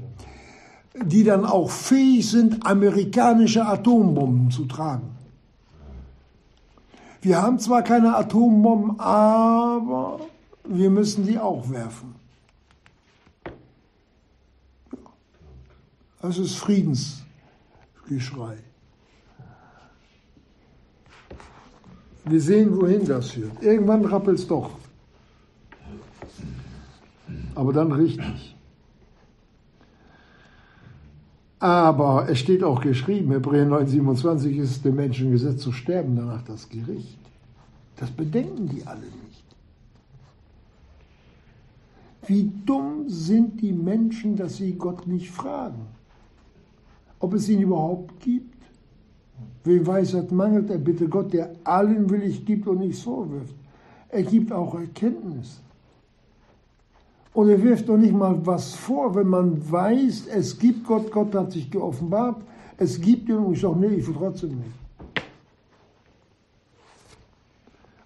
Die 1.03 1.25
dann 1.25 1.43
auch 1.43 1.69
fähig 1.69 2.29
sind, 2.29 2.65
amerikanische 2.65 3.65
Atombomben 3.65 4.51
zu 4.51 4.63
tragen. 4.63 5.20
Wir 7.21 7.41
haben 7.41 7.59
zwar 7.59 7.83
keine 7.83 8.15
Atombomben, 8.15 8.99
aber 8.99 10.21
wir 10.63 10.89
müssen 10.89 11.25
die 11.25 11.37
auch 11.37 11.69
werfen. 11.69 12.15
Das 16.21 16.37
ist 16.37 16.55
Friedensgeschrei. 16.55 18.57
Wir 22.25 22.41
sehen, 22.41 22.79
wohin 22.79 23.05
das 23.05 23.31
führt. 23.31 23.61
Irgendwann 23.61 24.05
rappelt 24.05 24.39
es 24.39 24.47
doch. 24.47 24.71
Aber 27.55 27.73
dann 27.73 27.91
richtig. 27.91 28.55
Aber 31.61 32.27
es 32.27 32.39
steht 32.39 32.63
auch 32.63 32.81
geschrieben, 32.81 33.31
Hebräer 33.33 33.65
9, 33.65 33.85
27 33.85 34.57
ist 34.57 34.83
dem 34.83 34.95
Menschen 34.95 35.31
gesetzt 35.31 35.59
zu 35.59 35.71
sterben, 35.71 36.15
danach 36.15 36.41
das 36.41 36.67
Gericht. 36.67 37.19
Das 37.97 38.09
bedenken 38.09 38.67
die 38.67 38.85
alle 38.87 39.01
nicht. 39.01 39.45
Wie 42.25 42.51
dumm 42.65 43.07
sind 43.07 43.61
die 43.61 43.73
Menschen, 43.73 44.35
dass 44.35 44.57
sie 44.57 44.73
Gott 44.73 45.05
nicht 45.05 45.29
fragen, 45.29 45.85
ob 47.19 47.35
es 47.35 47.47
ihn 47.47 47.61
überhaupt 47.61 48.19
gibt. 48.21 48.57
Wem 49.63 49.85
Weisheit 49.85 50.31
mangelt 50.31 50.71
er, 50.71 50.79
bitte 50.79 51.07
Gott, 51.07 51.31
der 51.31 51.51
allen 51.63 52.09
willig 52.09 52.43
gibt 52.43 52.65
und 52.65 52.79
nichts 52.79 53.01
vorwirft. 53.01 53.53
er 54.09 54.23
gibt 54.23 54.51
auch 54.51 54.73
Erkenntnis. 54.73 55.61
Und 57.33 57.49
er 57.49 57.61
wirft 57.61 57.87
doch 57.87 57.97
nicht 57.97 58.13
mal 58.13 58.45
was 58.45 58.75
vor, 58.75 59.15
wenn 59.15 59.27
man 59.27 59.71
weiß, 59.71 60.27
es 60.27 60.59
gibt 60.59 60.85
Gott, 60.85 61.11
Gott 61.11 61.33
hat 61.33 61.51
sich 61.51 61.71
geoffenbart, 61.71 62.41
es 62.77 62.99
gibt 62.99 63.29
ihn 63.29 63.37
und 63.37 63.53
ich 63.53 63.61
sage, 63.61 63.79
nee, 63.79 63.95
ich 63.95 64.07
will 64.07 64.15
trotzdem 64.15 64.57
nicht. 64.57 64.71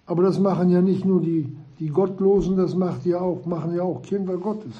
Aber 0.06 0.22
das 0.22 0.38
machen 0.38 0.70
ja 0.70 0.80
nicht 0.80 1.04
nur 1.04 1.20
die, 1.20 1.56
die 1.80 1.88
Gottlosen, 1.88 2.56
das 2.56 2.76
macht 2.76 3.04
ja 3.04 3.18
auch, 3.18 3.44
machen 3.44 3.74
ja 3.74 3.82
auch 3.82 4.00
Kinder 4.02 4.36
Gottes. 4.36 4.74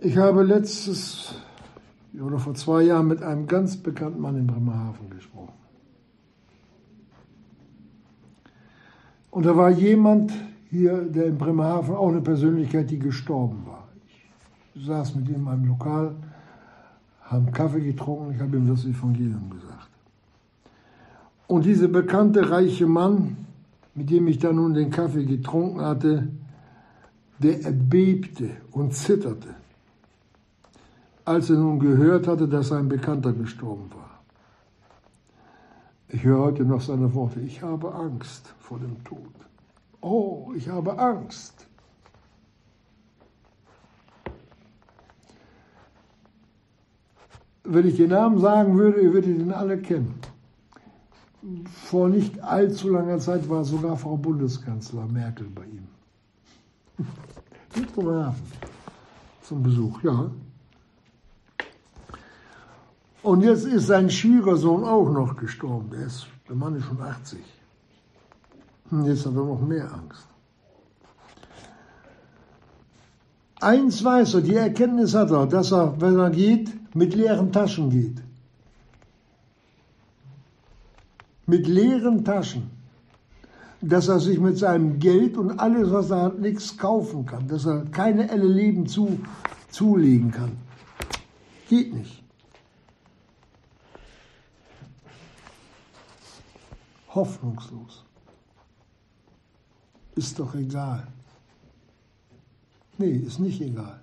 Ich 0.00 0.16
habe 0.18 0.42
letztes 0.42 1.34
oder 2.20 2.38
vor 2.38 2.54
zwei 2.54 2.82
Jahren 2.82 3.08
mit 3.08 3.22
einem 3.22 3.46
ganz 3.46 3.76
bekannten 3.76 4.20
Mann 4.20 4.36
in 4.36 4.46
Bremerhaven 4.46 5.08
gesprochen. 5.10 5.63
Und 9.34 9.44
da 9.46 9.56
war 9.56 9.70
jemand 9.70 10.32
hier, 10.70 10.96
der 10.96 11.26
in 11.26 11.36
Bremerhaven 11.36 11.96
auch 11.96 12.08
eine 12.08 12.20
Persönlichkeit, 12.20 12.88
die 12.88 13.00
gestorben 13.00 13.66
war. 13.66 13.88
Ich 14.76 14.86
saß 14.86 15.16
mit 15.16 15.28
ihm 15.28 15.42
in 15.42 15.48
einem 15.48 15.64
Lokal, 15.66 16.14
haben 17.22 17.50
Kaffee 17.50 17.80
getrunken, 17.80 18.32
ich 18.32 18.40
habe 18.40 18.56
ihm 18.56 18.68
das 18.68 18.84
Evangelium 18.84 19.50
gesagt. 19.50 19.88
Und 21.48 21.64
dieser 21.64 21.88
bekannte 21.88 22.48
reiche 22.48 22.86
Mann, 22.86 23.36
mit 23.96 24.08
dem 24.08 24.28
ich 24.28 24.38
dann 24.38 24.54
nun 24.54 24.72
den 24.72 24.90
Kaffee 24.90 25.24
getrunken 25.24 25.80
hatte, 25.80 26.28
der 27.40 27.64
erbebte 27.64 28.50
und 28.70 28.94
zitterte, 28.94 29.48
als 31.24 31.50
er 31.50 31.56
nun 31.56 31.80
gehört 31.80 32.28
hatte, 32.28 32.46
dass 32.46 32.68
sein 32.68 32.88
Bekannter 32.88 33.32
gestorben 33.32 33.90
war. 33.90 34.03
Ich 36.08 36.22
höre 36.24 36.44
heute 36.44 36.64
noch 36.64 36.80
seine 36.80 37.12
Worte. 37.14 37.40
Ich 37.40 37.62
habe 37.62 37.94
Angst 37.94 38.54
vor 38.58 38.78
dem 38.78 39.02
Tod. 39.04 39.32
Oh, 40.00 40.52
ich 40.54 40.68
habe 40.68 40.98
Angst. 40.98 41.66
Wenn 47.64 47.88
ich 47.88 47.96
den 47.96 48.10
Namen 48.10 48.38
sagen 48.38 48.76
würde, 48.76 49.00
ihr 49.00 49.12
würdet 49.14 49.38
ihn 49.38 49.52
alle 49.52 49.78
kennen. 49.78 50.20
Vor 51.84 52.08
nicht 52.08 52.40
allzu 52.40 52.90
langer 52.90 53.18
Zeit 53.18 53.48
war 53.48 53.64
sogar 53.64 53.96
Frau 53.96 54.16
Bundeskanzler 54.16 55.06
Merkel 55.06 55.48
bei 55.48 55.64
ihm. 55.64 55.88
Zum 59.42 59.62
Besuch, 59.62 60.02
ja. 60.02 60.30
Und 63.24 63.40
jetzt 63.40 63.64
ist 63.64 63.86
sein 63.86 64.10
Schwiegersohn 64.10 64.84
auch 64.84 65.10
noch 65.10 65.34
gestorben. 65.34 65.88
Der, 65.90 66.06
ist, 66.06 66.26
der 66.46 66.56
Mann 66.56 66.76
ist 66.76 66.84
schon 66.84 67.00
80. 67.00 67.38
Und 68.90 69.06
jetzt 69.06 69.24
hat 69.24 69.34
er 69.34 69.44
noch 69.44 69.60
mehr 69.62 69.90
Angst. 69.90 70.26
Eins 73.60 74.04
weiß 74.04 74.34
er, 74.34 74.40
die 74.42 74.56
Erkenntnis 74.56 75.14
hat 75.14 75.30
er, 75.30 75.46
dass 75.46 75.72
er, 75.72 75.98
wenn 76.02 76.18
er 76.18 76.28
geht, 76.28 76.70
mit 76.94 77.14
leeren 77.14 77.50
Taschen 77.50 77.88
geht. 77.88 78.22
Mit 81.46 81.66
leeren 81.66 82.26
Taschen. 82.26 82.70
Dass 83.80 84.08
er 84.08 84.20
sich 84.20 84.38
mit 84.38 84.58
seinem 84.58 84.98
Geld 84.98 85.38
und 85.38 85.58
alles, 85.58 85.90
was 85.90 86.10
er 86.10 86.22
hat, 86.24 86.40
nichts 86.40 86.76
kaufen 86.76 87.24
kann. 87.24 87.48
Dass 87.48 87.64
er 87.64 87.86
keine 87.86 88.30
Elle 88.30 88.48
Leben 88.48 88.86
zu, 88.86 89.18
zulegen 89.70 90.30
kann. 90.30 90.52
Geht 91.70 91.94
nicht. 91.94 92.23
Hoffnungslos. 97.14 98.04
Ist 100.16 100.38
doch 100.38 100.54
egal. 100.54 101.06
Nee, 102.98 103.16
ist 103.26 103.40
nicht 103.40 103.60
egal. 103.60 104.00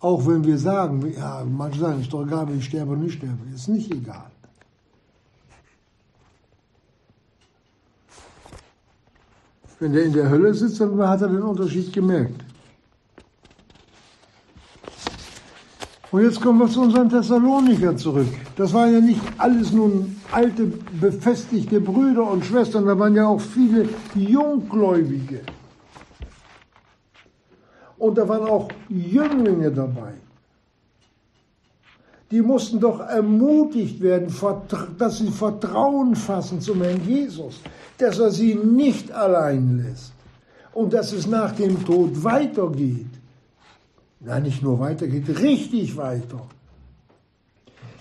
Auch 0.00 0.26
wenn 0.26 0.44
wir 0.44 0.58
sagen, 0.58 1.12
ja, 1.12 1.44
manche 1.44 1.80
sagen, 1.80 2.00
ist 2.00 2.12
doch 2.12 2.26
egal, 2.26 2.48
wenn 2.48 2.58
ich 2.58 2.66
sterbe 2.66 2.92
oder 2.92 3.00
nicht 3.00 3.14
sterbe, 3.14 3.38
ist 3.54 3.68
nicht 3.68 3.90
egal. 3.90 4.30
Wenn 9.78 9.92
der 9.92 10.04
in 10.04 10.12
der 10.12 10.28
Hölle 10.28 10.54
sitzt, 10.54 10.80
dann 10.80 10.98
hat 11.08 11.22
er 11.22 11.28
den 11.28 11.42
Unterschied 11.42 11.92
gemerkt. 11.92 12.43
Und 16.14 16.22
jetzt 16.22 16.40
kommen 16.40 16.60
wir 16.60 16.68
zu 16.68 16.82
unseren 16.82 17.10
Thessaloniker 17.10 17.96
zurück. 17.96 18.28
Das 18.54 18.72
waren 18.72 18.92
ja 18.94 19.00
nicht 19.00 19.20
alles 19.36 19.72
nun 19.72 20.14
alte, 20.30 20.66
befestigte 21.00 21.80
Brüder 21.80 22.30
und 22.30 22.44
Schwestern, 22.44 22.86
da 22.86 22.96
waren 22.96 23.16
ja 23.16 23.26
auch 23.26 23.40
viele 23.40 23.88
Junggläubige. 24.14 25.40
Und 27.98 28.16
da 28.16 28.28
waren 28.28 28.46
auch 28.46 28.68
Jünglinge 28.88 29.72
dabei. 29.72 30.12
Die 32.30 32.42
mussten 32.42 32.78
doch 32.78 33.00
ermutigt 33.00 34.00
werden, 34.00 34.32
dass 34.96 35.18
sie 35.18 35.32
Vertrauen 35.32 36.14
fassen 36.14 36.60
zum 36.60 36.80
Herrn 36.82 37.04
Jesus, 37.04 37.60
dass 37.98 38.20
er 38.20 38.30
sie 38.30 38.54
nicht 38.54 39.10
allein 39.10 39.84
lässt 39.84 40.12
und 40.74 40.92
dass 40.92 41.12
es 41.12 41.26
nach 41.26 41.56
dem 41.56 41.84
Tod 41.84 42.22
weitergeht. 42.22 43.13
Nein, 44.24 44.44
nicht 44.44 44.62
nur 44.62 44.80
weitergeht, 44.80 45.28
richtig 45.40 45.96
weiter. 45.96 46.46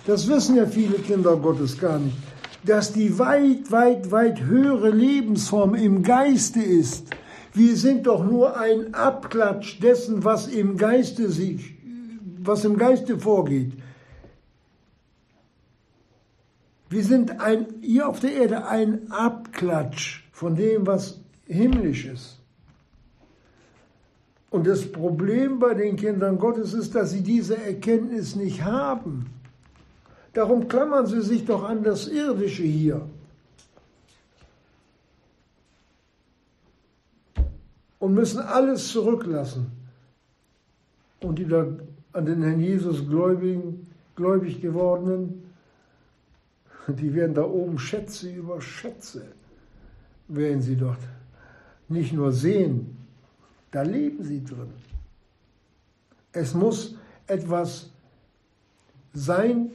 Das 0.05 0.28
wissen 0.28 0.55
ja 0.55 0.65
viele 0.65 0.99
Kinder 0.99 1.36
Gottes 1.36 1.78
gar 1.78 1.99
nicht, 1.99 2.17
dass 2.63 2.93
die 2.93 3.19
weit, 3.19 3.71
weit, 3.71 4.11
weit 4.11 4.41
höhere 4.41 4.89
Lebensform 4.89 5.76
im 5.76 6.01
Geiste 6.01 6.61
ist. 6.61 7.07
Wir 7.53 7.76
sind 7.76 8.07
doch 8.07 8.26
nur 8.26 8.57
ein 8.57 8.93
Abklatsch 8.93 9.80
dessen, 9.82 10.24
was 10.24 10.47
im 10.47 10.78
Geiste 10.78 11.30
sich, 11.30 11.76
was 12.39 12.63
im 12.63 12.78
Geiste 12.78 13.19
vorgeht. 13.19 13.74
Wir 16.89 17.03
sind 17.03 17.41
ein, 17.41 17.67
hier 17.82 18.07
auf 18.07 18.19
der 18.19 18.34
Erde 18.34 18.67
ein 18.67 19.11
Abklatsch 19.11 20.24
von 20.32 20.55
dem, 20.55 20.88
was 20.88 21.19
himmlisch 21.47 22.05
ist. 22.05 22.43
Und 24.54 24.68
das 24.68 24.86
Problem 24.86 25.58
bei 25.58 25.74
den 25.74 25.95
Kindern 25.95 26.38
Gottes 26.38 26.76
ist, 26.76 26.93
dass 26.93 27.10
sie 27.10 27.22
diese 27.22 27.58
Erkenntnis 27.58 28.36
nicht 28.36 28.64
haben. 28.64 29.26
Darum 30.34 30.68
klammern 30.68 31.08
sie 31.08 31.22
sich 31.22 31.43
doch 31.45 31.64
an 31.64 31.84
das 31.84 32.08
Irdische 32.08 32.62
hier. 32.62 33.01
Und 37.97 38.14
müssen 38.14 38.41
alles 38.41 38.89
zurücklassen. 38.89 39.72
Und 41.22 41.39
die 41.39 41.47
da 41.47 41.66
an 42.12 42.26
den 42.28 42.43
Herrn 42.43 42.60
Jesus 42.60 43.08
Gläubigen, 43.08 43.88
gläubig 44.16 44.62
gewordenen, 44.62 45.51
die 46.88 47.12
werden 47.16 47.34
da 47.34 47.43
oben 47.43 47.80
Schätze 47.80 48.30
über 48.30 48.62
Schätze, 48.62 49.24
werden 50.28 50.62
sie 50.62 50.76
dort 50.76 50.99
nicht 51.89 52.14
nur 52.14 52.32
sehen, 52.32 53.03
da 53.74 53.82
leben 53.82 54.24
sie 54.24 54.43
drin. 54.43 54.71
Es 56.32 56.53
muss 56.53 56.95
etwas 57.26 57.89
sein, 59.13 59.71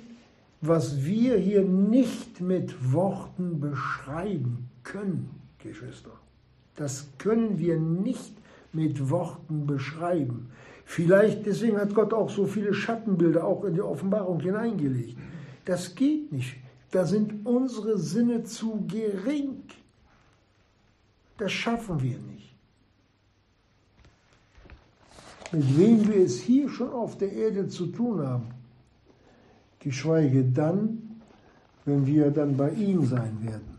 was 0.60 1.04
wir 1.04 1.36
hier 1.36 1.62
nicht 1.62 2.40
mit 2.40 2.92
Worten 2.92 3.60
beschreiben 3.60 4.70
können, 4.84 5.30
Geschwister. 5.58 6.12
Das 6.76 7.08
können 7.18 7.58
wir 7.58 7.78
nicht 7.78 8.32
mit 8.72 9.10
Worten 9.10 9.66
beschreiben. 9.66 10.50
Vielleicht 10.84 11.44
deswegen 11.46 11.76
hat 11.76 11.92
Gott 11.92 12.14
auch 12.14 12.30
so 12.30 12.46
viele 12.46 12.74
Schattenbilder 12.74 13.44
auch 13.44 13.64
in 13.64 13.74
die 13.74 13.82
Offenbarung 13.82 14.40
hineingelegt. 14.40 15.18
Das 15.64 15.96
geht 15.96 16.30
nicht. 16.30 16.56
Da 16.92 17.04
sind 17.04 17.44
unsere 17.44 17.98
Sinne 17.98 18.44
zu 18.44 18.84
gering. 18.86 19.64
Das 21.36 21.50
schaffen 21.50 22.00
wir 22.00 22.18
nicht 22.18 22.37
mit 25.52 25.78
wem 25.78 26.08
wir 26.08 26.24
es 26.24 26.40
hier 26.40 26.68
schon 26.68 26.90
auf 26.90 27.16
der 27.16 27.32
Erde 27.32 27.68
zu 27.68 27.86
tun 27.86 28.26
haben, 28.26 28.48
geschweige 29.80 30.44
dann, 30.44 31.20
wenn 31.84 32.06
wir 32.06 32.30
dann 32.30 32.56
bei 32.56 32.70
ihm 32.70 33.06
sein 33.06 33.38
werden. 33.42 33.78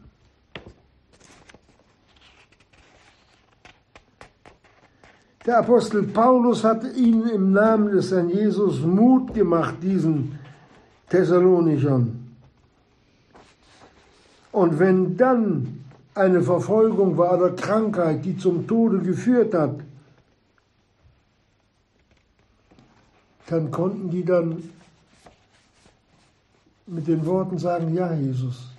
Der 5.45 5.59
Apostel 5.59 6.03
Paulus 6.03 6.63
hat 6.63 6.83
ihnen 6.95 7.29
im 7.29 7.51
Namen 7.53 7.91
des 7.91 8.11
Herrn 8.11 8.29
Jesus 8.29 8.81
Mut 8.81 9.33
gemacht, 9.33 9.75
diesen 9.81 10.37
Thessalonichern. 11.09 12.35
Und 14.51 14.79
wenn 14.79 15.15
dann 15.15 15.79
eine 16.13 16.41
Verfolgung 16.41 17.17
war 17.17 17.37
oder 17.37 17.51
Krankheit, 17.51 18.25
die 18.25 18.37
zum 18.37 18.67
Tode 18.67 18.99
geführt 18.99 19.53
hat, 19.53 19.75
dann 23.49 23.71
konnten 23.71 24.09
die 24.09 24.23
dann 24.23 24.63
mit 26.85 27.07
den 27.07 27.25
Worten 27.25 27.57
sagen, 27.57 27.93
ja 27.93 28.13
Jesus, 28.13 28.69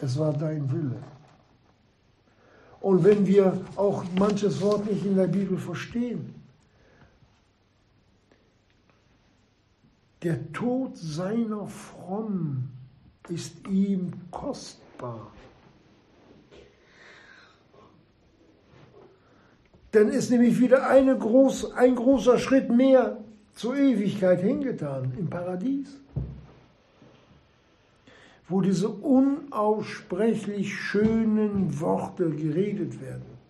es 0.00 0.18
war 0.18 0.32
dein 0.32 0.70
Wille. 0.70 0.96
Und 2.80 3.04
wenn 3.04 3.26
wir 3.26 3.60
auch 3.76 4.04
manches 4.18 4.60
Wort 4.60 4.86
nicht 4.86 5.04
in 5.04 5.16
der 5.16 5.26
Bibel 5.26 5.58
verstehen, 5.58 6.34
der 10.22 10.52
Tod 10.52 10.96
seiner 10.96 11.66
Frommen 11.66 12.70
ist 13.28 13.66
ihm 13.68 14.12
kostbar. 14.30 15.30
Dann 19.92 20.08
ist 20.08 20.30
nämlich 20.30 20.60
wieder 20.60 20.82
groß, 21.16 21.72
ein 21.72 21.96
großer 21.96 22.38
Schritt 22.38 22.70
mehr 22.70 23.18
zur 23.54 23.76
Ewigkeit 23.76 24.40
hingetan 24.40 25.12
im 25.18 25.28
Paradies, 25.28 25.88
wo 28.48 28.60
diese 28.60 28.88
unaussprechlich 28.88 30.74
schönen 30.74 31.80
Worte 31.80 32.30
geredet 32.30 33.00
werden. 33.00 33.40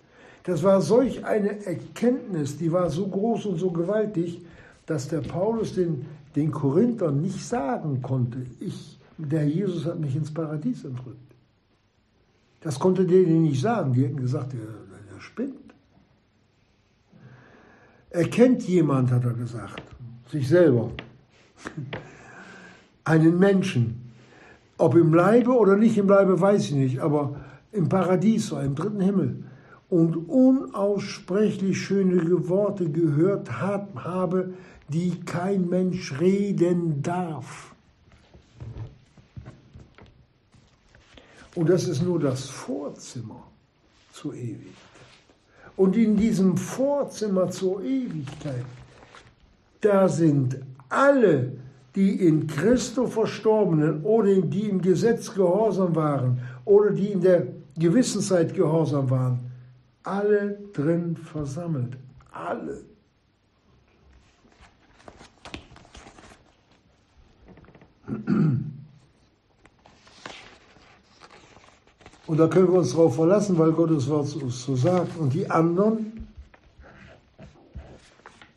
Das 0.44 0.62
war 0.62 0.80
solch 0.80 1.24
eine 1.24 1.64
Erkenntnis, 1.64 2.56
die 2.56 2.72
war 2.72 2.90
so 2.90 3.06
groß 3.06 3.46
und 3.46 3.58
so 3.58 3.70
gewaltig, 3.70 4.40
dass 4.86 5.08
der 5.08 5.20
Paulus 5.20 5.74
den, 5.74 6.06
den 6.34 6.50
Korinthern 6.50 7.20
nicht 7.20 7.46
sagen 7.46 8.02
konnte, 8.02 8.38
ich, 8.58 8.98
der 9.18 9.46
Jesus 9.46 9.84
hat 9.84 10.00
mich 10.00 10.16
ins 10.16 10.32
Paradies 10.32 10.84
entrückt. 10.84 11.30
Das 12.60 12.78
konnte 12.78 13.06
denen 13.06 13.42
nicht 13.42 13.60
sagen. 13.60 13.92
Die 13.92 14.04
hätten 14.04 14.20
gesagt, 14.20 14.52
der, 14.52 14.60
der 14.60 15.20
spinnt. 15.20 15.69
Erkennt 18.10 18.62
jemand, 18.66 19.10
hat 19.10 19.24
er 19.24 19.34
gesagt, 19.34 19.82
sich 20.30 20.48
selber, 20.48 20.90
einen 23.04 23.38
Menschen. 23.38 24.12
Ob 24.78 24.96
im 24.96 25.14
Leibe 25.14 25.52
oder 25.52 25.76
nicht 25.76 25.96
im 25.96 26.08
Leibe, 26.08 26.40
weiß 26.40 26.66
ich 26.66 26.72
nicht, 26.72 26.98
aber 27.00 27.36
im 27.72 27.88
Paradies, 27.88 28.48
so 28.48 28.58
im 28.58 28.74
dritten 28.74 29.00
Himmel, 29.00 29.44
und 29.88 30.16
unaussprechlich 30.28 31.80
schöne 31.80 32.48
Worte 32.48 32.90
gehört 32.90 33.60
hat, 33.60 33.88
habe, 33.96 34.54
die 34.88 35.20
kein 35.20 35.68
Mensch 35.68 36.18
reden 36.20 37.02
darf. 37.02 37.74
Und 41.54 41.68
das 41.68 41.86
ist 41.88 42.02
nur 42.02 42.18
das 42.18 42.48
Vorzimmer 42.48 43.44
zur 44.12 44.34
Ewigkeit. 44.34 44.89
Und 45.80 45.96
in 45.96 46.14
diesem 46.14 46.58
Vorzimmer 46.58 47.48
zur 47.48 47.82
Ewigkeit, 47.82 48.66
da 49.80 50.10
sind 50.10 50.60
alle, 50.90 51.52
die 51.94 52.26
in 52.26 52.46
Christo 52.46 53.06
Verstorbenen 53.06 54.04
oder 54.04 54.42
die 54.42 54.68
im 54.68 54.82
Gesetz 54.82 55.32
gehorsam 55.32 55.96
waren 55.96 56.38
oder 56.66 56.90
die 56.90 57.12
in 57.12 57.22
der 57.22 57.46
Gewissenszeit 57.78 58.52
gehorsam 58.52 59.08
waren, 59.08 59.38
alle 60.02 60.58
drin 60.74 61.16
versammelt. 61.16 61.96
Alle. 62.30 62.82
Und 72.30 72.36
da 72.36 72.46
können 72.46 72.68
wir 72.68 72.78
uns 72.78 72.92
darauf 72.92 73.16
verlassen, 73.16 73.58
weil 73.58 73.72
Gottes 73.72 74.08
Wort 74.08 74.32
uns 74.36 74.62
so 74.62 74.76
sagt. 74.76 75.18
Und 75.18 75.34
die 75.34 75.50
anderen, 75.50 76.28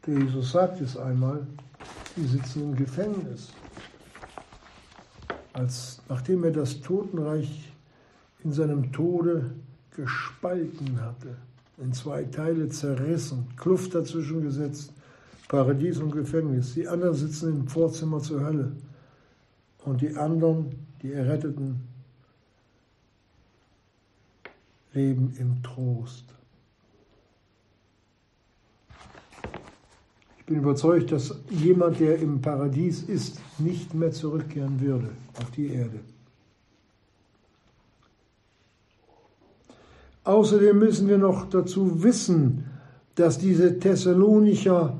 der 0.06 0.20
Jesus 0.20 0.52
sagt 0.52 0.80
es 0.80 0.96
einmal, 0.96 1.48
die 2.16 2.24
sitzen 2.24 2.66
im 2.66 2.76
Gefängnis. 2.76 3.48
Als, 5.54 6.00
nachdem 6.08 6.44
er 6.44 6.52
das 6.52 6.82
Totenreich 6.82 7.74
in 8.44 8.52
seinem 8.52 8.92
Tode 8.92 9.50
gespalten 9.96 11.02
hatte, 11.02 11.36
in 11.80 11.94
zwei 11.94 12.26
Teile 12.26 12.70
zerrissen, 12.70 13.48
Kluft 13.58 13.96
dazwischen 13.96 14.44
gesetzt, 14.44 14.94
Paradies 15.48 15.98
und 15.98 16.12
Gefängnis. 16.12 16.76
Die 16.76 16.88
anderen 16.88 17.16
sitzen 17.16 17.50
im 17.50 17.68
Vorzimmer 17.68 18.20
zur 18.20 18.42
Hölle. 18.42 18.72
Und 19.84 20.02
die 20.02 20.16
anderen, 20.16 20.76
die 21.02 21.12
Erretteten, 21.12 21.92
leben 24.94 25.36
im 25.40 25.62
Trost. 25.64 26.26
Ich 30.38 30.46
bin 30.46 30.58
überzeugt, 30.58 31.12
dass 31.12 31.40
jemand, 31.50 32.00
der 32.00 32.20
im 32.20 32.42
Paradies 32.42 33.02
ist, 33.04 33.40
nicht 33.60 33.94
mehr 33.94 34.12
zurückkehren 34.12 34.82
würde 34.82 35.10
auf 35.40 35.50
die 35.52 35.68
Erde. 35.68 36.00
Außerdem 40.26 40.78
müssen 40.78 41.08
wir 41.08 41.18
noch 41.18 41.50
dazu 41.50 42.04
wissen, 42.04 42.66
dass 43.16 43.38
diese 43.38 43.80
Thessalonicher 43.80 45.00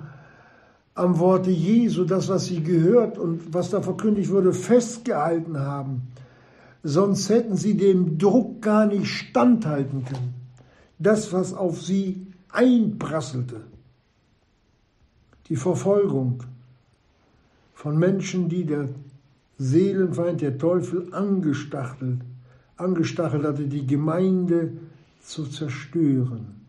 am 0.96 1.18
Worte 1.20 1.50
Jesu, 1.50 2.04
das, 2.04 2.30
was 2.30 2.46
sie 2.46 2.62
gehört 2.62 3.18
und 3.18 3.54
was 3.54 3.70
da 3.70 3.82
verkündigt 3.82 4.30
wurde, 4.32 4.54
festgehalten 4.54 5.60
haben. 5.60 6.04
Sonst 6.84 7.30
hätten 7.30 7.56
sie 7.56 7.78
dem 7.78 8.18
Druck 8.18 8.62
gar 8.62 8.86
nicht 8.86 9.08
standhalten 9.08 10.04
können. 10.04 10.34
Das, 11.00 11.32
was 11.32 11.54
auf 11.54 11.82
sie 11.82 12.28
einprasselte, 12.50 13.62
die 15.48 15.56
Verfolgung 15.56 16.44
von 17.74 17.98
Menschen, 17.98 18.50
die 18.50 18.66
der 18.66 18.90
Seelenfeind, 19.58 20.42
der 20.42 20.58
Teufel, 20.58 21.14
angestachelt, 21.14 22.20
angestachelt 22.76 23.46
hatte, 23.46 23.68
die 23.68 23.88
Gemeinde 23.88 24.74
zu 25.22 25.46
zerstören. 25.46 26.63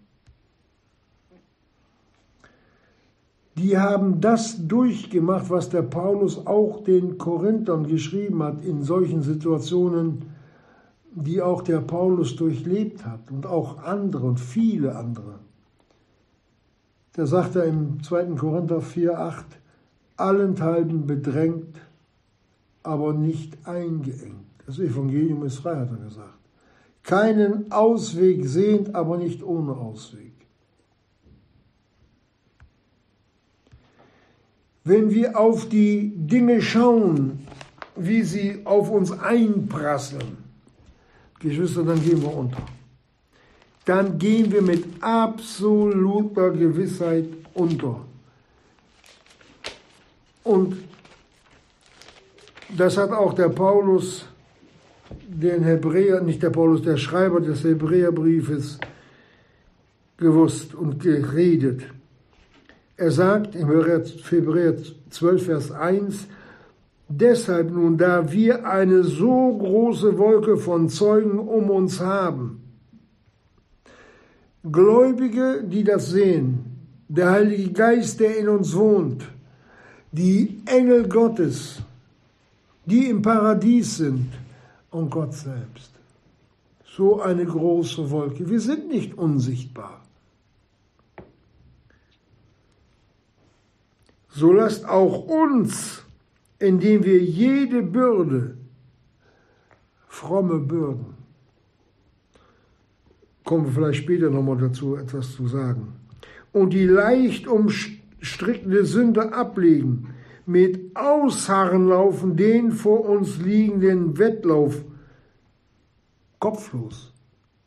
Die 3.56 3.78
haben 3.78 4.20
das 4.20 4.66
durchgemacht, 4.66 5.48
was 5.48 5.68
der 5.68 5.82
Paulus 5.82 6.46
auch 6.46 6.82
den 6.82 7.18
Korinthern 7.18 7.86
geschrieben 7.86 8.42
hat, 8.42 8.64
in 8.64 8.82
solchen 8.82 9.22
Situationen, 9.22 10.22
die 11.14 11.40
auch 11.40 11.62
der 11.62 11.80
Paulus 11.80 12.34
durchlebt 12.34 13.06
hat 13.06 13.30
und 13.30 13.46
auch 13.46 13.82
andere 13.84 14.26
und 14.26 14.40
viele 14.40 14.96
andere. 14.96 15.38
Da 17.12 17.26
sagt 17.26 17.54
er 17.54 17.64
im 17.64 18.02
2. 18.02 18.34
Korinther 18.34 18.80
4, 18.80 19.20
8, 19.20 19.44
allenthalben 20.16 21.06
bedrängt, 21.06 21.80
aber 22.82 23.12
nicht 23.12 23.56
eingeengt. 23.68 24.44
Das 24.66 24.80
Evangelium 24.80 25.44
ist 25.44 25.58
frei, 25.58 25.76
hat 25.76 25.90
er 25.92 26.04
gesagt. 26.04 26.38
Keinen 27.04 27.70
Ausweg 27.70 28.46
sehend, 28.46 28.94
aber 28.96 29.16
nicht 29.16 29.44
ohne 29.44 29.72
Ausweg. 29.72 30.33
Wenn 34.84 35.10
wir 35.10 35.38
auf 35.38 35.68
die 35.68 36.12
Dinge 36.14 36.60
schauen, 36.60 37.46
wie 37.96 38.22
sie 38.22 38.60
auf 38.64 38.90
uns 38.90 39.12
einprasseln, 39.12 40.36
Geschwister, 41.40 41.84
dann 41.84 42.02
gehen 42.02 42.20
wir 42.22 42.34
unter. 42.34 42.62
Dann 43.86 44.18
gehen 44.18 44.52
wir 44.52 44.62
mit 44.62 44.84
absoluter 45.00 46.50
Gewissheit 46.50 47.26
unter. 47.54 48.00
Und 50.42 50.76
das 52.76 52.96
hat 52.96 53.10
auch 53.10 53.34
der 53.34 53.48
Paulus, 53.48 54.26
den 55.26 55.62
Hebräer, 55.64 56.20
nicht 56.20 56.42
der 56.42 56.50
Paulus, 56.50 56.82
der 56.82 56.96
Schreiber 56.96 57.40
des 57.40 57.64
Hebräerbriefes 57.64 58.78
gewusst 60.16 60.74
und 60.74 61.00
geredet. 61.00 61.82
Er 62.96 63.10
sagt 63.10 63.54
im 63.54 63.68
Hebräer 63.68 64.76
12, 65.10 65.44
Vers 65.44 65.72
1, 65.72 66.26
Deshalb 67.08 67.70
nun, 67.70 67.98
da 67.98 68.32
wir 68.32 68.66
eine 68.66 69.04
so 69.04 69.56
große 69.58 70.16
Wolke 70.16 70.56
von 70.56 70.88
Zeugen 70.88 71.38
um 71.38 71.70
uns 71.70 72.00
haben, 72.00 72.60
Gläubige, 74.70 75.62
die 75.62 75.84
das 75.84 76.08
sehen, 76.08 76.64
der 77.08 77.30
Heilige 77.30 77.72
Geist, 77.72 78.20
der 78.20 78.38
in 78.38 78.48
uns 78.48 78.74
wohnt, 78.74 79.28
die 80.12 80.62
Engel 80.64 81.06
Gottes, 81.06 81.82
die 82.86 83.10
im 83.10 83.20
Paradies 83.20 83.98
sind 83.98 84.28
und 84.90 85.10
Gott 85.10 85.34
selbst. 85.34 85.90
So 86.96 87.20
eine 87.20 87.44
große 87.44 88.10
Wolke. 88.10 88.48
Wir 88.48 88.60
sind 88.60 88.88
nicht 88.88 89.18
unsichtbar. 89.18 90.03
So 94.34 94.52
lasst 94.52 94.84
auch 94.88 95.26
uns, 95.26 96.02
indem 96.58 97.04
wir 97.04 97.22
jede 97.22 97.82
Bürde, 97.82 98.56
fromme 100.08 100.58
Bürden, 100.58 101.14
kommen 103.44 103.66
wir 103.66 103.72
vielleicht 103.72 104.02
später 104.02 104.30
nochmal 104.30 104.58
dazu 104.58 104.96
etwas 104.96 105.32
zu 105.32 105.46
sagen, 105.46 105.94
und 106.52 106.72
die 106.72 106.86
leicht 106.86 107.46
umstrickende 107.46 108.84
Sünde 108.84 109.32
ablegen, 109.32 110.14
mit 110.46 110.96
Ausharren 110.96 111.88
laufen 111.88 112.36
den 112.36 112.72
vor 112.72 113.08
uns 113.08 113.38
liegenden 113.38 114.18
Wettlauf 114.18 114.84
kopflos. 116.38 117.12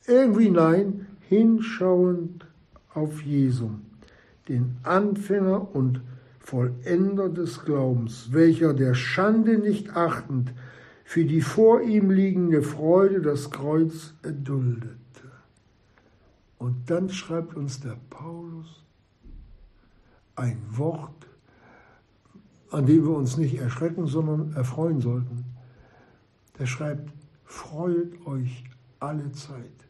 Irgendwie 0.06 0.50
nein, 0.50 1.08
hinschauend 1.28 2.46
auf 2.94 3.22
Jesum, 3.24 3.82
den 4.48 4.78
Anfänger 4.84 5.74
und 5.74 6.02
Vollender 6.48 7.28
des 7.28 7.66
Glaubens, 7.66 8.32
welcher 8.32 8.74
der 8.74 8.94
Schande 8.94 9.58
nicht 9.58 9.98
achtend 9.98 10.54
für 11.04 11.26
die 11.26 11.42
vor 11.42 11.82
ihm 11.82 12.10
liegende 12.10 12.62
Freude 12.62 13.22
das 13.22 13.52
Kreuz 13.52 14.14
erduldete. 14.24 14.96
Und 16.58 16.90
dann 16.90 17.10
schreibt 17.10 17.54
uns 17.56 17.82
der 17.82 17.98
Paulus 18.10 18.82
ein 20.38 20.64
Wort, 20.70 21.28
an 22.72 22.86
dem 22.86 23.04
wir 23.04 23.18
uns 23.18 23.36
nicht 23.36 23.60
erschrecken, 23.60 24.08
sondern 24.08 24.54
erfreuen 24.54 25.02
sollten. 25.02 25.44
Der 26.58 26.66
schreibt, 26.66 27.12
freut 27.44 28.26
euch 28.26 28.64
alle 29.02 29.34
Zeit. 29.34 29.86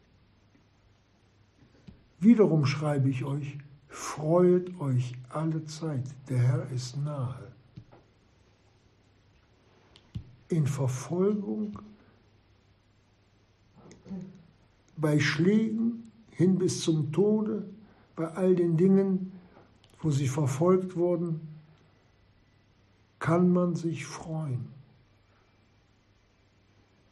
Wiederum 2.18 2.66
schreibe 2.66 3.08
ich 3.08 3.24
euch, 3.24 3.58
freut 3.88 4.78
euch 4.80 5.14
alle 5.30 5.64
Zeit, 5.66 6.04
der 6.28 6.38
Herr 6.38 6.70
ist 6.70 6.96
nahe. 6.96 7.52
In 10.48 10.66
Verfolgung, 10.66 11.78
bei 14.96 15.18
Schlägen 15.20 16.10
hin 16.30 16.58
bis 16.58 16.82
zum 16.82 17.12
Tode, 17.12 17.68
bei 18.16 18.28
all 18.28 18.54
den 18.54 18.76
Dingen, 18.76 19.32
wo 20.00 20.10
sie 20.10 20.28
verfolgt 20.28 20.96
wurden, 20.96 21.40
kann 23.18 23.52
man 23.52 23.74
sich 23.74 24.06
freuen. 24.06 24.68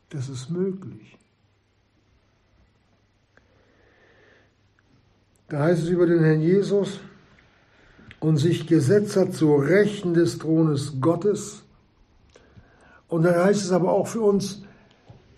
Das 0.09 0.29
ist 0.29 0.51
möglich. 0.51 1.19
Da 5.49 5.61
heißt 5.61 5.85
es 5.85 5.89
über 5.89 6.07
den 6.07 6.25
Herrn 6.25 6.41
Jesus, 6.41 7.01
und 8.21 8.39
sich 8.39 8.67
gesetzt 8.67 9.17
hat 9.17 9.35
zu 9.35 9.55
Rechten 9.55 10.15
des 10.15 10.39
Thrones 10.39 10.95
Gottes. 11.01 11.63
Und 13.09 13.23
dann 13.23 13.37
heißt 13.37 13.63
es 13.63 13.73
aber 13.73 13.93
auch 13.93 14.09
für 14.09 14.23
uns, 14.23 14.63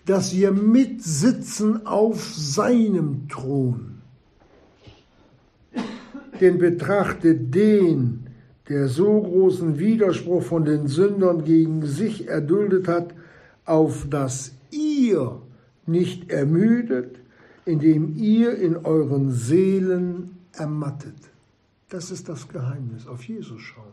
dass 0.07 0.35
wir 0.35 0.53
mitsitzen 0.53 1.87
auf 1.87 2.25
seinem 2.25 3.29
Thron. 3.29 4.01
Denn 6.41 6.59
betrachtet 6.59 7.55
den, 7.55 8.29
der 8.69 8.89
so 8.89 9.21
großen 9.21 9.79
Widerspruch 9.79 10.43
von 10.43 10.65
den 10.65 10.89
Sündern 10.89 11.45
gegen 11.45 11.85
sich 11.85 12.29
erduldet 12.29 12.89
hat, 12.89 13.09
auf 13.65 14.07
dass 14.09 14.53
ihr 14.71 15.43
nicht 15.85 16.31
ermüdet, 16.31 17.19
indem 17.69 18.17
ihr 18.17 18.57
in 18.57 18.77
euren 18.77 19.31
Seelen 19.31 20.39
ermattet. 20.55 21.19
Das 21.91 22.11
ist 22.11 22.29
das 22.29 22.49
Geheimnis. 22.49 23.07
Auf 23.07 23.23
Jesus 23.25 23.61
schauen. 23.61 23.93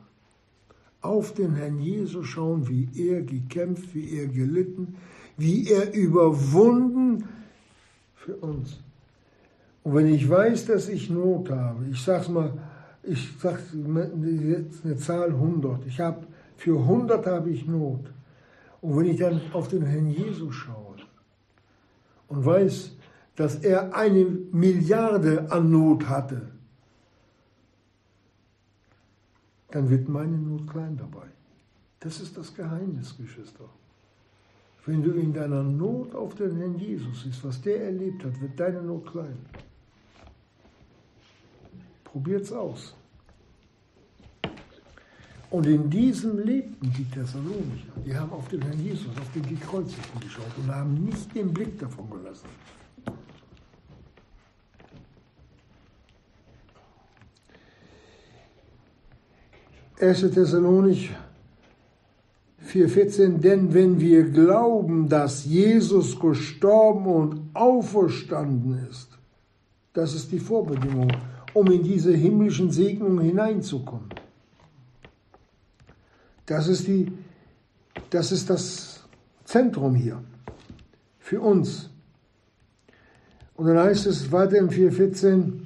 Auf 1.01 1.33
den 1.33 1.55
Herrn 1.55 1.79
Jesus 1.79 2.25
schauen, 2.25 2.69
wie 2.69 2.87
er 2.95 3.21
gekämpft, 3.21 3.93
wie 3.93 4.17
er 4.17 4.27
gelitten, 4.27 4.95
wie 5.35 5.69
er 5.69 5.93
überwunden 5.93 7.25
für 8.15 8.37
uns. 8.37 8.79
Und 9.83 9.93
wenn 9.93 10.07
ich 10.07 10.27
weiß, 10.27 10.67
dass 10.67 10.87
ich 10.87 11.09
Not 11.09 11.49
habe, 11.49 11.85
ich 11.91 12.01
sag's 12.01 12.29
mal, 12.29 12.53
ich 13.03 13.27
sage 13.39 13.59
jetzt 14.41 14.85
eine 14.85 14.95
Zahl 14.95 15.31
100. 15.31 15.85
Ich 15.85 15.99
habe 15.99 16.25
für 16.55 16.79
100 16.79 17.25
habe 17.27 17.49
ich 17.49 17.67
Not. 17.67 18.05
Und 18.79 18.97
wenn 18.97 19.05
ich 19.05 19.19
dann 19.19 19.41
auf 19.51 19.67
den 19.67 19.83
Herrn 19.83 20.09
Jesus 20.09 20.55
schaue 20.55 20.95
und 22.29 22.45
weiß, 22.45 22.91
dass 23.35 23.55
er 23.55 23.93
eine 23.95 24.25
Milliarde 24.25 25.51
an 25.51 25.69
Not 25.69 26.07
hatte, 26.07 26.49
dann 29.71 29.89
wird 29.89 30.07
meine 30.07 30.37
Not 30.37 30.69
klein 30.69 30.95
dabei. 30.97 31.27
Das 31.99 32.21
ist 32.21 32.37
das 32.37 32.53
Geheimnis, 32.53 33.17
Geschwister. 33.17 33.65
Wenn 34.85 35.01
du 35.03 35.11
in 35.11 35.33
deiner 35.33 35.63
Not 35.63 36.13
auf 36.13 36.35
den 36.35 36.55
Herrn 36.57 36.77
Jesus 36.77 37.23
siehst, 37.23 37.43
was 37.43 37.61
der 37.61 37.85
erlebt 37.85 38.23
hat, 38.23 38.39
wird 38.39 38.59
deine 38.59 38.81
Not 38.81 39.11
klein. 39.11 39.37
Probiert's 42.03 42.51
aus. 42.51 42.95
Und 45.49 45.65
in 45.65 45.89
diesem 45.89 46.39
lebten 46.39 46.91
die 46.93 47.05
Thessalonicher. 47.05 47.93
Die 48.05 48.15
haben 48.15 48.31
auf 48.31 48.47
den 48.47 48.61
Herrn 48.61 48.79
Jesus, 48.79 49.17
auf 49.17 49.31
den 49.33 49.43
Gekreuzigten 49.47 50.19
geschaut 50.19 50.51
und 50.57 50.73
haben 50.73 50.93
nicht 51.05 51.33
den 51.35 51.53
Blick 51.53 51.79
davon 51.79 52.09
gelassen. 52.09 52.47
1. 59.99 60.21
Thessalonich 60.33 61.11
4,14, 62.67 63.37
denn 63.37 63.73
wenn 63.73 63.99
wir 63.99 64.29
glauben, 64.29 65.07
dass 65.07 65.45
Jesus 65.45 66.19
gestorben 66.19 67.05
und 67.05 67.49
auferstanden 67.53 68.85
ist, 68.89 69.09
das 69.93 70.13
ist 70.13 70.31
die 70.31 70.39
Vorbedingung, 70.39 71.11
um 71.53 71.71
in 71.71 71.83
diese 71.83 72.13
himmlischen 72.13 72.71
Segnungen 72.71 73.21
hineinzukommen. 73.21 74.09
Das 76.45 76.67
ist, 76.67 76.87
die, 76.87 77.11
das, 78.09 78.31
ist 78.31 78.49
das 78.49 79.03
Zentrum 79.45 79.95
hier 79.95 80.21
für 81.19 81.39
uns. 81.39 81.89
Und 83.55 83.67
dann 83.67 83.79
heißt 83.79 84.05
es 84.07 84.31
weiter 84.31 84.57
im 84.57 84.69
4,14, 84.69 85.64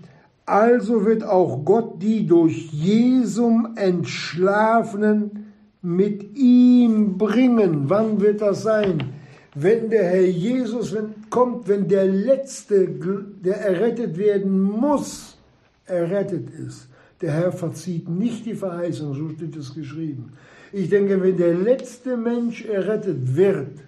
also 0.49 1.05
wird 1.05 1.23
auch 1.23 1.63
Gott 1.63 2.01
die 2.01 2.25
durch 2.25 2.71
Jesum 2.73 3.73
Entschlafenen 3.75 5.53
mit 5.81 6.35
ihm 6.35 7.17
bringen. 7.17 7.83
Wann 7.87 8.19
wird 8.19 8.41
das 8.41 8.63
sein? 8.63 9.13
Wenn 9.53 9.89
der 9.89 10.05
Herr 10.05 10.25
Jesus 10.25 10.95
kommt, 11.29 11.67
wenn 11.67 11.87
der 11.87 12.05
Letzte, 12.05 12.87
der 12.87 13.61
errettet 13.61 14.17
werden 14.17 14.61
muss, 14.61 15.37
errettet 15.85 16.49
ist. 16.49 16.87
Der 17.21 17.31
Herr 17.31 17.51
verzieht 17.51 18.09
nicht 18.09 18.45
die 18.45 18.55
Verheißung, 18.55 19.13
so 19.13 19.29
steht 19.29 19.55
es 19.55 19.73
geschrieben. 19.73 20.33
Ich 20.71 20.89
denke, 20.89 21.21
wenn 21.21 21.37
der 21.37 21.53
letzte 21.53 22.15
Mensch 22.15 22.65
errettet 22.65 23.35
wird, 23.35 23.79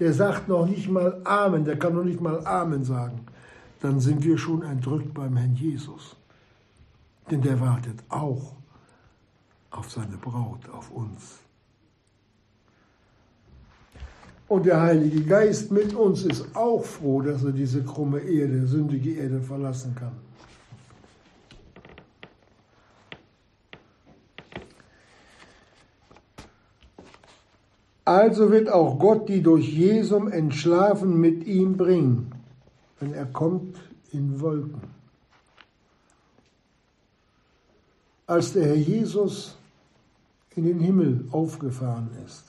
der 0.00 0.12
sagt 0.12 0.48
noch 0.48 0.66
nicht 0.66 0.90
mal 0.90 1.20
Amen, 1.24 1.64
der 1.64 1.78
kann 1.78 1.94
noch 1.94 2.04
nicht 2.04 2.20
mal 2.20 2.40
Amen 2.44 2.84
sagen 2.84 3.20
dann 3.80 4.00
sind 4.00 4.24
wir 4.24 4.38
schon 4.38 4.62
entrückt 4.62 5.14
beim 5.14 5.36
Herrn 5.36 5.54
Jesus. 5.54 6.16
Denn 7.30 7.42
der 7.42 7.60
wartet 7.60 8.02
auch 8.08 8.54
auf 9.70 9.90
seine 9.90 10.16
Braut, 10.16 10.68
auf 10.70 10.90
uns. 10.90 11.38
Und 14.48 14.64
der 14.64 14.80
Heilige 14.80 15.22
Geist 15.24 15.70
mit 15.70 15.94
uns 15.94 16.24
ist 16.24 16.56
auch 16.56 16.82
froh, 16.82 17.20
dass 17.20 17.44
er 17.44 17.52
diese 17.52 17.84
krumme 17.84 18.20
Erde, 18.20 18.66
sündige 18.66 19.12
Erde 19.12 19.42
verlassen 19.42 19.94
kann. 19.94 20.12
Also 28.06 28.50
wird 28.50 28.70
auch 28.70 28.98
Gott 28.98 29.28
die 29.28 29.42
durch 29.42 29.68
Jesum 29.68 30.28
entschlafen 30.28 31.20
mit 31.20 31.46
ihm 31.46 31.76
bringen 31.76 32.37
wenn 33.00 33.14
er 33.14 33.26
kommt 33.26 33.76
in 34.12 34.40
Wolken. 34.40 34.82
Als 38.26 38.52
der 38.52 38.66
Herr 38.66 38.76
Jesus 38.76 39.56
in 40.54 40.64
den 40.64 40.80
Himmel 40.80 41.26
aufgefahren 41.30 42.10
ist, 42.26 42.44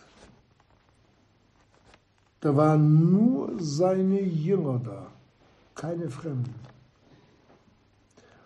da 2.41 2.55
waren 2.55 3.11
nur 3.11 3.53
seine 3.59 4.21
Jünger 4.21 4.79
da, 4.79 5.07
keine 5.75 6.09
Fremden. 6.09 6.55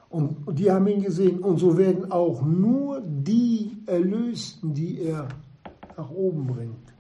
Und 0.10 0.60
die 0.60 0.72
haben 0.72 0.86
ihn 0.88 1.02
gesehen. 1.02 1.40
Und 1.40 1.58
so 1.58 1.76
werden 1.76 2.12
auch 2.12 2.44
nur 2.44 3.02
die 3.02 3.78
Erlösten, 3.88 4.74
die 4.74 5.02
er 5.02 5.28
nach 5.98 6.10
oben 6.12 6.46
bringt, 6.46 6.94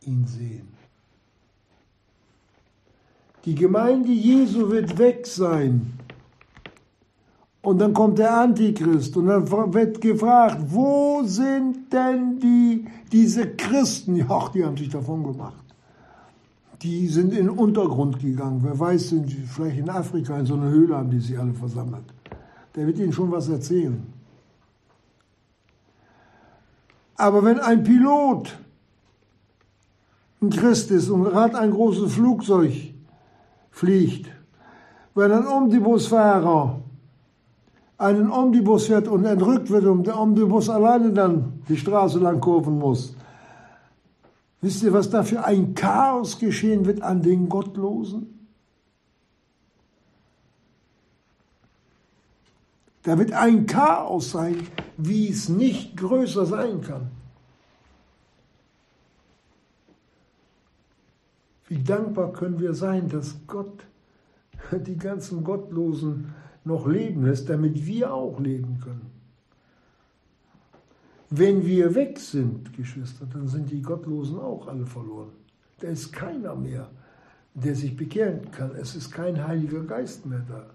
ihn 0.00 0.26
sehen. 0.26 0.71
Die 3.44 3.54
Gemeinde 3.54 4.12
Jesu 4.12 4.70
wird 4.70 4.98
weg 4.98 5.26
sein. 5.26 5.92
Und 7.62 7.78
dann 7.78 7.92
kommt 7.92 8.18
der 8.18 8.36
Antichrist 8.36 9.16
und 9.16 9.26
dann 9.26 9.50
wird 9.72 10.00
gefragt, 10.00 10.58
wo 10.66 11.22
sind 11.24 11.92
denn 11.92 12.38
die, 12.40 12.86
diese 13.12 13.48
Christen? 13.50 14.24
Ach, 14.28 14.48
die 14.48 14.64
haben 14.64 14.76
sich 14.76 14.88
davon 14.88 15.22
gemacht. 15.22 15.62
Die 16.82 17.06
sind 17.06 17.32
in 17.32 17.46
den 17.46 17.50
Untergrund 17.50 18.18
gegangen. 18.18 18.60
Wer 18.64 18.78
weiß, 18.78 19.10
sind 19.10 19.30
die 19.30 19.46
vielleicht 19.46 19.78
in 19.78 19.88
Afrika 19.88 20.36
in 20.38 20.46
so 20.46 20.54
einer 20.54 20.70
Höhle 20.70 20.96
haben 20.96 21.10
die 21.10 21.20
sich 21.20 21.38
alle 21.38 21.54
versammelt. 21.54 22.04
Der 22.74 22.86
wird 22.86 22.98
ihnen 22.98 23.12
schon 23.12 23.30
was 23.30 23.48
erzählen. 23.48 24.02
Aber 27.16 27.44
wenn 27.44 27.60
ein 27.60 27.84
Pilot 27.84 28.58
ein 30.40 30.50
Christ 30.50 30.90
ist 30.90 31.08
und 31.08 31.22
gerade 31.22 31.56
ein 31.56 31.70
großes 31.70 32.14
Flugzeug 32.14 32.91
fliegt, 33.72 34.30
wenn 35.14 35.32
ein 35.32 35.46
Omnibusfahrer 35.46 36.80
einen 37.98 38.30
Omnibus 38.30 38.86
fährt 38.86 39.08
und 39.08 39.24
entrückt 39.24 39.70
wird 39.70 39.84
und 39.84 40.06
der 40.06 40.18
Omnibus 40.18 40.68
alleine 40.68 41.12
dann 41.12 41.62
die 41.68 41.76
Straße 41.76 42.18
lang 42.18 42.40
kurven 42.40 42.78
muss, 42.78 43.14
wisst 44.60 44.82
ihr, 44.82 44.92
was 44.92 45.10
da 45.10 45.22
für 45.22 45.44
ein 45.44 45.74
Chaos 45.74 46.38
geschehen 46.38 46.84
wird 46.86 47.02
an 47.02 47.22
den 47.22 47.48
Gottlosen? 47.48 48.46
Da 53.04 53.18
wird 53.18 53.32
ein 53.32 53.66
Chaos 53.66 54.30
sein, 54.30 54.66
wie 54.96 55.28
es 55.28 55.48
nicht 55.48 55.96
größer 55.96 56.46
sein 56.46 56.80
kann. 56.80 57.10
Wie 61.72 61.82
dankbar 61.82 62.34
können 62.34 62.60
wir 62.60 62.74
sein, 62.74 63.08
dass 63.08 63.34
Gott 63.46 63.86
die 64.72 64.98
ganzen 64.98 65.42
Gottlosen 65.42 66.34
noch 66.64 66.86
leben 66.86 67.24
lässt, 67.24 67.48
damit 67.48 67.86
wir 67.86 68.12
auch 68.12 68.38
leben 68.38 68.78
können. 68.78 69.10
Wenn 71.30 71.64
wir 71.64 71.94
weg 71.94 72.18
sind, 72.18 72.76
Geschwister, 72.76 73.24
dann 73.24 73.48
sind 73.48 73.70
die 73.70 73.80
Gottlosen 73.80 74.38
auch 74.38 74.68
alle 74.68 74.84
verloren. 74.84 75.30
Da 75.80 75.88
ist 75.88 76.12
keiner 76.12 76.54
mehr, 76.54 76.90
der 77.54 77.74
sich 77.74 77.96
bekehren 77.96 78.50
kann. 78.50 78.72
Es 78.74 78.94
ist 78.94 79.10
kein 79.10 79.42
Heiliger 79.42 79.82
Geist 79.82 80.26
mehr 80.26 80.44
da. 80.46 80.66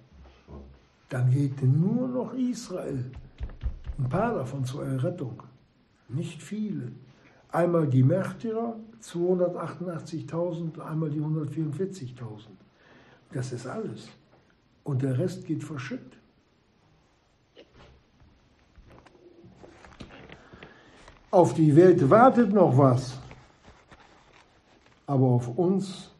Dann 1.10 1.30
geht 1.30 1.62
nur 1.62 2.08
noch 2.08 2.34
Israel. 2.34 3.06
Ein 4.00 4.10
paar 4.10 4.34
davon 4.34 4.66
zur 4.66 4.84
Errettung. 4.84 5.44
Nicht 6.10 6.42
viele. 6.42 6.92
Einmal 7.52 7.86
die 7.86 8.02
Märtyrer, 8.02 8.80
288.000, 9.02 10.80
einmal 10.80 11.10
die 11.10 11.20
144.000. 11.20 12.48
Das 13.32 13.52
ist 13.52 13.68
alles. 13.68 14.10
Und 14.84 15.02
der 15.02 15.18
Rest 15.18 15.46
geht 15.46 15.64
verschütt. 15.64 16.18
Auf 21.30 21.54
die 21.54 21.76
Welt 21.76 22.10
wartet 22.10 22.54
noch 22.54 22.78
was, 22.78 23.20
aber 25.06 25.26
auf 25.26 25.50
uns 25.58 26.12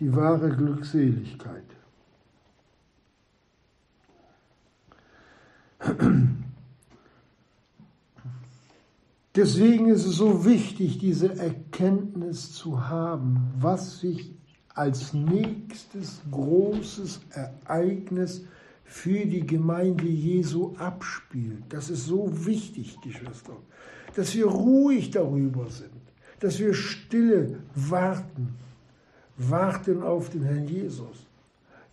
die 0.00 0.14
wahre 0.14 0.48
Glückseligkeit. 0.48 1.64
Deswegen 9.38 9.86
ist 9.86 10.04
es 10.04 10.16
so 10.16 10.44
wichtig, 10.44 10.98
diese 10.98 11.38
Erkenntnis 11.38 12.52
zu 12.54 12.88
haben, 12.88 13.52
was 13.60 14.00
sich 14.00 14.34
als 14.74 15.14
nächstes 15.14 16.22
großes 16.28 17.20
Ereignis 17.30 18.44
für 18.82 19.26
die 19.26 19.46
Gemeinde 19.46 20.06
Jesu 20.06 20.74
abspielt. 20.76 21.62
Das 21.68 21.88
ist 21.88 22.06
so 22.06 22.28
wichtig, 22.46 23.00
Geschwister, 23.00 23.52
dass 24.16 24.34
wir 24.34 24.46
ruhig 24.46 25.12
darüber 25.12 25.68
sind, 25.68 26.02
dass 26.40 26.58
wir 26.58 26.74
stille 26.74 27.60
warten, 27.76 28.56
warten 29.36 30.02
auf 30.02 30.30
den 30.30 30.42
Herrn 30.42 30.66
Jesus. 30.66 31.28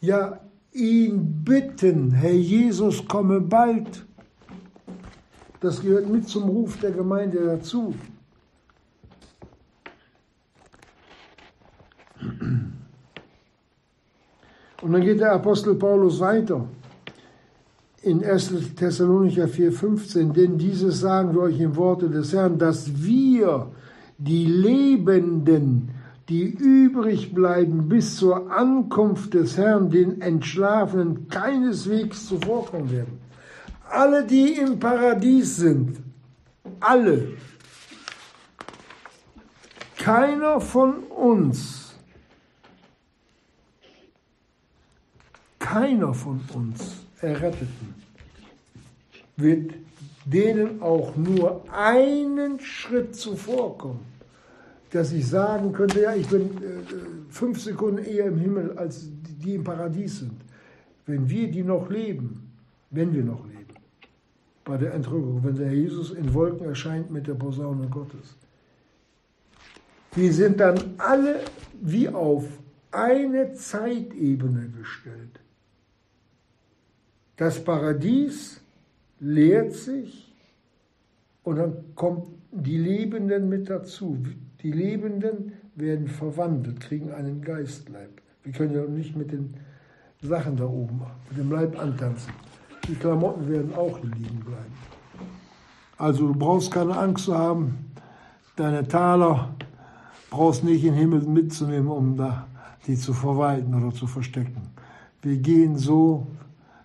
Ja, 0.02 0.42
ihn 0.72 1.44
bitten, 1.44 2.10
Herr 2.10 2.34
Jesus, 2.34 3.08
komme 3.08 3.40
bald. 3.40 4.04
Das 5.66 5.82
gehört 5.82 6.08
mit 6.08 6.30
zum 6.30 6.44
Ruf 6.44 6.78
der 6.80 6.92
Gemeinde 6.92 7.44
dazu. 7.44 7.96
Und 14.84 14.94
dann 14.94 15.02
geht 15.02 15.22
der 15.22 15.32
Apostel 15.32 15.74
Paulus 15.74 16.20
weiter 16.20 16.68
in 18.04 18.24
1. 18.24 18.76
Thessalonicher 18.76 19.46
4,15, 19.46 20.34
denn 20.34 20.60
dieses 20.60 21.00
sagen 21.00 21.34
wir 21.34 21.42
euch 21.42 21.60
im 21.60 21.76
Worte 21.76 22.12
des 22.12 22.32
Herrn, 22.32 22.60
dass 22.60 23.04
wir, 23.04 23.72
die 24.20 24.46
Lebenden, 24.46 25.90
die 26.30 26.44
übrig 26.44 27.34
bleiben 27.34 27.90
bis 27.90 28.18
zur 28.18 28.52
Ankunft 28.52 29.34
des 29.34 29.58
Herrn, 29.58 29.90
den 29.90 30.22
Entschlafenen 30.22 31.28
keineswegs 31.28 32.28
zuvorkommen 32.28 32.92
werden 32.92 33.25
alle, 33.90 34.26
die 34.26 34.54
im 34.54 34.80
Paradies 34.80 35.58
sind, 35.58 35.98
alle, 36.80 37.38
keiner 39.98 40.60
von 40.62 41.04
uns, 41.06 41.96
keiner 45.60 46.14
von 46.14 46.42
uns 46.54 47.06
Erretteten 47.22 47.96
wird 49.38 49.74
denen 50.26 50.82
auch 50.82 51.16
nur 51.16 51.64
einen 51.72 52.60
Schritt 52.60 53.16
zuvorkommen, 53.16 54.00
dass 54.92 55.12
ich 55.12 55.28
sagen 55.28 55.72
könnte, 55.72 56.02
ja, 56.02 56.16
ich 56.16 56.28
bin 56.28 56.42
äh, 56.44 57.30
fünf 57.30 57.62
Sekunden 57.62 58.04
eher 58.04 58.28
im 58.28 58.38
Himmel 58.38 58.78
als 58.78 59.02
die, 59.02 59.34
die 59.34 59.56
im 59.56 59.64
Paradies 59.64 60.20
sind. 60.20 60.42
Wenn 61.06 61.30
wir 61.30 61.52
die 61.52 61.64
noch 61.64 61.90
leben, 61.90 62.52
wenn 62.90 63.14
wir 63.14 63.24
noch 63.24 63.46
leben 63.46 63.55
bei 64.66 64.78
der 64.78 64.94
Entrückung, 64.94 65.44
wenn 65.44 65.56
der 65.56 65.72
Jesus 65.72 66.12
in 66.12 66.34
Wolken 66.34 66.68
erscheint 66.68 67.12
mit 67.12 67.28
der 67.28 67.36
Posaune 67.36 67.88
Gottes. 67.88 68.36
Die 70.16 70.30
sind 70.30 70.60
dann 70.60 70.78
alle 70.98 71.42
wie 71.82 72.10
auf 72.10 72.46
eine 72.92 73.54
Zeitebene 73.54 74.70
gestellt. 74.78 75.40
Das 77.38 77.64
Paradies 77.64 78.62
leert 79.20 79.74
sich 79.74 80.34
und 81.44 81.58
dann 81.58 81.96
kommen 81.96 82.42
die 82.52 82.78
Lebenden 82.78 83.50
mit 83.50 83.70
dazu. 83.70 84.18
Die 84.62 84.72
Lebenden 84.72 85.54
werden 85.76 86.08
verwandelt, 86.08 86.80
kriegen 86.80 87.12
einen 87.12 87.42
Geistleib. 87.42 88.22
Wir 88.44 88.54
können 88.54 88.74
ja 88.74 88.86
nicht 88.86 89.16
mit 89.16 89.32
den 89.32 89.54
Sachen 90.22 90.56
da 90.56 90.66
oben, 90.66 91.02
mit 91.30 91.38
dem 91.38 91.52
Leib 91.52 91.78
antanzen. 91.78 92.34
Die 92.88 92.96
Klamotten 92.96 93.50
werden 93.50 93.74
auch 93.76 94.00
liegen 94.02 94.40
bleiben. 94.40 94.74
Also 95.98 96.28
du 96.28 96.34
brauchst 96.34 96.72
keine 96.72 96.98
Angst 96.98 97.26
zu 97.26 97.38
haben, 97.38 97.92
deine 98.56 98.88
Taler 98.88 99.56
brauchst 100.30 100.64
nicht 100.64 100.84
in 100.84 100.94
den 100.94 101.00
Himmel 101.00 101.22
mitzunehmen, 101.22 101.90
um 101.90 102.18
da 102.18 102.48
die 102.86 102.96
zu 102.96 103.14
verwalten 103.14 103.74
oder 103.74 103.94
zu 103.94 104.06
verstecken. 104.06 104.62
Wir 105.22 105.38
gehen 105.38 105.78
so, 105.78 106.28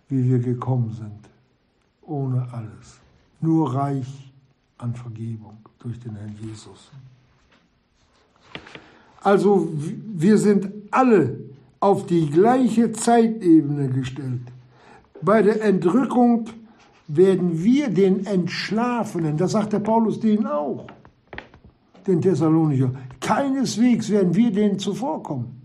wie 0.08 0.24
wir 0.24 0.38
gekommen 0.38 0.90
sind, 0.92 1.28
ohne 2.02 2.46
alles. 2.52 3.00
Nur 3.40 3.74
reich 3.74 4.32
an 4.78 4.94
Vergebung 4.94 5.58
durch 5.78 5.98
den 6.00 6.16
Herrn 6.16 6.34
Jesus. 6.40 6.90
Also 9.22 9.68
wir 9.74 10.38
sind 10.38 10.70
alle 10.90 11.38
auf 11.78 12.06
die 12.06 12.30
gleiche 12.30 12.92
Zeitebene 12.92 13.88
gestellt. 13.88 14.42
Bei 15.22 15.42
der 15.42 15.62
Entrückung 15.62 16.46
werden 17.08 17.62
wir 17.62 17.90
den 17.90 18.24
Entschlafenen, 18.26 19.36
das 19.36 19.52
sagt 19.52 19.72
der 19.72 19.80
Paulus 19.80 20.20
denen 20.20 20.46
auch, 20.46 20.86
den 22.06 22.22
Thessalonicher, 22.22 22.92
keineswegs 23.20 24.10
werden 24.10 24.34
wir 24.34 24.50
denen 24.52 24.78
zuvorkommen. 24.78 25.60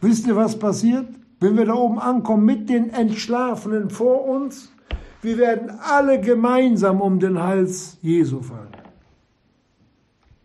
Wisst 0.00 0.26
ihr, 0.26 0.36
was 0.36 0.58
passiert? 0.58 1.08
Wenn 1.40 1.56
wir 1.56 1.66
da 1.66 1.74
oben 1.74 1.98
ankommen 1.98 2.44
mit 2.44 2.68
den 2.68 2.90
Entschlafenen 2.90 3.90
vor 3.90 4.26
uns, 4.26 4.70
wir 5.22 5.38
werden 5.38 5.70
alle 5.70 6.20
gemeinsam 6.20 7.00
um 7.00 7.18
den 7.18 7.42
Hals 7.42 7.98
Jesu 8.00 8.40
fallen. 8.42 8.68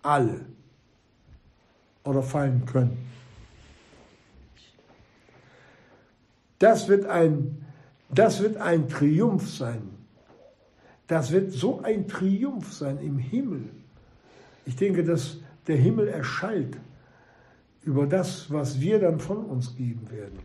Alle. 0.04 0.42
Oder 2.04 2.22
fallen 2.22 2.66
können. 2.66 2.98
Das 6.60 6.88
wird 6.88 7.06
ein, 7.06 7.66
das 8.10 8.42
wird 8.42 8.58
ein 8.58 8.88
Triumph 8.88 9.50
sein. 9.50 9.82
Das 11.08 11.32
wird 11.32 11.52
so 11.52 11.82
ein 11.82 12.08
Triumph 12.08 12.74
sein 12.74 12.98
im 13.00 13.18
Himmel. 13.18 13.70
Ich 14.66 14.76
denke, 14.76 15.04
dass 15.04 15.38
der 15.68 15.78
Himmel 15.78 16.08
erschallt 16.08 16.78
über 17.84 18.08
das, 18.08 18.52
was 18.52 18.80
wir 18.82 19.00
dann 19.00 19.20
von 19.20 19.46
uns 19.46 19.76
geben 19.76 20.10
werden. 20.10 20.40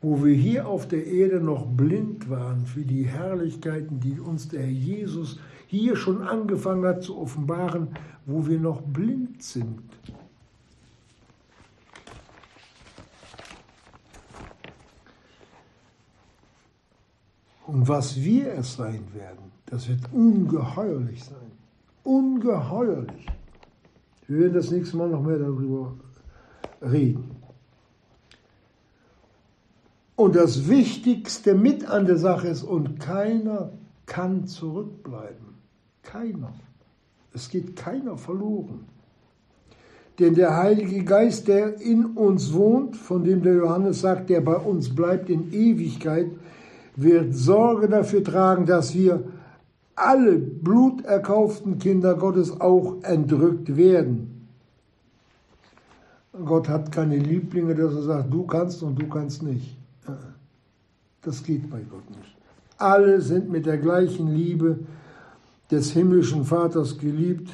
Wo 0.00 0.22
wir 0.22 0.34
hier 0.34 0.68
auf 0.68 0.86
der 0.86 1.04
Erde 1.04 1.40
noch 1.40 1.66
blind 1.66 2.30
waren 2.30 2.66
für 2.66 2.82
die 2.82 3.04
Herrlichkeiten, 3.04 3.98
die 3.98 4.20
uns 4.20 4.48
der 4.48 4.70
Jesus 4.70 5.40
hier 5.66 5.96
schon 5.96 6.22
angefangen 6.22 6.84
hat 6.84 7.02
zu 7.02 7.18
offenbaren, 7.18 7.88
wo 8.24 8.46
wir 8.46 8.60
noch 8.60 8.82
blind 8.82 9.42
sind. 9.42 9.82
Und 17.66 17.88
was 17.88 18.16
wir 18.16 18.52
es 18.54 18.76
sein 18.76 19.04
werden, 19.12 19.50
das 19.66 19.88
wird 19.88 20.00
ungeheuerlich 20.12 21.24
sein. 21.24 21.50
Ungeheuerlich. 22.04 23.26
Wir 24.28 24.38
werden 24.38 24.54
das 24.54 24.70
nächste 24.70 24.96
Mal 24.96 25.08
noch 25.08 25.22
mehr 25.22 25.38
darüber 25.38 25.94
reden. 26.80 27.36
Und 30.14 30.36
das 30.36 30.68
Wichtigste 30.68 31.54
mit 31.54 31.84
an 31.88 32.06
der 32.06 32.16
Sache 32.16 32.48
ist, 32.48 32.62
und 32.62 33.00
keiner 33.00 33.70
kann 34.06 34.46
zurückbleiben. 34.46 35.46
Keiner. 36.02 36.54
Es 37.34 37.50
geht 37.50 37.76
keiner 37.76 38.16
verloren. 38.16 38.86
Denn 40.18 40.34
der 40.34 40.56
Heilige 40.56 41.04
Geist, 41.04 41.48
der 41.48 41.78
in 41.80 42.06
uns 42.06 42.54
wohnt, 42.54 42.96
von 42.96 43.24
dem 43.24 43.42
der 43.42 43.54
Johannes 43.54 44.00
sagt, 44.00 44.30
der 44.30 44.40
bei 44.40 44.56
uns 44.56 44.94
bleibt 44.94 45.28
in 45.28 45.52
Ewigkeit, 45.52 46.30
wird 46.96 47.34
Sorge 47.34 47.88
dafür 47.88 48.24
tragen, 48.24 48.66
dass 48.66 48.94
wir 48.94 49.22
alle 49.94 50.38
bluterkauften 50.38 51.78
Kinder 51.78 52.14
Gottes 52.14 52.60
auch 52.60 53.02
entrückt 53.02 53.76
werden. 53.76 54.48
Gott 56.44 56.68
hat 56.68 56.92
keine 56.92 57.16
Lieblinge, 57.16 57.74
dass 57.74 57.94
er 57.94 58.02
sagt, 58.02 58.32
du 58.32 58.42
kannst 58.44 58.82
und 58.82 59.00
du 59.00 59.08
kannst 59.08 59.42
nicht. 59.42 59.76
Das 61.22 61.42
geht 61.42 61.70
bei 61.70 61.80
Gott 61.80 62.08
nicht. 62.10 62.36
Alle 62.78 63.20
sind 63.20 63.50
mit 63.50 63.64
der 63.64 63.78
gleichen 63.78 64.28
Liebe 64.28 64.80
des 65.70 65.90
himmlischen 65.92 66.44
Vaters 66.44 66.98
geliebt, 66.98 67.50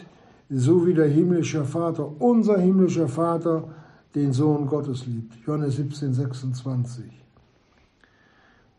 so 0.51 0.84
wie 0.86 0.95
der 0.95 1.09
himmlische 1.09 1.64
Vater, 1.64 2.11
unser 2.20 2.59
himmlischer 2.59 3.09
Vater, 3.09 3.68
den 4.14 4.32
Sohn 4.32 4.66
Gottes 4.66 5.07
liebt. 5.07 5.34
Johannes 5.47 5.76
17, 5.76 6.12
26. 6.12 7.21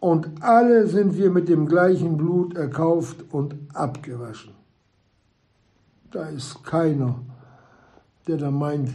Und 0.04 0.43
alle 0.43 0.86
sind 0.88 1.16
wir 1.16 1.32
mit 1.32 1.47
dem 1.47 1.66
gleichen 1.66 2.18
Blut 2.18 2.58
erkauft 2.58 3.24
und 3.32 3.56
abgewaschen. 3.74 4.54
Da 6.12 6.26
ist 6.26 6.62
keiner, 6.66 7.22
der 8.28 8.36
da 8.36 8.51
meint, 8.51 8.89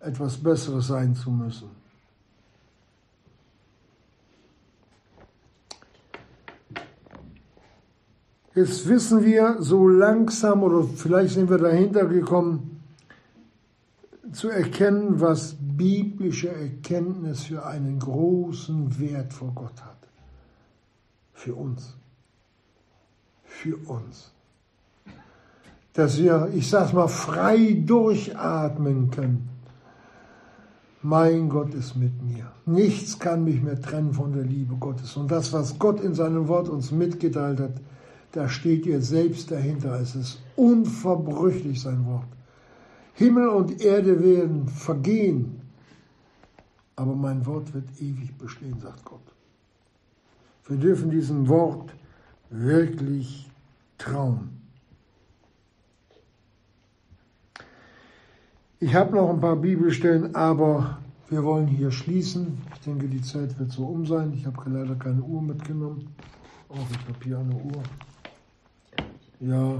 etwas 0.00 0.38
Besseres 0.38 0.86
sein 0.86 1.14
zu 1.14 1.30
müssen. 1.30 1.68
Jetzt 8.54 8.88
wissen 8.88 9.22
wir 9.22 9.56
so 9.60 9.86
langsam 9.86 10.62
oder 10.62 10.82
vielleicht 10.82 11.34
sind 11.34 11.50
wir 11.50 11.58
dahinter 11.58 12.06
gekommen, 12.06 12.80
zu 14.32 14.48
erkennen, 14.48 15.20
was 15.20 15.56
biblische 15.60 16.48
Erkenntnis 16.48 17.42
für 17.42 17.66
einen 17.66 17.98
großen 17.98 18.98
Wert 18.98 19.34
vor 19.34 19.52
Gott 19.54 19.84
hat. 19.84 20.05
Für 21.36 21.54
uns. 21.54 21.94
Für 23.44 23.76
uns. 23.76 24.32
Dass 25.92 26.18
wir, 26.18 26.50
ich 26.54 26.68
sag's 26.68 26.94
mal, 26.94 27.08
frei 27.08 27.82
durchatmen 27.84 29.10
können. 29.10 29.48
Mein 31.02 31.50
Gott 31.50 31.74
ist 31.74 31.94
mit 31.94 32.22
mir. 32.22 32.50
Nichts 32.64 33.18
kann 33.18 33.44
mich 33.44 33.62
mehr 33.62 33.80
trennen 33.80 34.14
von 34.14 34.32
der 34.32 34.44
Liebe 34.44 34.74
Gottes. 34.76 35.16
Und 35.16 35.30
das, 35.30 35.52
was 35.52 35.78
Gott 35.78 36.00
in 36.00 36.14
seinem 36.14 36.48
Wort 36.48 36.68
uns 36.68 36.90
mitgeteilt 36.90 37.60
hat, 37.60 37.74
da 38.32 38.48
steht 38.48 38.86
ihr 38.86 39.02
selbst 39.02 39.50
dahinter. 39.50 40.00
Es 40.00 40.16
ist 40.16 40.40
unverbrüchlich 40.56 41.80
sein 41.82 42.06
Wort. 42.06 42.26
Himmel 43.12 43.48
und 43.48 43.80
Erde 43.80 44.22
werden 44.22 44.68
vergehen, 44.68 45.60
aber 46.96 47.14
mein 47.14 47.44
Wort 47.44 47.72
wird 47.74 47.88
ewig 48.00 48.36
bestehen, 48.36 48.80
sagt 48.80 49.04
Gott. 49.04 49.35
Wir 50.68 50.78
dürfen 50.78 51.10
diesem 51.10 51.48
Wort 51.48 51.94
wirklich 52.50 53.48
trauen. 53.98 54.50
Ich 58.80 58.94
habe 58.94 59.14
noch 59.14 59.30
ein 59.30 59.40
paar 59.40 59.56
Bibelstellen, 59.56 60.34
aber 60.34 60.98
wir 61.28 61.44
wollen 61.44 61.66
hier 61.66 61.90
schließen. 61.90 62.58
Ich 62.74 62.80
denke, 62.80 63.06
die 63.08 63.22
Zeit 63.22 63.58
wird 63.58 63.70
so 63.70 63.84
um 63.84 64.06
sein. 64.06 64.32
Ich 64.34 64.44
habe 64.44 64.68
leider 64.68 64.96
keine 64.96 65.22
Uhr 65.22 65.40
mitgenommen. 65.40 66.08
Auch 66.68 66.86
ich 66.90 67.08
habe 67.08 67.24
hier 67.24 67.38
eine 67.38 67.54
Uhr. 67.54 67.82
Ja, 69.40 69.76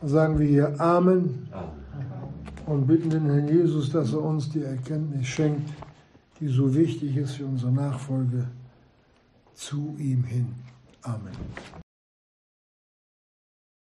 dann 0.00 0.08
sagen 0.08 0.38
wir 0.38 0.46
hier 0.46 0.80
Amen 0.80 1.48
und 2.66 2.86
bitten 2.86 3.10
den 3.10 3.26
Herrn 3.26 3.48
Jesus, 3.48 3.90
dass 3.90 4.12
er 4.12 4.22
uns 4.22 4.50
die 4.50 4.62
Erkenntnis 4.62 5.26
schenkt, 5.26 5.70
die 6.40 6.48
so 6.48 6.74
wichtig 6.74 7.16
ist 7.16 7.32
für 7.32 7.46
unsere 7.46 7.72
Nachfolge 7.72 8.48
zu 9.60 9.94
ihm 9.98 10.24
hin. 10.24 10.54
Amen. 11.02 11.36